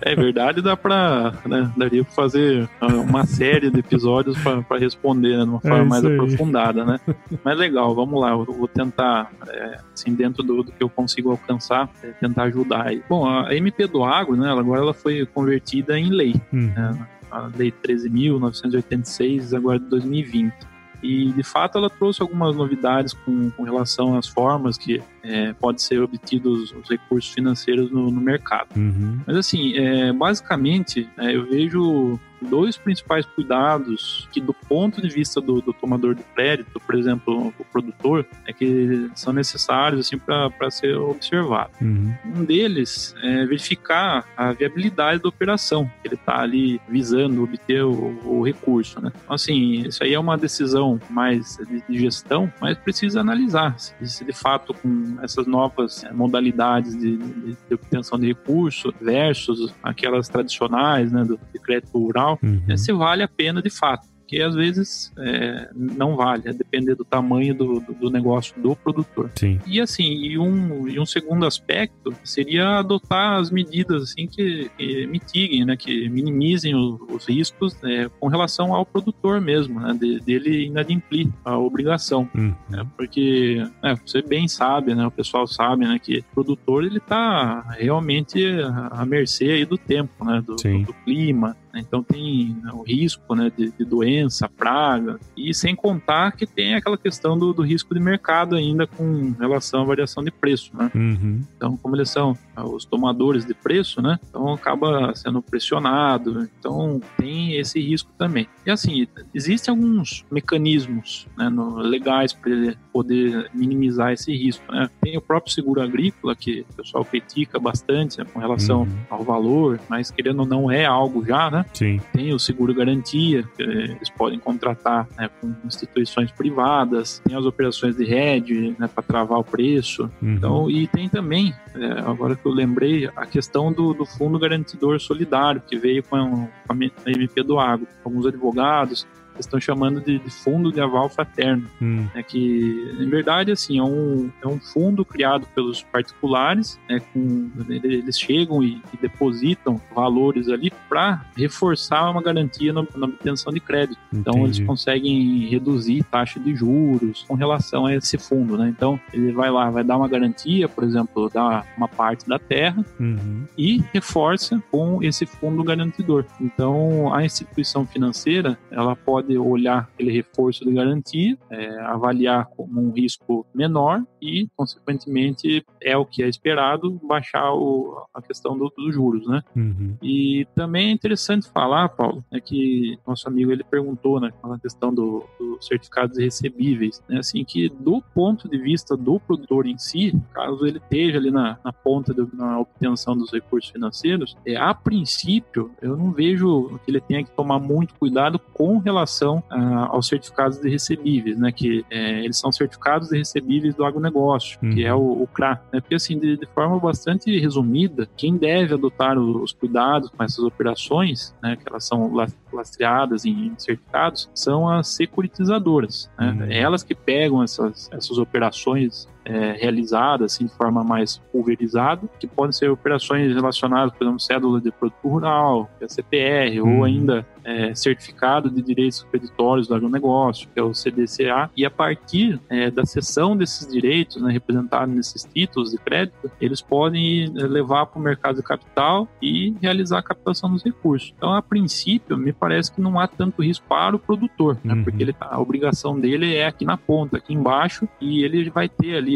É 0.00 0.14
verdade, 0.14 0.62
dá 0.62 0.76
pra. 0.76 1.34
Né, 1.46 1.70
daria 1.76 2.04
pra 2.04 2.12
fazer 2.12 2.68
uma 2.80 3.20
série 3.34 3.70
de 3.70 3.80
episódios 3.80 4.36
pra, 4.68 4.78
responder, 4.78 5.36
né, 5.36 5.44
de 5.44 5.50
uma 5.50 5.60
forma 5.60 5.78
é 5.78 5.84
mais 5.84 6.04
aí. 6.04 6.14
aprofundada, 6.14 6.84
né? 6.84 7.00
Mas 7.42 7.58
legal, 7.58 7.94
vamos 7.94 8.20
lá, 8.20 8.30
eu 8.30 8.44
vou 8.44 8.68
tentar, 8.68 9.30
é, 9.48 9.78
assim, 9.92 10.14
dentro 10.14 10.42
do, 10.42 10.62
do, 10.62 10.72
que 10.72 10.82
eu 10.82 10.88
consigo 10.88 11.30
alcançar, 11.30 11.88
é, 12.02 12.08
tentar 12.12 12.44
ajudar 12.44 12.88
aí. 12.88 13.02
Bom, 13.08 13.28
a 13.28 13.54
MP 13.54 13.86
do 13.86 14.04
Agro, 14.04 14.36
né, 14.36 14.50
agora 14.50 14.80
ela 14.80 14.94
foi 14.94 15.26
convertida 15.26 15.98
em 15.98 16.10
lei. 16.10 16.34
Hum. 16.52 16.72
Né, 16.74 17.06
a 17.34 17.50
Lei 17.56 17.72
13.986, 17.72 19.56
agora 19.56 19.78
de 19.78 19.86
2020. 19.86 20.54
E, 21.02 21.32
de 21.32 21.42
fato, 21.42 21.76
ela 21.76 21.90
trouxe 21.90 22.22
algumas 22.22 22.56
novidades 22.56 23.12
com, 23.12 23.50
com 23.50 23.62
relação 23.62 24.16
às 24.16 24.26
formas 24.26 24.78
que 24.78 25.02
é, 25.22 25.52
pode 25.52 25.82
ser 25.82 26.00
obtidos 26.00 26.72
os 26.72 26.88
recursos 26.88 27.30
financeiros 27.30 27.90
no, 27.90 28.10
no 28.10 28.20
mercado. 28.22 28.68
Uhum. 28.74 29.20
Mas, 29.26 29.36
assim, 29.36 29.76
é, 29.76 30.12
basicamente, 30.14 31.06
é, 31.18 31.36
eu 31.36 31.44
vejo 31.44 32.18
dois 32.44 32.76
principais 32.76 33.24
cuidados 33.26 34.28
que, 34.32 34.40
do 34.40 34.54
ponto 34.54 35.00
de 35.00 35.08
vista 35.08 35.40
do, 35.40 35.60
do, 35.60 35.72
tomador 35.72 36.14
de 36.14 36.22
crédito, 36.34 36.80
por 36.80 36.94
exemplo, 36.94 37.52
o 37.58 37.64
produtor, 37.64 38.26
é 38.46 38.52
que 38.52 39.10
são 39.14 39.32
necessários 39.32 40.00
assim 40.00 40.18
para 40.18 40.70
ser 40.70 40.96
observado. 40.96 41.70
Uhum. 41.80 42.14
Um 42.36 42.44
deles 42.44 43.14
é 43.22 43.44
verificar 43.46 44.26
a 44.36 44.52
viabilidade 44.52 45.22
da 45.22 45.28
operação 45.28 45.90
que 46.02 46.08
ele 46.08 46.14
está 46.14 46.40
ali 46.40 46.80
visando 46.88 47.42
obter 47.42 47.84
o, 47.84 48.18
o, 48.24 48.42
recurso, 48.44 49.00
né? 49.00 49.12
Então, 49.22 49.34
assim, 49.34 49.86
isso 49.86 50.02
aí 50.02 50.14
é 50.14 50.18
uma 50.18 50.36
decisão 50.36 51.00
mais 51.08 51.56
de, 51.68 51.82
de 51.88 51.98
gestão, 51.98 52.52
mas 52.60 52.76
precisa 52.76 53.20
analisar 53.20 53.78
se, 53.78 53.94
se, 54.06 54.24
de 54.24 54.32
fato 54.32 54.74
com 54.74 55.16
essas 55.22 55.46
novas 55.46 56.04
é, 56.04 56.12
modalidades 56.12 56.96
de, 56.96 57.16
de, 57.16 57.56
de 57.68 57.74
obtenção 57.74 58.18
de 58.18 58.26
recurso 58.26 58.92
versus 59.00 59.72
aquelas 59.82 60.28
tradicionais, 60.28 61.10
né, 61.12 61.24
do 61.24 61.38
crédito 61.64 61.98
rural 61.98 62.33
uhum. 62.42 62.62
é, 62.68 62.76
se 62.76 62.92
vale 62.92 63.22
a 63.22 63.28
pena 63.28 63.62
de 63.62 63.70
fato 63.70 64.14
que 64.26 64.40
às 64.42 64.54
vezes 64.54 65.12
é, 65.18 65.70
não 65.74 66.16
vale, 66.16 66.42
é 66.46 66.52
depender 66.52 66.94
do 66.94 67.04
tamanho 67.04 67.54
do, 67.54 67.80
do, 67.80 67.94
do, 67.94 68.10
negócio 68.10 68.60
do 68.60 68.74
produtor. 68.74 69.30
Sim. 69.36 69.60
E 69.66 69.80
assim, 69.80 70.04
e 70.04 70.38
um, 70.38 70.88
e 70.88 70.98
um 70.98 71.06
segundo 71.06 71.46
aspecto 71.46 72.12
seria 72.24 72.78
adotar 72.78 73.38
as 73.38 73.50
medidas 73.50 74.02
assim 74.02 74.26
que, 74.26 74.70
que 74.76 75.06
mitiguem, 75.06 75.64
né, 75.64 75.76
que 75.76 76.08
minimizem 76.08 76.74
os, 76.74 77.00
os 77.08 77.26
riscos 77.26 77.76
é, 77.84 78.08
com 78.20 78.28
relação 78.28 78.74
ao 78.74 78.84
produtor 78.84 79.40
mesmo, 79.40 79.80
né, 79.80 79.94
de, 79.94 80.20
dele 80.20 80.66
inadimplir 80.66 81.28
a 81.44 81.58
obrigação, 81.58 82.28
uhum. 82.34 82.54
né, 82.68 82.86
porque 82.96 83.64
é, 83.82 83.94
você 83.94 84.22
bem 84.22 84.48
sabe, 84.48 84.94
né, 84.94 85.06
o 85.06 85.10
pessoal 85.10 85.46
sabe, 85.46 85.86
né, 85.86 85.98
que 86.02 86.18
o 86.18 86.24
produtor 86.34 86.84
ele 86.84 86.98
está 86.98 87.60
realmente 87.78 88.42
à 88.90 89.04
mercê 89.04 89.50
aí 89.50 89.64
do 89.64 89.76
tempo, 89.76 90.24
né, 90.24 90.42
do, 90.44 90.56
do 90.56 90.94
clima, 91.04 91.48
Né? 91.50 91.63
Então 91.80 92.02
tem 92.02 92.56
né, 92.62 92.70
o 92.72 92.82
risco 92.82 93.34
né, 93.34 93.50
de, 93.56 93.70
de, 93.70 93.84
doença, 93.84 94.48
praga, 94.48 95.18
e 95.36 95.52
sem 95.54 95.74
contar 95.74 96.32
que 96.32 96.46
tem 96.46 96.74
aquela 96.74 96.96
questão 96.96 97.38
do, 97.38 97.52
do, 97.52 97.62
risco 97.62 97.94
de 97.94 98.00
mercado 98.00 98.56
ainda 98.56 98.86
com 98.86 99.34
relação 99.38 99.82
à 99.82 99.84
variação 99.84 100.22
de 100.22 100.30
preço. 100.30 100.70
Né? 100.76 100.90
Uhum. 100.94 101.40
Então, 101.56 101.76
como 101.76 101.96
eles 101.96 102.10
são 102.10 102.36
ah, 102.54 102.64
os 102.64 102.84
tomadores 102.84 103.44
de 103.44 103.54
preço, 103.54 104.00
né? 104.00 104.18
então 104.28 104.52
acaba 104.52 105.14
sendo 105.14 105.42
pressionado. 105.42 106.48
Então 106.58 107.00
tem 107.16 107.56
esse 107.56 107.80
risco 107.80 108.10
também. 108.16 108.46
E 108.66 108.70
assim, 108.70 109.06
existem 109.34 109.72
alguns 109.72 110.24
mecanismos 110.30 111.26
né, 111.36 111.48
no, 111.48 111.78
legais 111.78 112.32
para 112.32 112.74
poder 112.92 113.50
minimizar 113.52 114.12
esse 114.12 114.32
risco. 114.36 114.70
Né? 114.72 114.88
Tem 115.00 115.16
o 115.16 115.20
próprio 115.20 115.52
seguro 115.52 115.80
agrícola, 115.80 116.36
que 116.36 116.64
o 116.70 116.74
pessoal 116.74 117.04
critica 117.04 117.58
bastante 117.58 118.18
né, 118.18 118.24
com 118.32 118.38
relação 118.38 118.82
uhum. 118.82 118.98
ao 119.10 119.22
valor, 119.22 119.80
mas 119.88 120.10
querendo 120.10 120.40
ou 120.40 120.46
não 120.46 120.70
é 120.70 120.84
algo 120.84 121.24
já, 121.24 121.50
né? 121.50 121.63
Sim. 121.72 122.00
Tem 122.12 122.32
o 122.32 122.38
seguro 122.38 122.74
garantia, 122.74 123.44
que 123.56 123.62
eles 123.62 124.10
podem 124.10 124.38
contratar 124.38 125.06
né, 125.16 125.30
com 125.40 125.54
instituições 125.64 126.30
privadas, 126.30 127.20
tem 127.24 127.36
as 127.36 127.44
operações 127.44 127.96
de 127.96 128.04
hedge 128.04 128.76
né, 128.78 128.88
para 128.88 129.02
travar 129.02 129.38
o 129.38 129.44
preço. 129.44 130.10
Uhum. 130.22 130.34
Então, 130.34 130.70
e 130.70 130.86
tem 130.86 131.08
também, 131.08 131.54
é, 131.74 132.00
agora 132.00 132.36
que 132.36 132.46
eu 132.46 132.52
lembrei, 132.52 133.10
a 133.16 133.26
questão 133.26 133.72
do, 133.72 133.94
do 133.94 134.04
fundo 134.04 134.38
garantidor 134.38 135.00
solidário, 135.00 135.62
que 135.66 135.76
veio 135.76 136.02
com 136.02 136.16
a, 136.16 136.28
com 136.66 136.72
a 136.72 137.10
MP 137.10 137.42
do 137.42 137.58
Agro. 137.58 137.86
Alguns 138.04 138.26
advogados 138.26 139.06
eles 139.34 139.46
estão 139.46 139.60
chamando 139.60 140.00
de, 140.00 140.18
de, 140.18 140.30
fundo 140.30 140.72
de 140.72 140.80
aval 140.80 141.08
fraterno, 141.08 141.68
hum. 141.80 142.06
né, 142.14 142.22
que 142.22 142.94
em 142.98 143.08
verdade 143.08 143.52
assim 143.52 143.78
é 143.78 143.82
um, 143.82 144.30
é 144.42 144.46
um 144.46 144.58
fundo 144.58 145.04
criado 145.04 145.46
pelos 145.54 145.82
particulares, 145.82 146.78
né, 146.88 147.00
com, 147.12 147.50
eles 147.68 148.18
chegam 148.18 148.62
e, 148.62 148.80
e 148.92 148.96
depositam 149.00 149.80
valores 149.94 150.48
ali 150.48 150.72
para 150.88 151.24
reforçar 151.36 152.10
uma 152.10 152.22
garantia 152.22 152.72
na, 152.72 152.84
na 152.96 153.06
obtenção 153.06 153.52
de 153.52 153.60
crédito. 153.60 153.98
Então 154.12 154.34
Entendi. 154.34 154.58
eles 154.58 154.66
conseguem 154.66 155.46
reduzir 155.48 156.04
taxa 156.04 156.38
de 156.38 156.54
juros 156.54 157.24
com 157.26 157.34
relação 157.34 157.86
a 157.86 157.94
esse 157.94 158.18
fundo, 158.18 158.56
né? 158.56 158.68
Então 158.68 158.98
ele 159.12 159.32
vai 159.32 159.50
lá, 159.50 159.70
vai 159.70 159.84
dar 159.84 159.96
uma 159.96 160.08
garantia, 160.08 160.68
por 160.68 160.84
exemplo, 160.84 161.30
dar 161.32 161.66
uma 161.76 161.88
parte 161.88 162.28
da 162.28 162.38
terra 162.38 162.84
uhum. 162.98 163.44
e 163.56 163.82
reforça 163.92 164.62
com 164.70 165.02
esse 165.02 165.26
fundo 165.26 165.62
garantidor. 165.62 166.24
Então 166.40 167.12
a 167.12 167.24
instituição 167.24 167.86
financeira 167.86 168.58
ela 168.70 168.94
pode 168.94 169.23
pode 169.24 169.38
olhar 169.38 169.88
aquele 169.94 170.12
reforço 170.12 170.64
de 170.64 170.72
garantia, 170.72 171.36
é, 171.50 171.80
avaliar 171.80 172.46
como 172.46 172.80
um 172.80 172.90
risco 172.90 173.46
menor 173.54 174.02
e, 174.20 174.48
consequentemente, 174.56 175.64
é 175.82 175.96
o 175.96 176.04
que 176.04 176.22
é 176.22 176.28
esperado, 176.28 177.00
baixar 177.02 177.52
o, 177.52 178.06
a 178.12 178.20
questão 178.20 178.56
do, 178.56 178.72
dos 178.76 178.94
juros, 178.94 179.26
né? 179.26 179.42
Uhum. 179.56 179.96
E 180.02 180.46
também 180.54 180.88
é 180.88 180.92
interessante 180.92 181.48
falar, 181.50 181.88
Paulo, 181.88 182.24
é 182.30 182.40
que 182.40 182.98
nosso 183.06 183.26
amigo 183.28 183.50
ele 183.50 183.64
perguntou, 183.64 184.20
né, 184.20 184.30
a 184.42 184.58
questão 184.58 184.94
do, 184.94 185.24
do 185.38 185.58
certificados 185.60 186.18
recebíveis, 186.18 187.02
né, 187.08 187.18
assim 187.18 187.44
que 187.44 187.68
do 187.68 188.02
ponto 188.14 188.48
de 188.48 188.58
vista 188.58 188.96
do 188.96 189.18
produtor 189.18 189.66
em 189.66 189.78
si, 189.78 190.14
caso 190.32 190.66
ele 190.66 190.78
esteja 190.78 191.18
ali 191.18 191.30
na, 191.30 191.58
na 191.64 191.72
ponta 191.72 192.12
do, 192.12 192.28
na 192.32 192.58
obtenção 192.60 193.16
dos 193.16 193.32
recursos 193.32 193.70
financeiros, 193.70 194.36
é, 194.46 194.56
a 194.56 194.74
princípio 194.74 195.70
eu 195.80 195.96
não 195.96 196.10
vejo 196.10 196.78
que 196.84 196.90
ele 196.90 197.00
tenha 197.00 197.24
que 197.24 197.30
tomar 197.30 197.58
muito 197.58 197.94
cuidado 197.94 198.38
com 198.38 198.78
relação 198.78 199.13
relação 199.14 199.38
uh, 199.50 199.90
aos 199.90 200.08
certificados 200.08 200.58
de 200.58 200.68
recebíveis, 200.68 201.38
né? 201.38 201.52
Que 201.52 201.84
é, 201.90 202.24
eles 202.24 202.38
são 202.38 202.50
certificados 202.50 203.08
de 203.08 203.18
recebíveis 203.18 203.74
do 203.74 203.84
agronegócio, 203.84 204.58
uhum. 204.62 204.74
que 204.74 204.84
é 204.84 204.92
o, 204.92 205.22
o 205.22 205.26
CRA. 205.26 205.60
Né? 205.72 205.80
Porque, 205.80 205.94
assim, 205.94 206.18
de, 206.18 206.36
de, 206.36 206.46
forma 206.46 206.78
bastante 206.78 207.38
resumida, 207.38 208.08
quem 208.16 208.36
deve 208.36 208.74
adotar 208.74 209.18
os, 209.18 209.52
cuidados 209.52 210.10
com 210.10 210.22
essas 210.22 210.40
operações, 210.40 211.34
né? 211.42 211.56
Que 211.56 211.68
elas 211.68 211.84
são 211.84 212.12
lastreadas 212.54 213.24
em, 213.24 213.52
certificados, 213.58 214.30
são 214.34 214.68
as 214.68 214.88
securitizadoras. 214.88 216.10
Né? 216.18 216.30
Uhum. 216.30 216.52
Elas 216.52 216.82
que 216.82 216.94
pegam 216.94 217.42
essas, 217.42 217.90
essas 217.92 218.18
operações 218.18 219.08
é, 219.24 219.52
realizadas 219.52 220.34
assim, 220.34 220.46
de 220.46 220.54
forma 220.54 220.84
mais 220.84 221.18
pulverizada, 221.32 222.02
que 222.20 222.26
podem 222.26 222.52
ser 222.52 222.70
operações 222.70 223.34
relacionadas, 223.34 223.92
por 223.94 224.04
exemplo, 224.04 224.20
cédula 224.20 224.60
de 224.60 224.70
produto 224.70 225.08
rural, 225.08 225.70
que 225.78 225.84
é 225.84 225.88
CPR, 225.88 226.60
uhum. 226.60 226.78
ou 226.78 226.84
ainda 226.84 227.26
é, 227.42 227.74
certificado 227.74 228.50
de 228.50 228.62
direitos 228.62 229.04
creditórios 229.10 229.66
do 229.66 229.74
agronegócio, 229.74 230.48
que 230.52 230.58
é 230.58 230.62
o 230.62 230.72
CDCA, 230.72 231.50
e 231.56 231.64
a 231.64 231.70
partir 231.70 232.40
é, 232.48 232.70
da 232.70 232.84
cessão 232.84 233.36
desses 233.36 233.66
direitos, 233.66 234.20
né, 234.20 234.32
representados 234.32 234.94
nesses 234.94 235.24
títulos 235.24 235.70
de 235.70 235.78
crédito, 235.78 236.30
eles 236.40 236.60
podem 236.60 237.24
é, 237.36 237.42
levar 237.46 237.86
para 237.86 237.98
o 237.98 238.02
mercado 238.02 238.36
de 238.36 238.42
capital 238.42 239.08
e 239.20 239.54
realizar 239.60 239.98
a 239.98 240.02
captação 240.02 240.50
dos 240.50 240.62
recursos. 240.62 241.12
Então, 241.16 241.34
a 241.34 241.42
princípio, 241.42 242.16
me 242.16 242.32
parece 242.44 242.70
que 242.70 242.78
não 242.78 243.00
há 243.00 243.08
tanto 243.08 243.42
risco 243.42 243.64
para 243.66 243.96
o 243.96 243.98
produtor, 243.98 244.58
né, 244.62 244.74
uhum. 244.74 244.84
porque 244.84 245.02
ele, 245.02 245.16
a 245.18 245.40
obrigação 245.40 245.98
dele 245.98 246.34
é 246.34 246.46
aqui 246.46 246.66
na 246.66 246.76
ponta, 246.76 247.16
aqui 247.16 247.32
embaixo, 247.32 247.88
e 247.98 248.22
ele 248.22 248.50
vai 248.50 248.68
ter 248.68 248.96
ali 248.96 249.14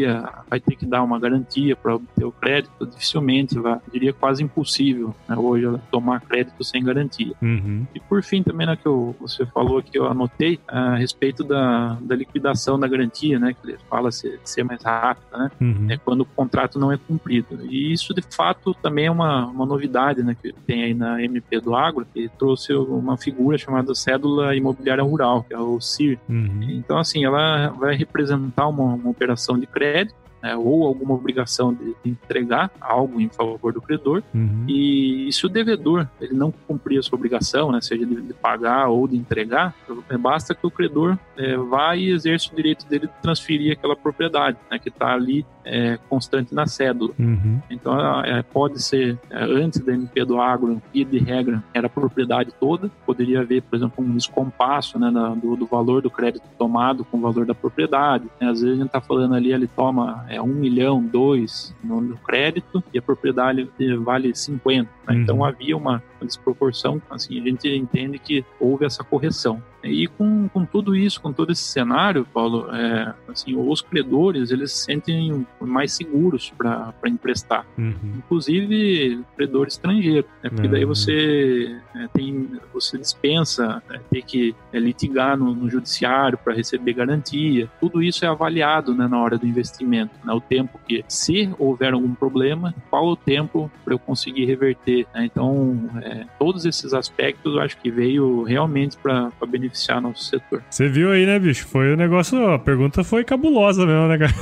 vai 0.49 0.59
ter 0.59 0.75
que 0.75 0.83
dar 0.83 1.03
uma 1.03 1.19
garantia 1.19 1.75
para 1.75 1.93
obter 1.93 2.25
o 2.25 2.31
crédito, 2.31 2.87
dificilmente, 2.87 3.59
vai, 3.59 3.77
diria 3.93 4.11
quase 4.11 4.43
impossível 4.43 5.15
né, 5.27 5.35
hoje 5.35 5.79
tomar 5.91 6.21
crédito 6.21 6.63
sem 6.63 6.83
garantia. 6.83 7.33
Uhum. 7.39 7.85
E 7.93 7.99
por 7.99 8.23
fim, 8.23 8.41
também, 8.41 8.65
né, 8.65 8.75
que 8.75 8.87
eu, 8.87 9.15
você 9.19 9.45
falou 9.45 9.83
que 9.83 9.99
eu 9.99 10.07
anotei 10.07 10.59
a 10.67 10.95
respeito 10.95 11.43
da, 11.43 11.99
da 12.01 12.15
liquidação 12.15 12.79
da 12.79 12.87
garantia, 12.87 13.37
né, 13.37 13.53
que 13.53 13.69
ele 13.69 13.77
fala 13.87 14.11
ser, 14.11 14.39
ser 14.43 14.63
mais 14.63 14.81
rápida, 14.81 15.37
né, 15.37 15.51
uhum. 15.61 15.87
é 15.87 15.97
quando 15.97 16.21
o 16.21 16.25
contrato 16.25 16.79
não 16.79 16.91
é 16.91 16.97
cumprido. 16.97 17.63
E 17.69 17.93
isso, 17.93 18.11
de 18.11 18.23
fato, 18.35 18.73
também 18.73 19.05
é 19.05 19.11
uma, 19.11 19.45
uma 19.45 19.67
novidade, 19.67 20.23
né, 20.23 20.35
que 20.41 20.51
tem 20.65 20.83
aí 20.83 20.93
na 20.95 21.21
MP 21.21 21.59
do 21.59 21.75
Agro, 21.75 22.07
que 22.11 22.27
trouxe 22.39 22.73
uma 22.73 23.17
figura 23.19 23.57
chamada 23.57 23.93
Cédula 23.93 24.55
Imobiliária 24.55 25.03
Rural, 25.03 25.43
que 25.43 25.53
é 25.53 25.59
o 25.59 25.79
CIR. 25.79 26.17
Uhum. 26.27 26.67
Então, 26.69 26.97
assim, 26.97 27.25
ela 27.25 27.69
vai 27.69 27.95
representar 27.95 28.67
uma, 28.67 28.95
uma 28.95 29.09
operação 29.09 29.57
de 29.59 29.67
crédito 29.67 29.89
crédito, 29.89 30.15
né, 30.41 30.55
ou 30.55 30.85
alguma 30.85 31.13
obrigação 31.13 31.73
de, 31.73 31.95
entregar 32.05 32.71
algo 32.79 33.19
em 33.19 33.29
favor 33.29 33.73
do 33.73 33.81
credor. 33.81 34.23
Uhum. 34.33 34.65
E, 34.67 35.29
se 35.31 35.45
o 35.45 35.49
devedor 35.49 36.07
ele 36.19 36.33
não 36.33 36.51
cumprir 36.67 36.99
a 36.99 37.03
sua 37.03 37.17
obrigação, 37.17 37.71
né, 37.71 37.81
seja 37.81 38.05
de, 38.05 38.21
de 38.21 38.33
pagar 38.33 38.87
ou 38.87 39.07
de 39.07 39.15
entregar, 39.15 39.75
basta 40.19 40.55
que 40.55 40.65
o 40.65 40.71
credor 40.71 41.17
é, 41.37 41.55
vá 41.57 41.95
e 41.95 42.09
exerça 42.09 42.51
o 42.51 42.55
direito 42.55 42.85
dele 42.87 43.07
de 43.07 43.13
transferir 43.21 43.73
aquela 43.73 43.95
propriedade 43.95 44.57
né, 44.69 44.79
que 44.79 44.89
está 44.89 45.13
ali 45.13 45.45
é, 45.69 45.99
constante 46.09 46.53
na 46.53 46.65
cédula. 46.65 47.13
Uhum. 47.19 47.61
Então, 47.69 48.23
é, 48.23 48.41
pode 48.41 48.81
ser, 48.81 49.17
é, 49.29 49.43
antes 49.43 49.79
da 49.79 49.93
MP 49.93 50.25
do 50.25 50.39
agro, 50.39 50.81
e 50.93 51.05
de 51.05 51.19
regra, 51.19 51.63
era 51.73 51.87
a 51.87 51.89
propriedade 51.89 52.51
toda. 52.59 52.89
Poderia 53.05 53.41
haver, 53.41 53.61
por 53.61 53.75
exemplo, 53.75 54.03
um 54.03 54.15
descompasso 54.15 54.97
né, 54.97 55.09
na, 55.09 55.29
do, 55.35 55.55
do, 55.55 55.65
valor 55.65 56.01
do 56.01 56.09
crédito 56.09 56.43
tomado 56.57 57.05
com 57.05 57.17
o 57.17 57.21
valor 57.21 57.45
da 57.45 57.53
propriedade. 57.53 58.25
Né? 58.39 58.49
Às 58.49 58.61
vezes 58.61 58.75
a 58.75 58.77
gente 58.77 58.87
está 58.87 59.01
falando 59.01 59.35
ali, 59.35 59.53
ele 59.53 59.67
toma 59.67 60.25
é, 60.29 60.39
um 60.41 60.47
milhão, 60.47 61.03
dois 61.03 61.75
no, 61.83 62.15
crédito 62.17 62.83
e 62.93 62.99
a 62.99 63.01
propriedade 63.01 63.67
vale 63.97 64.33
50. 64.33 64.83
Né? 64.83 65.15
Uhum. 65.15 65.21
Então, 65.21 65.43
havia 65.43 65.75
uma, 65.75 66.03
uma 66.19 66.27
desproporção. 66.27 67.01
Assim, 67.09 67.39
a 67.39 67.43
gente 67.43 67.67
entende 67.69 68.19
que 68.19 68.45
houve 68.59 68.85
essa 68.85 69.03
correção. 69.03 69.61
E 69.83 70.07
com, 70.07 70.49
com 70.49 70.65
tudo 70.65 70.95
isso, 70.95 71.21
com 71.21 71.31
todo 71.31 71.51
esse 71.51 71.63
cenário, 71.63 72.25
Paulo, 72.33 72.69
é, 72.73 73.13
assim, 73.29 73.55
os 73.55 73.81
credores 73.81 74.51
eles 74.51 74.73
se 74.73 74.85
sentem 74.85 75.45
mais 75.61 75.93
seguros 75.93 76.51
para 76.57 76.93
emprestar, 77.05 77.65
uhum. 77.77 77.93
inclusive 78.17 79.23
credor 79.37 79.67
estrangeiro, 79.67 80.27
né? 80.43 80.49
porque 80.49 80.67
uhum. 80.67 80.73
daí 80.73 80.85
você 80.85 81.79
é, 81.95 82.07
tem, 82.13 82.49
você 82.73 82.97
dispensa 82.97 83.81
né, 83.89 84.01
ter 84.09 84.21
que 84.23 84.55
é, 84.73 84.79
litigar 84.79 85.37
no, 85.37 85.53
no 85.53 85.69
judiciário 85.69 86.37
para 86.37 86.53
receber 86.53 86.93
garantia. 86.93 87.69
Tudo 87.79 88.01
isso 88.03 88.25
é 88.25 88.27
avaliado 88.27 88.93
né, 88.93 89.07
na 89.07 89.21
hora 89.21 89.37
do 89.37 89.47
investimento, 89.47 90.13
né? 90.23 90.33
o 90.33 90.41
tempo 90.41 90.79
que, 90.85 91.05
se 91.07 91.53
houver 91.57 91.93
algum 91.93 92.13
problema, 92.13 92.73
qual 92.89 93.07
o 93.07 93.15
tempo 93.15 93.71
para 93.85 93.93
eu 93.93 93.99
conseguir 93.99 94.45
reverter. 94.45 95.05
Né? 95.13 95.25
Então, 95.25 95.89
é, 96.09 96.25
todos 96.39 96.65
esses 96.65 96.93
aspectos 96.93 97.55
eu 97.55 97.61
acho 97.61 97.77
que 97.77 97.91
veio 97.91 98.43
realmente 98.43 98.97
para 98.97 99.31
beneficiar 99.47 100.01
nosso 100.01 100.23
setor. 100.23 100.63
Você 100.69 100.87
viu 100.87 101.11
aí, 101.11 101.25
né, 101.25 101.37
bicho? 101.37 101.67
Foi 101.67 101.91
o 101.91 101.93
um 101.93 101.97
negócio, 101.97 102.49
a 102.49 102.57
pergunta 102.57 103.03
foi 103.03 103.23
cabulosa 103.23 103.85
mesmo, 103.85 104.07
né, 104.07 104.17
cara? 104.17 104.33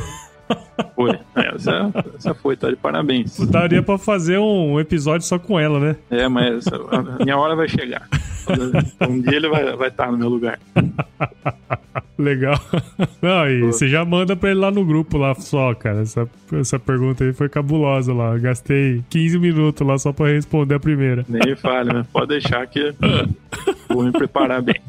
Foi. 0.96 1.12
É, 1.36 1.56
essa, 1.56 1.92
essa 2.16 2.34
foi, 2.34 2.56
tá 2.56 2.70
de 2.70 2.76
parabéns. 2.78 3.38
Daria 3.50 3.84
pra 3.84 3.98
fazer 3.98 4.38
um 4.38 4.80
episódio 4.80 5.28
só 5.28 5.38
com 5.38 5.60
ela, 5.60 5.80
né? 5.80 5.96
É, 6.10 6.28
mas 6.30 6.66
a 6.68 7.24
minha 7.24 7.38
hora 7.38 7.56
vai 7.56 7.68
chegar. 7.68 8.08
Um 9.08 9.22
dia 9.22 9.36
ele 9.36 9.50
vai, 9.50 9.76
vai 9.76 9.88
estar 9.90 10.12
no 10.12 10.18
meu 10.18 10.30
lugar. 10.30 10.60
Legal. 12.18 12.60
Não, 13.22 13.48
e 13.48 13.62
você 13.62 13.88
já 13.88 14.04
manda 14.04 14.36
pra 14.36 14.50
ele 14.50 14.60
lá 14.60 14.72
no 14.72 14.84
grupo 14.84 15.18
lá 15.18 15.36
só, 15.36 15.74
cara. 15.76 16.02
Essa, 16.02 16.28
essa 16.54 16.80
pergunta 16.80 17.24
aí 17.24 17.32
foi 17.32 17.48
cabulosa 17.48 18.12
lá. 18.14 18.36
Gastei 18.38 19.04
15 19.10 19.38
minutos 19.38 19.86
lá 19.86 19.98
só 19.98 20.12
pra 20.12 20.28
responder 20.28 20.76
a 20.76 20.80
primeira. 20.80 21.24
Nem 21.30 21.56
fale, 21.56 21.94
mas 21.94 22.08
pode 22.08 22.30
deixar 22.30 22.66
que 22.68 22.94
vou 23.88 24.04
me 24.04 24.12
preparar 24.12 24.62
bem. 24.62 24.82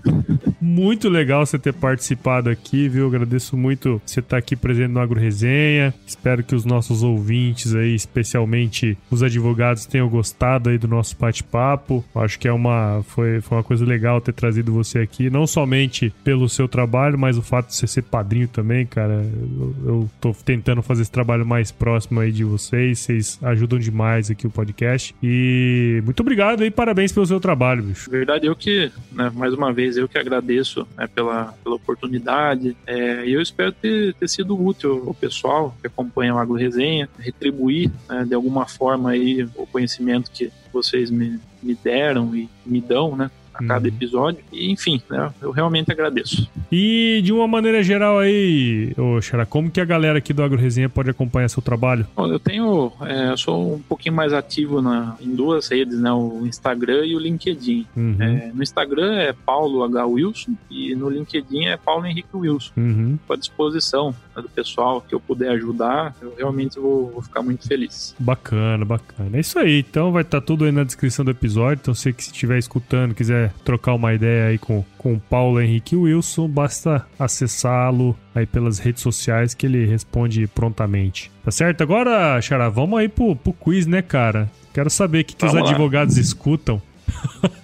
Muito 0.61 1.09
legal 1.09 1.47
você 1.47 1.59
ter 1.59 1.73
participado 1.73 2.51
aqui, 2.51 2.89
viu? 2.89 3.07
Agradeço 3.07 3.57
muito 3.57 4.01
você 4.05 4.21
estar 4.21 4.37
aqui 4.37 4.57
presente 4.57 4.91
no 4.91 5.01
Agro 5.01 5.21
Resenha. 5.21 5.95
Espero 6.07 6.43
que 6.43 6.55
os 6.55 6.65
nossos 6.65 7.03
ouvintes 7.03 7.75
aí, 7.75 7.95
especialmente 7.95 8.99
os 9.11 9.23
advogados, 9.23 9.87
tenham 9.87 10.09
gostado 10.09 10.71
aí 10.71 10.79
do 10.79 10.89
nosso 10.89 11.17
bate-papo. 11.19 12.05
Acho 12.15 12.39
que 12.39 12.49
é 12.49 12.53
uma 12.53 13.03
foi, 13.07 13.41
foi 13.49 13.59
uma 13.59 13.65
coisa 13.65 13.85
legal 13.85 14.21
ter 14.21 14.33
trazido 14.33 14.73
você 14.73 14.99
aqui, 14.99 15.31
não 15.31 15.47
somente 15.47 16.13
pelo 16.23 16.49
seu 16.49 16.69
trabalho, 16.69 17.19
mas 17.19 17.39
o 17.39 17.43
fato 17.43 17.69
de 17.69 17.75
você 17.75 17.87
ser 17.87 18.03
padrinho 18.03 18.47
também, 18.47 18.85
cara. 18.87 19.25
Eu, 19.25 19.75
eu 19.85 20.11
tô 20.21 20.33
tentando 20.33 20.83
fazer 20.83 21.03
esse 21.03 21.11
trabalho 21.11 21.47
mais 21.47 21.73
próximo 21.73 22.21
aí 22.21 22.31
de 22.31 22.45
vocês. 22.45 22.99
Vocês 22.99 23.39
ajudam 23.43 23.79
demais 23.79 24.31
aqui 24.31 24.47
o 24.47 24.51
podcast. 24.51 25.15
E 25.23 26.03
muito 26.05 26.21
obrigado 26.21 26.65
e 26.65 26.71
parabéns 26.71 27.11
pelo 27.11 27.27
seu 27.27 27.41
trabalho, 27.41 27.83
bicho. 27.83 28.11
Verdade, 28.11 28.47
eu 28.47 28.55
que, 28.55 28.93
né, 29.11 29.33
mais 29.35 29.55
uma 29.55 29.73
vez, 29.73 29.97
eu 29.97 30.09
que 30.09 30.19
agradeço 30.19 30.87
né, 30.97 31.07
pela, 31.07 31.55
pela 31.65 31.77
oportunidade. 31.77 32.77
É, 32.87 33.25
e 33.25 33.33
eu 33.33 33.41
espero 33.41 33.73
ter, 33.73 34.15
ter 34.15 34.29
sido 34.29 34.61
útil 34.61 35.05
ao 35.07 35.15
pessoal 35.15 35.75
que 35.81 35.87
acompanha 35.87 36.35
o 36.35 36.39
Agro 36.39 36.55
Resenha, 36.55 37.09
retribuir 37.19 37.91
né, 38.09 38.25
de 38.27 38.35
alguma 38.35 38.67
forma 38.67 39.11
aí 39.11 39.49
o 39.57 39.67
conhecimento 39.67 40.31
que 40.31 40.51
vocês 40.73 41.11
me, 41.11 41.41
me 41.63 41.75
deram 41.75 42.35
e 42.35 42.49
me 42.65 42.81
dão, 42.81 43.17
né? 43.17 43.31
A 43.59 43.67
cada 43.67 43.89
uhum. 43.89 43.95
episódio. 43.95 44.41
E, 44.53 44.71
enfim, 44.71 45.01
né, 45.11 45.33
eu 45.41 45.51
realmente 45.51 45.91
agradeço. 45.91 46.49
E 46.71 47.21
de 47.25 47.33
uma 47.33 47.49
maneira 47.49 47.83
geral 47.83 48.19
aí, 48.19 48.93
ô 48.97 49.21
Xará, 49.21 49.45
como 49.47 49.71
que 49.71 49.81
a 49.81 49.85
galera 49.85 50.19
aqui 50.19 50.33
do 50.33 50.43
Agro 50.43 50.59
Resenha 50.59 50.89
pode 50.89 51.11
acompanhar 51.11 51.49
seu 51.49 51.63
trabalho? 51.63 52.07
Bom, 52.17 52.27
eu 52.27 52.39
tenho, 52.39 52.93
é, 53.03 53.31
eu 53.31 53.37
sou 53.37 53.75
um 53.75 53.81
pouquinho 53.81 54.15
mais 54.15 54.33
ativo 54.33 54.81
na, 54.83 55.17
em 55.21 55.35
duas 55.35 55.69
redes, 55.69 55.99
né, 55.99 56.13
o 56.13 56.47
Instagram 56.47 57.05
e 57.07 57.17
o 57.17 57.19
LinkedIn. 57.19 57.87
Uhum. 57.97 58.17
É, 58.19 58.51
no 58.55 58.63
Instagram 58.63 59.15
é 59.17 59.33
Paulo 59.33 59.83
H. 59.83 60.07
Wilson 60.07 60.53
e 60.71 60.95
no 60.95 61.09
LinkedIn 61.09 61.67
é 61.67 61.77
Paulo 61.77 62.07
Henrique 62.07 62.29
Wilson. 62.35 62.73
Uhum. 62.77 63.19
À 63.29 63.37
disposição 63.37 64.15
né, 64.35 64.43
do 64.43 64.49
pessoal 64.49 65.01
que 65.01 65.15
eu 65.15 65.21
puder 65.21 65.51
ajudar, 65.53 66.15
eu 66.21 66.35
realmente 66.37 66.79
vou, 66.79 67.11
vou, 67.11 67.23
ficar 67.23 67.43
muito 67.43 67.67
feliz. 67.67 68.15
Bacana, 68.19 68.85
bacana. 68.85 69.37
É 69.37 69.41
isso 69.41 69.59
aí. 69.59 69.81
Então 69.81 70.13
vai 70.13 70.23
estar 70.23 70.41
tá 70.41 70.47
tudo 70.47 70.65
aí 70.65 70.73
na 70.73 70.85
descrição 70.85 71.25
do 71.25 71.31
episódio. 71.31 71.81
Então 71.83 71.95
você 71.95 72.13
que 72.13 72.23
estiver 72.23 72.59
escutando, 72.59 73.15
quiser 73.15 73.48
trocar 73.65 73.95
uma 73.95 74.15
ideia 74.15 74.49
aí 74.49 74.59
com, 74.59 74.85
com 74.97 75.15
o 75.15 75.21
Paulo 75.21 75.61
Henrique 75.61 75.97
Wilson, 75.97 76.49
basta 76.49 77.07
acessá-lo 77.19 78.17
aí 78.35 78.47
pelas 78.47 78.79
redes 78.79 79.03
sociais 79.03 79.55
que 79.55 79.67
ele 79.67 79.85
responde 79.87 80.47
prontamente. 80.47 81.31
Tá 81.45 81.51
certo? 81.51 81.83
Agora, 81.83 82.41
Xará, 82.41 82.69
vamos 82.69 82.99
aí 82.99 83.09
pro, 83.09 83.35
pro 83.35 83.53
quiz, 83.53 83.87
né, 83.87 84.03
cara? 84.03 84.51
Quero 84.73 84.91
saber 84.91 85.21
o 85.21 85.25
que, 85.25 85.35
que 85.35 85.45
os 85.47 85.55
advogados 85.55 86.17
escutam. 86.17 86.81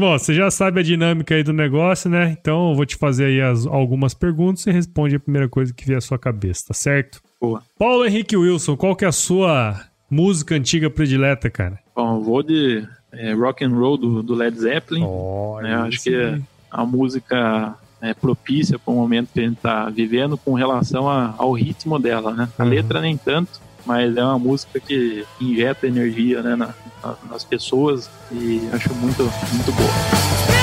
Bom, 0.00 0.18
você 0.18 0.32
já 0.32 0.50
sabe 0.50 0.80
a 0.80 0.82
dinâmica 0.82 1.34
aí 1.34 1.42
do 1.42 1.52
negócio, 1.52 2.08
né? 2.08 2.34
Então 2.40 2.70
eu 2.70 2.74
vou 2.74 2.86
te 2.86 2.96
fazer 2.96 3.26
aí 3.26 3.42
as, 3.42 3.66
algumas 3.66 4.14
perguntas 4.14 4.66
e 4.66 4.70
responde 4.70 5.16
a 5.16 5.20
primeira 5.20 5.46
coisa 5.46 5.74
que 5.74 5.84
vier 5.84 5.98
à 5.98 6.00
sua 6.00 6.18
cabeça, 6.18 6.68
tá 6.68 6.74
certo? 6.74 7.20
Boa. 7.38 7.62
Paulo 7.78 8.06
Henrique 8.06 8.34
Wilson, 8.34 8.78
qual 8.78 8.96
que 8.96 9.04
é 9.04 9.08
a 9.08 9.12
sua 9.12 9.78
música 10.10 10.54
antiga 10.56 10.90
predileta, 10.90 11.48
cara? 11.48 11.78
Bom, 11.94 12.20
vou 12.20 12.42
de 12.42 12.86
é, 13.12 13.32
rock 13.32 13.64
and 13.64 13.70
roll 13.70 13.96
do, 13.96 14.22
do 14.22 14.34
Led 14.34 14.58
Zeppelin. 14.58 15.04
Oh, 15.04 15.58
né? 15.62 15.74
Acho 15.76 16.02
que 16.02 16.14
é 16.14 16.40
a 16.70 16.84
música 16.84 17.74
é, 18.00 18.14
propícia 18.14 18.78
para 18.78 18.92
o 18.92 18.96
momento 18.96 19.30
que 19.32 19.40
a 19.40 19.42
gente 19.44 19.56
está 19.56 19.88
vivendo 19.90 20.36
com 20.36 20.54
relação 20.54 21.08
a, 21.08 21.34
ao 21.36 21.52
ritmo 21.52 21.98
dela, 21.98 22.32
né? 22.32 22.48
A 22.58 22.62
uhum. 22.62 22.70
letra 22.70 23.00
nem 23.00 23.16
tanto, 23.16 23.60
mas 23.84 24.16
é 24.16 24.24
uma 24.24 24.38
música 24.38 24.80
que 24.80 25.24
injeta 25.40 25.86
energia 25.86 26.42
né, 26.42 26.56
na, 26.56 26.74
na, 27.02 27.16
nas 27.30 27.44
pessoas 27.44 28.10
e 28.32 28.68
acho 28.72 28.94
muito, 28.94 29.22
muito 29.22 29.72
boa. 29.72 30.59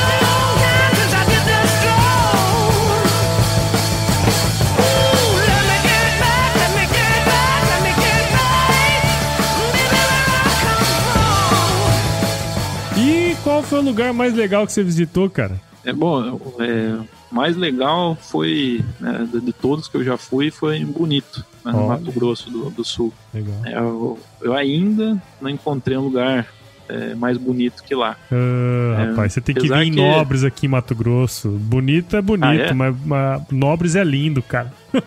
Qual 13.57 13.63
foi 13.63 13.79
o 13.79 13.81
lugar 13.81 14.13
mais 14.13 14.35
legal 14.35 14.67
que 14.67 14.71
você 14.71 14.83
visitou, 14.83 15.27
cara? 15.27 15.59
É 15.83 15.91
bom, 15.91 16.39
é, 16.59 16.95
mais 17.31 17.55
legal 17.57 18.15
foi, 18.15 18.85
né, 18.99 19.27
de, 19.31 19.41
de, 19.41 19.51
todos 19.51 19.87
que 19.87 19.97
eu 19.97 20.03
já 20.03 20.15
fui, 20.15 20.51
foi 20.51 20.77
em 20.77 20.85
Bonito, 20.85 21.43
né, 21.65 21.71
no 21.71 21.87
Mato 21.87 22.11
Grosso 22.11 22.51
do, 22.51 22.69
do 22.69 22.85
Sul. 22.85 23.11
Legal. 23.33 23.55
É, 23.65 23.79
eu, 23.79 24.19
eu, 24.41 24.53
ainda 24.53 25.19
não 25.41 25.49
encontrei 25.49 25.97
um 25.97 26.03
lugar 26.03 26.47
é, 26.89 27.15
mais 27.15 27.37
bonito 27.37 27.83
que 27.83 27.93
lá. 27.93 28.15
Ah, 28.31 29.01
é, 29.01 29.05
rapaz, 29.09 29.33
você 29.33 29.41
tem 29.41 29.55
que 29.55 29.67
vir 29.67 29.81
em 29.81 29.91
que... 29.91 29.97
Nobres 29.97 30.43
aqui 30.43 30.65
em 30.65 30.69
Mato 30.69 30.95
Grosso. 30.95 31.49
Bonito 31.49 32.15
é 32.15 32.21
bonito, 32.21 32.45
ah, 32.45 32.55
é? 32.55 32.73
Mas, 32.73 32.95
mas, 33.05 33.41
Nobres 33.51 33.95
é 33.95 34.03
lindo, 34.03 34.41
cara. 34.41 34.71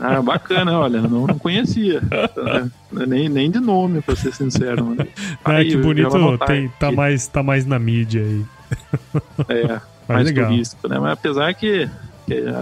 Ah, 0.00 0.20
bacana, 0.22 0.78
olha, 0.78 1.00
não, 1.02 1.26
não 1.26 1.38
conhecia. 1.38 2.00
nem, 2.90 3.28
nem 3.28 3.50
de 3.50 3.60
nome, 3.60 4.00
pra 4.00 4.16
ser 4.16 4.32
sincero. 4.34 4.84
Mano. 4.86 5.06
Aí, 5.44 5.68
que 5.68 5.76
bonito, 5.76 6.38
tem, 6.46 6.68
tá, 6.80 6.90
mais, 6.90 7.28
tá 7.28 7.42
mais 7.42 7.66
na 7.66 7.78
mídia 7.78 8.22
aí. 8.22 8.44
É, 9.48 9.80
mais 10.08 10.26
legal. 10.26 10.50
turístico, 10.50 10.88
né? 10.88 10.98
Mas 10.98 11.12
apesar 11.12 11.52
que 11.54 11.88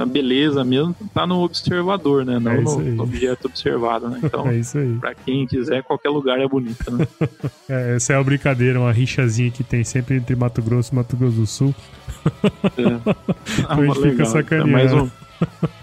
a 0.00 0.06
beleza 0.06 0.64
mesmo 0.64 0.94
tá 1.12 1.26
no 1.26 1.42
observador, 1.42 2.24
né? 2.24 2.38
Não 2.38 2.52
é 2.52 2.60
no, 2.60 3.02
objeto 3.02 3.46
observado, 3.46 4.08
né? 4.08 4.20
Então, 4.22 4.46
é 4.48 4.60
pra 5.00 5.14
quem 5.14 5.46
quiser, 5.46 5.82
qualquer 5.82 6.10
lugar 6.10 6.38
é 6.40 6.48
bonito, 6.48 6.90
né? 6.90 7.06
é, 7.68 7.96
essa 7.96 8.12
é 8.12 8.16
uma 8.16 8.24
brincadeira, 8.24 8.80
uma 8.80 8.92
rixazinha 8.92 9.50
que 9.50 9.62
tem 9.62 9.84
sempre 9.84 10.16
entre 10.16 10.34
Mato 10.34 10.62
Grosso 10.62 10.92
e 10.92 10.96
Mato 10.96 11.16
Grosso 11.16 11.36
do 11.36 11.46
Sul. 11.46 11.74
É. 12.76 13.18
Ah, 13.68 13.74
a 13.74 13.84
gente 13.84 14.00
fica 14.00 14.24
sacaneando. 14.24 14.68
É 14.68 14.72
mais 14.72 14.92
um, 14.92 15.10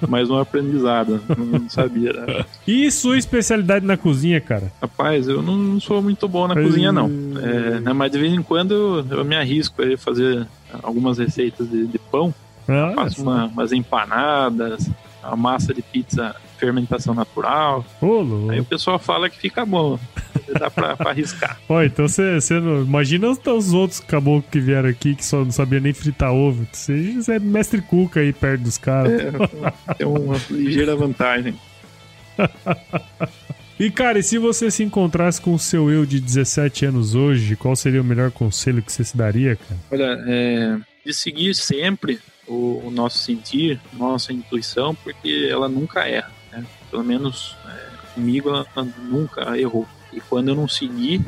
mais 0.08 0.30
um 0.30 0.38
aprendizado. 0.38 1.22
Não 1.38 1.70
sabia. 1.70 2.14
Né? 2.14 2.46
E 2.68 2.90
sua 2.92 3.18
especialidade 3.18 3.86
na 3.86 3.98
cozinha, 3.98 4.40
cara? 4.42 4.72
Rapaz, 4.82 5.28
eu 5.28 5.42
não 5.42 5.80
sou 5.80 6.02
muito 6.02 6.28
bom 6.28 6.48
na 6.48 6.56
cozinha, 6.56 6.92
não. 6.92 7.10
É, 7.42 7.80
né, 7.80 7.94
mas 7.94 8.12
de 8.12 8.20
vez 8.20 8.34
em 8.34 8.42
quando 8.42 9.06
eu 9.10 9.26
me 9.26 9.36
arrisco 9.36 9.82
a 9.82 9.98
fazer 9.98 10.48
algumas 10.84 11.18
receitas 11.18 11.70
de, 11.70 11.88
de 11.88 12.00
pão. 12.00 12.34
Ah, 12.68 12.94
faço 12.96 13.22
uma, 13.22 13.46
umas 13.46 13.72
empanadas, 13.72 14.90
a 15.22 15.36
massa 15.36 15.74
de 15.74 15.82
pizza 15.82 16.36
fermentação 16.58 17.14
natural. 17.14 17.86
Aí 18.50 18.60
o 18.60 18.66
pessoal 18.66 18.98
fala 18.98 19.30
que 19.30 19.38
fica 19.38 19.66
bom. 19.66 20.00
Dá 20.60 20.70
pra, 20.70 20.96
pra 20.96 21.12
arriscar. 21.12 21.60
Ó, 21.68 21.82
então 21.84 22.08
você, 22.08 22.60
não. 22.60 22.82
Imagina 22.82 23.30
os, 23.30 23.40
os 23.46 23.74
outros 23.74 24.00
caboclos 24.00 24.52
que 24.52 24.60
vieram 24.60 24.90
aqui 24.90 25.16
que 25.16 25.26
só 25.26 25.44
não 25.44 25.52
sabia 25.52 25.80
nem 25.80 25.94
fritar 25.94 26.32
ovo. 26.32 26.68
Você, 26.72 27.14
você 27.14 27.34
é 27.34 27.40
mestre 27.40 27.82
cuca 27.82 28.20
aí 28.20 28.32
perto 28.32 28.62
dos 28.62 28.78
caras. 28.78 29.22
É, 29.22 29.94
tem 29.96 30.08
uma 30.08 30.40
ligeira 30.50 30.96
vantagem. 30.96 31.56
E 33.78 33.92
cara, 33.92 34.20
e 34.20 34.24
se 34.24 34.38
você 34.38 34.72
se 34.72 34.84
encontrasse 34.84 35.42
com 35.42 35.54
o 35.54 35.60
seu 35.60 35.92
eu 35.92 36.06
de 36.06 36.22
17 36.22 36.86
anos 36.86 37.14
hoje, 37.14 37.58
qual 37.58 37.76
seria 37.76 38.02
o 38.02 38.06
melhor 38.06 38.32
conselho 38.32 38.82
que 38.82 38.90
você 38.90 39.04
se 39.04 39.18
daria, 39.18 39.58
cara? 39.58 39.80
Olha, 39.92 40.24
é, 40.28 40.78
de 41.06 41.14
seguir 41.14 41.54
sempre 41.54 42.22
o, 42.48 42.82
o 42.86 42.92
nosso 42.92 43.20
sentir, 43.20 43.80
nossa 43.94 44.34
intuição, 44.34 44.96
porque 44.96 45.48
ela 45.50 45.68
nunca 45.68 46.08
erra. 46.08 46.32
Né? 46.52 46.66
Pelo 46.90 47.04
menos 47.04 47.56
é, 47.66 48.14
comigo 48.14 48.50
ela 48.50 48.68
nunca 48.98 49.58
errou. 49.58 49.88
E 50.12 50.22
quando 50.22 50.50
eu 50.50 50.56
não 50.56 50.68
segui, 50.68 51.22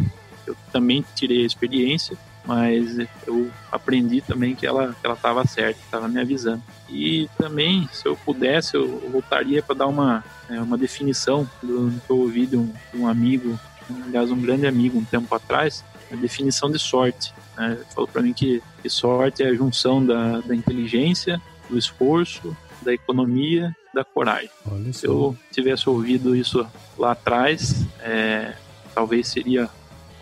eu 0.46 0.56
também 0.72 1.04
tirei 1.16 1.44
a 1.44 1.46
experiência, 1.46 2.18
mas 2.46 2.98
eu 3.28 3.52
aprendi 3.70 4.22
também 4.22 4.56
que 4.56 4.66
ela 4.66 4.96
ela 5.04 5.16
estava 5.16 5.46
certa, 5.46 5.80
estava 5.82 6.08
me 6.08 6.22
avisando. 6.22 6.64
E 6.90 7.30
também, 7.38 7.90
se 7.92 8.08
eu 8.08 8.16
pudesse, 8.16 8.76
eu 8.76 9.10
voltaria 9.12 9.62
para 9.62 9.76
dar 9.76 9.88
uma 9.88 10.24
é, 10.50 10.62
uma 10.62 10.78
definição 10.78 11.50
do, 11.62 11.92
que 12.06 12.10
eu 12.10 12.18
ouvi 12.18 12.46
de 12.46 12.56
um, 12.56 12.72
de 12.94 13.00
um 13.00 13.08
amigo, 13.08 13.60
aliás, 14.06 14.32
um 14.32 14.40
grande 14.40 14.66
amigo 14.66 14.98
um 14.98 15.04
tempo 15.04 15.34
atrás, 15.36 15.84
a 16.12 16.16
definição 16.16 16.72
de 16.72 16.80
sorte. 16.80 17.34
Né? 17.58 17.78
Falou 17.94 18.08
para 18.08 18.22
mim 18.22 18.34
que, 18.34 18.62
que, 18.82 18.90
sorte 18.90 19.44
é 19.44 19.48
a 19.48 19.54
junção 19.54 20.06
da, 20.06 20.40
da 20.40 20.56
inteligência, 20.56 21.42
do 21.70 21.78
esforço, 21.78 22.56
da 22.82 22.94
economia, 22.94 23.76
da 23.94 24.04
coragem. 24.04 24.50
Se 24.94 25.08
eu 25.08 25.36
tivesse 25.52 25.90
ouvido 25.90 26.36
isso 26.36 26.66
lá 26.98 27.12
atrás, 27.12 27.86
é, 28.00 28.54
talvez 28.94 29.28
seria 29.28 29.70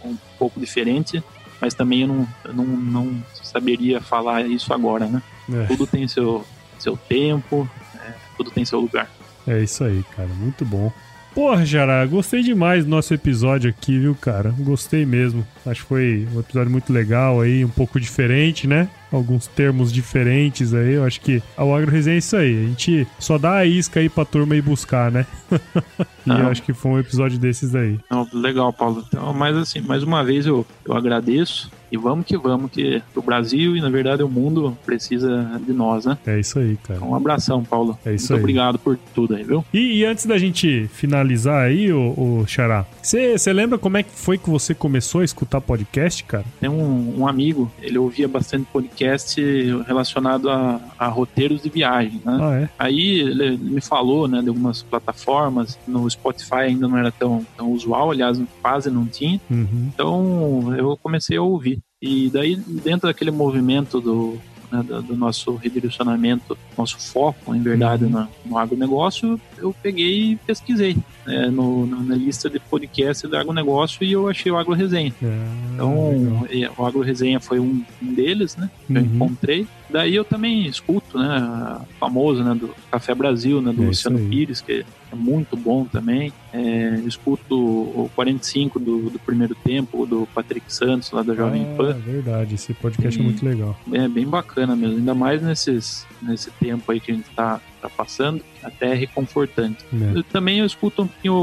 um 0.03 0.15
pouco 0.37 0.59
diferente, 0.59 1.23
mas 1.61 1.73
também 1.73 2.01
eu 2.01 2.07
não, 2.07 2.27
eu 2.43 2.53
não, 2.53 2.65
não 2.65 3.23
saberia 3.43 4.01
falar 4.01 4.45
isso 4.45 4.73
agora, 4.73 5.07
né? 5.07 5.21
É. 5.51 5.65
Tudo 5.65 5.85
tem 5.85 6.07
seu, 6.07 6.45
seu 6.79 6.97
tempo, 6.97 7.69
é, 7.95 8.13
tudo 8.37 8.51
tem 8.51 8.65
seu 8.65 8.79
lugar. 8.79 9.09
É 9.47 9.61
isso 9.61 9.83
aí, 9.83 10.03
cara, 10.15 10.29
muito 10.29 10.65
bom. 10.65 10.91
Porra, 11.35 11.65
Jará, 11.65 12.05
gostei 12.05 12.41
demais 12.41 12.85
do 12.85 12.89
nosso 12.89 13.13
episódio 13.13 13.69
aqui, 13.69 13.99
viu, 13.99 14.15
cara? 14.15 14.55
Gostei 14.57 15.05
mesmo. 15.05 15.45
Acho 15.65 15.81
que 15.81 15.87
foi 15.89 16.25
um 16.33 16.39
episódio 16.39 16.71
muito 16.71 16.93
legal 16.93 17.41
aí, 17.41 17.65
um 17.65 17.69
pouco 17.69 17.99
diferente, 17.99 18.65
né? 18.65 18.89
alguns 19.15 19.47
termos 19.47 19.91
diferentes 19.91 20.73
aí. 20.73 20.93
Eu 20.93 21.05
acho 21.05 21.21
que 21.21 21.41
o 21.57 21.73
Agro 21.73 21.91
Resenha 21.91 22.15
é 22.15 22.19
isso 22.19 22.35
aí. 22.35 22.65
A 22.65 22.67
gente 22.67 23.07
só 23.19 23.37
dá 23.37 23.55
a 23.55 23.65
isca 23.65 23.99
aí 23.99 24.09
pra 24.09 24.25
turma 24.25 24.55
ir 24.55 24.61
buscar, 24.61 25.11
né? 25.11 25.25
e 26.25 26.29
eu 26.29 26.47
acho 26.47 26.61
que 26.61 26.73
foi 26.73 26.91
um 26.91 26.99
episódio 26.99 27.39
desses 27.39 27.73
aí. 27.73 27.99
Não, 28.09 28.27
legal, 28.33 28.71
Paulo. 28.73 29.03
Então, 29.07 29.33
mas 29.33 29.55
assim, 29.55 29.81
mais 29.81 30.03
uma 30.03 30.23
vez 30.23 30.45
eu, 30.45 30.65
eu 30.85 30.95
agradeço. 30.95 31.71
E 31.91 31.97
vamos 31.97 32.25
que 32.25 32.37
vamos, 32.37 32.71
que 32.71 33.01
o 33.15 33.21
Brasil 33.21 33.75
e, 33.75 33.81
na 33.81 33.89
verdade, 33.89 34.23
o 34.23 34.29
mundo 34.29 34.77
precisa 34.85 35.59
de 35.65 35.73
nós, 35.73 36.05
né? 36.05 36.17
É 36.25 36.39
isso 36.39 36.59
aí, 36.59 36.77
cara. 36.77 36.97
Então, 36.97 37.11
um 37.11 37.15
abração, 37.15 37.63
Paulo. 37.63 37.97
É 38.05 38.13
isso 38.13 38.31
Muito 38.31 38.33
aí. 38.33 38.39
obrigado 38.39 38.79
por 38.79 38.97
tudo 39.13 39.35
aí, 39.35 39.43
viu? 39.43 39.63
E, 39.73 39.99
e 39.99 40.05
antes 40.05 40.25
da 40.25 40.37
gente 40.37 40.87
finalizar 40.93 41.63
aí, 41.65 41.91
o, 41.91 42.41
o 42.41 42.45
Xará, 42.47 42.85
você 43.01 43.53
lembra 43.53 43.77
como 43.77 43.97
é 43.97 44.03
que 44.03 44.11
foi 44.11 44.37
que 44.37 44.49
você 44.49 44.73
começou 44.73 45.21
a 45.21 45.25
escutar 45.25 45.61
podcast, 45.61 46.23
cara? 46.23 46.45
Tem 46.59 46.69
um, 46.69 47.21
um 47.21 47.27
amigo, 47.27 47.71
ele 47.81 47.97
ouvia 47.97 48.27
bastante 48.27 48.67
podcast 48.71 49.41
relacionado 49.87 50.49
a, 50.49 50.79
a 50.97 51.07
roteiros 51.07 51.61
de 51.61 51.69
viagem, 51.69 52.21
né? 52.25 52.37
Ah, 52.41 52.55
é? 52.61 52.69
Aí 52.77 53.19
ele 53.19 53.57
me 53.57 53.81
falou, 53.81 54.27
né, 54.27 54.41
de 54.41 54.49
algumas 54.49 54.83
plataformas, 54.83 55.77
no 55.87 56.09
Spotify 56.09 56.55
ainda 56.55 56.87
não 56.87 56.97
era 56.97 57.11
tão, 57.11 57.45
tão 57.55 57.71
usual, 57.71 58.11
aliás, 58.11 58.41
quase 58.61 58.89
não 58.89 59.05
tinha. 59.05 59.39
Uhum. 59.49 59.89
Então 59.93 60.75
eu 60.77 60.97
comecei 61.01 61.37
a 61.37 61.41
ouvir. 61.41 61.79
E 62.05 62.29
daí, 62.29 62.55
dentro 62.55 63.07
daquele 63.07 63.31
movimento 63.31 63.99
do, 63.99 64.37
né, 64.71 64.83
do, 64.83 65.01
do, 65.01 65.15
nosso 65.15 65.55
redirecionamento, 65.55 66.55
nosso 66.77 66.99
foco, 66.99 67.55
em 67.55 67.61
verdade, 67.61 68.03
Uhum. 68.03 68.11
no, 68.11 68.27
no 68.45 68.57
agronegócio, 68.59 69.41
eu 69.57 69.75
peguei 69.81 70.31
e 70.31 70.35
pesquisei 70.35 70.95
né, 71.25 71.47
no, 71.49 71.85
na 71.85 72.15
lista 72.15 72.49
de 72.49 72.59
podcast 72.59 73.27
do 73.27 73.35
agronegócio 73.37 74.03
e 74.03 74.11
eu 74.11 74.27
achei 74.27 74.51
o 74.51 74.57
Agro 74.57 74.73
Resenha. 74.73 75.13
Ah, 75.23 75.55
Então, 75.73 76.09
legal. 76.11 76.47
e- 76.51 76.81
o 76.81 76.85
Agro 76.85 77.01
Resenha 77.01 77.39
foi 77.39 77.59
um, 77.59 77.83
um 78.01 78.13
deles, 78.13 78.55
né? 78.55 78.69
Que 78.87 78.93
eu 78.97 79.01
Uhum. 79.01 79.07
encontrei. 79.15 79.67
Daí 79.89 80.15
eu 80.15 80.23
também 80.25 80.65
escuto, 80.65 81.17
né? 81.17 81.79
Famoso, 81.99 82.43
né? 82.43 82.53
Do 82.55 82.69
Café 82.91 83.13
Brasil, 83.15 83.61
né? 83.61 83.71
Do 83.71 83.83
É 83.83 83.87
Luciano. 83.87 84.17
Pires, 84.29 84.61
que 84.61 84.85
é 85.11 85.15
muito 85.15 85.55
bom 85.55 85.85
também. 85.85 86.31
É, 86.53 87.01
escuto 87.05 87.55
o 87.55 88.09
45 88.15 88.79
do, 88.79 89.09
do 89.09 89.19
primeiro 89.19 89.55
tempo, 89.55 90.05
do 90.05 90.27
Patrick 90.33 90.71
Santos, 90.73 91.11
lá 91.11 91.21
da 91.23 91.33
Jovem 91.35 91.67
Ah, 91.73 91.75
Pan. 91.77 91.93
verdade, 91.93 92.55
esse 92.55 92.73
podcast 92.73 93.19
é 93.19 93.21
E- 93.21 93.25
muito 93.25 93.45
legal. 93.45 93.77
É 93.91 94.07
bem 94.07 94.25
bacana 94.27 94.75
mesmo, 94.75 94.97
ainda 94.97 95.13
mais 95.13 95.41
nesses, 95.41 96.05
nesse 96.21 96.51
tempo 96.51 96.91
aí 96.91 96.99
que 96.99 97.11
a 97.11 97.15
gente 97.15 97.29
tá, 97.31 97.59
tá 97.81 97.89
passando, 97.89 98.43
até 98.63 98.91
é 98.91 98.93
reconfortante. 98.93 99.85
né? 99.91 100.13
Eu, 100.15 100.23
também 100.23 100.59
eu 100.59 100.65
escuto 100.65 101.03
um 101.03 101.07
pouquinho 101.07 101.33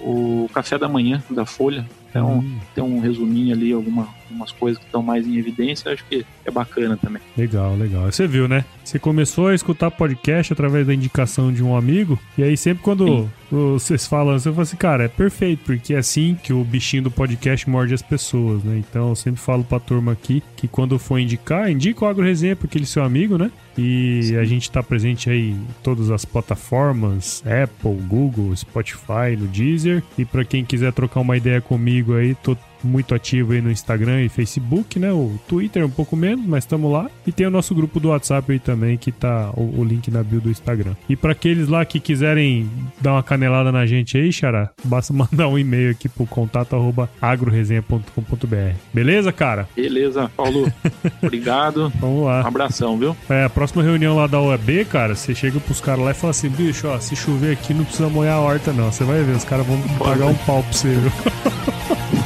o, 0.00 0.44
o 0.44 0.50
Café 0.52 0.78
da 0.78 0.88
Manhã, 0.88 1.22
da 1.30 1.44
Folha. 1.46 1.86
Então, 2.14 2.38
Hum, 2.38 2.58
tem 2.74 2.84
um 2.84 3.00
resuminho 3.00 3.52
ali, 3.52 3.72
alguma, 3.72 4.08
algumas 4.28 4.52
coisas 4.52 4.78
que 4.78 4.84
estão 4.86 5.02
mais 5.02 5.26
em 5.26 5.36
evidência, 5.36 5.92
acho 5.92 6.04
que 6.04 6.24
é 6.44 6.50
bacana 6.50 6.96
também. 6.96 7.20
legal, 7.36 7.74
legal. 7.74 8.04
Você 8.10 8.26
viu, 8.26 8.46
né? 8.46 8.64
Você 8.84 8.98
começou 9.00 9.48
a 9.48 9.54
escutar 9.54 9.90
podcast 9.90 10.52
através 10.52 10.86
da 10.86 10.94
indicação 10.94 11.52
de 11.52 11.62
um 11.64 11.74
amigo, 11.76 12.18
e 12.38 12.42
aí 12.44 12.56
sempre 12.56 12.84
quando 12.84 13.06
Sim. 13.06 13.30
vocês 13.50 14.06
falam, 14.06 14.38
você 14.38 14.50
fala 14.50 14.62
assim, 14.62 14.76
cara, 14.76 15.04
é 15.04 15.08
perfeito, 15.08 15.64
porque 15.64 15.94
é 15.94 15.98
assim 15.98 16.36
que 16.40 16.52
o 16.52 16.62
bichinho 16.62 17.02
do 17.04 17.10
podcast 17.10 17.68
morde 17.68 17.94
as 17.94 18.02
pessoas, 18.02 18.62
né? 18.62 18.78
Então 18.78 19.08
eu 19.08 19.16
sempre 19.16 19.40
falo 19.40 19.64
pra 19.64 19.80
turma 19.80 20.12
aqui 20.12 20.42
que 20.56 20.68
quando 20.68 20.98
for 20.98 21.18
indicar, 21.18 21.68
indica 21.70 22.04
o 22.04 22.08
Agro 22.08 22.22
Resenha 22.24 22.54
porque 22.54 22.78
ele 22.78 22.84
é 22.84 22.86
seu 22.88 23.02
amigo, 23.02 23.36
né? 23.36 23.50
E 23.76 24.20
Sim. 24.22 24.36
a 24.36 24.44
gente 24.44 24.70
tá 24.70 24.82
presente 24.84 25.28
aí 25.28 25.50
em 25.50 25.66
todas 25.82 26.08
as 26.10 26.24
plataformas, 26.24 27.42
Apple, 27.44 27.96
Google, 28.06 28.54
Spotify, 28.54 29.36
no 29.36 29.46
Deezer. 29.48 30.00
E 30.16 30.24
pra 30.24 30.44
quem 30.44 30.64
quiser 30.64 30.92
trocar 30.92 31.20
uma 31.20 31.36
ideia 31.36 31.60
comigo 31.60 32.03
aí, 32.12 32.34
tô 32.34 32.56
muito 32.86 33.14
ativo 33.14 33.52
aí 33.52 33.60
no 33.60 33.70
Instagram 33.70 34.22
e 34.22 34.28
Facebook, 34.28 34.98
né? 34.98 35.12
O 35.12 35.38
Twitter 35.48 35.84
um 35.84 35.90
pouco 35.90 36.14
menos, 36.16 36.44
mas 36.46 36.64
estamos 36.64 36.90
lá. 36.92 37.08
E 37.26 37.32
tem 37.32 37.46
o 37.46 37.50
nosso 37.50 37.74
grupo 37.74 37.98
do 38.00 38.08
WhatsApp 38.08 38.52
aí 38.52 38.58
também, 38.58 38.96
que 38.96 39.10
tá 39.12 39.50
o, 39.56 39.80
o 39.80 39.84
link 39.84 40.10
na 40.10 40.22
bio 40.22 40.40
do 40.40 40.50
Instagram. 40.50 40.94
E 41.08 41.16
pra 41.16 41.32
aqueles 41.32 41.68
lá 41.68 41.84
que 41.84 41.98
quiserem 42.00 42.68
dar 43.00 43.12
uma 43.12 43.22
canelada 43.22 43.70
na 43.72 43.86
gente 43.86 44.16
aí, 44.16 44.32
Xará, 44.32 44.70
basta 44.84 45.12
mandar 45.14 45.48
um 45.48 45.58
e-mail 45.58 45.90
aqui 45.90 46.08
pro 46.08 46.26
contato 46.26 46.74
arroba 46.76 47.08
agroresenha.com.br. 47.20 48.74
Beleza, 48.92 49.32
cara? 49.32 49.68
Beleza, 49.74 50.30
Paulo. 50.36 50.70
obrigado. 51.22 51.92
Vamos 52.00 52.22
Um 52.22 52.24
lá. 52.24 52.40
abração, 52.46 52.98
viu? 52.98 53.16
É, 53.28 53.44
a 53.44 53.50
próxima 53.50 53.82
reunião 53.82 54.16
lá 54.16 54.26
da 54.26 54.40
OAB, 54.40 54.84
cara, 54.90 55.14
você 55.14 55.34
chega 55.34 55.58
pros 55.60 55.80
caras 55.80 56.04
lá 56.04 56.10
e 56.10 56.14
fala 56.14 56.30
assim, 56.30 56.48
bicho, 56.48 56.86
ó, 56.88 56.98
se 56.98 57.16
chover 57.16 57.52
aqui 57.52 57.72
não 57.74 57.84
precisa 57.84 58.08
molhar 58.08 58.36
a 58.36 58.40
horta 58.40 58.72
não. 58.72 58.90
Você 58.92 59.04
vai 59.04 59.22
ver, 59.22 59.36
os 59.36 59.44
caras 59.44 59.66
vão 59.66 59.80
pagar 59.98 60.26
um 60.26 60.34
pau 60.34 60.62
pra 60.62 60.72
você, 60.72 60.88
viu? 60.94 61.12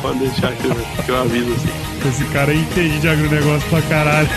Pode 0.02 0.18
deixar 0.20 0.47
que 0.56 0.66
eu, 0.66 1.04
que 1.04 1.10
eu 1.10 1.16
aviso 1.16 1.52
assim. 1.52 2.08
Esse 2.08 2.24
cara 2.32 2.52
aí 2.52 2.58
entende 2.60 3.00
de 3.00 3.08
agronegócio 3.08 3.68
pra 3.68 3.82
caralho. 3.82 4.28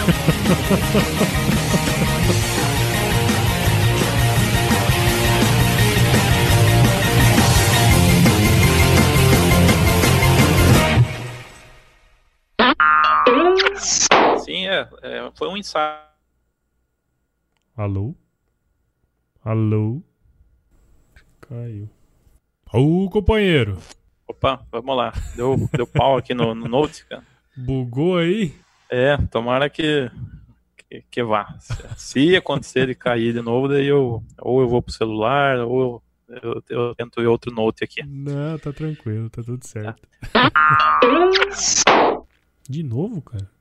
Sim, 14.44 14.68
é, 14.68 14.88
é, 15.04 15.32
foi 15.36 15.48
um 15.48 15.58
ensaio. 15.58 16.00
Alô? 17.78 18.14
Alô? 19.44 20.02
Caiu. 21.42 21.90
Ô, 22.74 23.10
companheiro. 23.10 23.78
Opa, 24.32 24.66
vamos 24.72 24.96
lá. 24.96 25.12
Deu, 25.36 25.70
deu 25.74 25.86
pau 25.86 26.16
aqui 26.16 26.34
no, 26.34 26.56
no 26.56 26.66
Note, 26.66 27.06
cara. 27.06 27.22
Bugou 27.54 28.18
aí? 28.18 28.56
É, 28.90 29.18
tomara 29.30 29.70
que, 29.70 30.10
que, 30.78 31.04
que 31.12 31.22
vá. 31.22 31.54
Se, 31.60 31.76
se 31.98 32.34
acontecer 32.38 32.88
de 32.88 32.96
cair 32.96 33.34
de 33.34 33.42
novo, 33.42 33.68
daí 33.68 33.88
eu 33.88 34.24
ou 34.40 34.62
eu 34.62 34.70
vou 34.70 34.82
pro 34.82 34.94
celular, 34.94 35.60
ou 35.60 36.02
eu, 36.30 36.64
eu 36.70 36.96
tento 36.96 37.20
outro 37.30 37.54
Note 37.54 37.84
aqui. 37.84 38.04
Não, 38.04 38.58
tá 38.58 38.72
tranquilo, 38.72 39.30
tá 39.30 39.44
tudo 39.44 39.68
certo. 39.68 40.08
De 42.70 42.84
novo, 42.84 43.22
cara? 43.22 43.52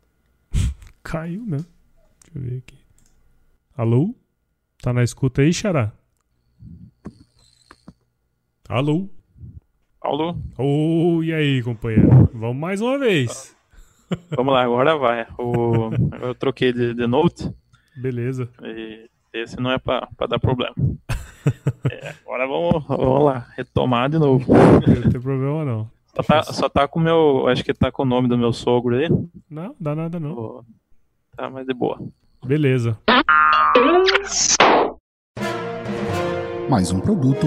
Caiu, 1.03 1.45
né? 1.45 1.57
Deixa 1.57 2.37
eu 2.37 2.43
ver 2.43 2.59
aqui. 2.59 2.79
Alô? 3.77 4.15
Tá 4.81 4.93
na 4.93 5.03
escuta 5.03 5.43
aí, 5.43 5.53
Xará? 5.53 5.93
Alô? 8.69 9.09
Paulo, 10.01 10.35
Ô, 10.57 11.23
e 11.23 11.33
aí, 11.33 11.63
companheiro? 11.63 12.09
Vamos 12.33 12.57
mais 12.57 12.81
uma 12.81 12.99
vez. 12.99 13.55
vamos 14.35 14.55
lá, 14.55 14.63
agora 14.63 14.97
vai. 14.97 15.27
O, 15.39 15.91
eu 16.23 16.35
troquei 16.35 16.73
de, 16.73 16.95
de 16.95 17.07
Note 17.07 17.53
Beleza. 17.95 18.49
e 18.63 19.11
esse 19.33 19.61
não 19.61 19.71
é 19.71 19.79
pra, 19.79 20.09
pra 20.17 20.27
dar 20.27 20.39
problema. 20.39 20.75
É, 21.91 22.15
agora 22.25 22.47
vamos, 22.47 22.85
vamos 22.87 23.25
lá, 23.25 23.47
retomar 23.55 24.09
de 24.09 24.19
novo. 24.19 24.53
Não 24.53 25.11
tem 25.11 25.21
problema 25.21 25.65
não. 25.67 25.91
Só 26.17 26.23
tá, 26.23 26.43
só 26.45 26.69
tá 26.69 26.89
com 26.89 26.99
o 26.99 27.03
meu. 27.03 27.47
Acho 27.49 27.63
que 27.63 27.75
tá 27.75 27.93
com 27.93 28.03
o 28.03 28.07
nome 28.07 28.27
do 28.27 28.39
meu 28.39 28.53
sogro 28.55 28.97
aí. 28.97 29.09
Não, 29.51 29.77
dá 29.79 29.95
nada 29.95 30.19
não. 30.19 30.65
Tá, 31.37 31.49
mas 31.51 31.67
de 31.67 31.75
boa. 31.75 32.01
Beleza. 32.45 32.99
Mais 36.69 36.91
um 36.91 37.01
produto 37.01 37.47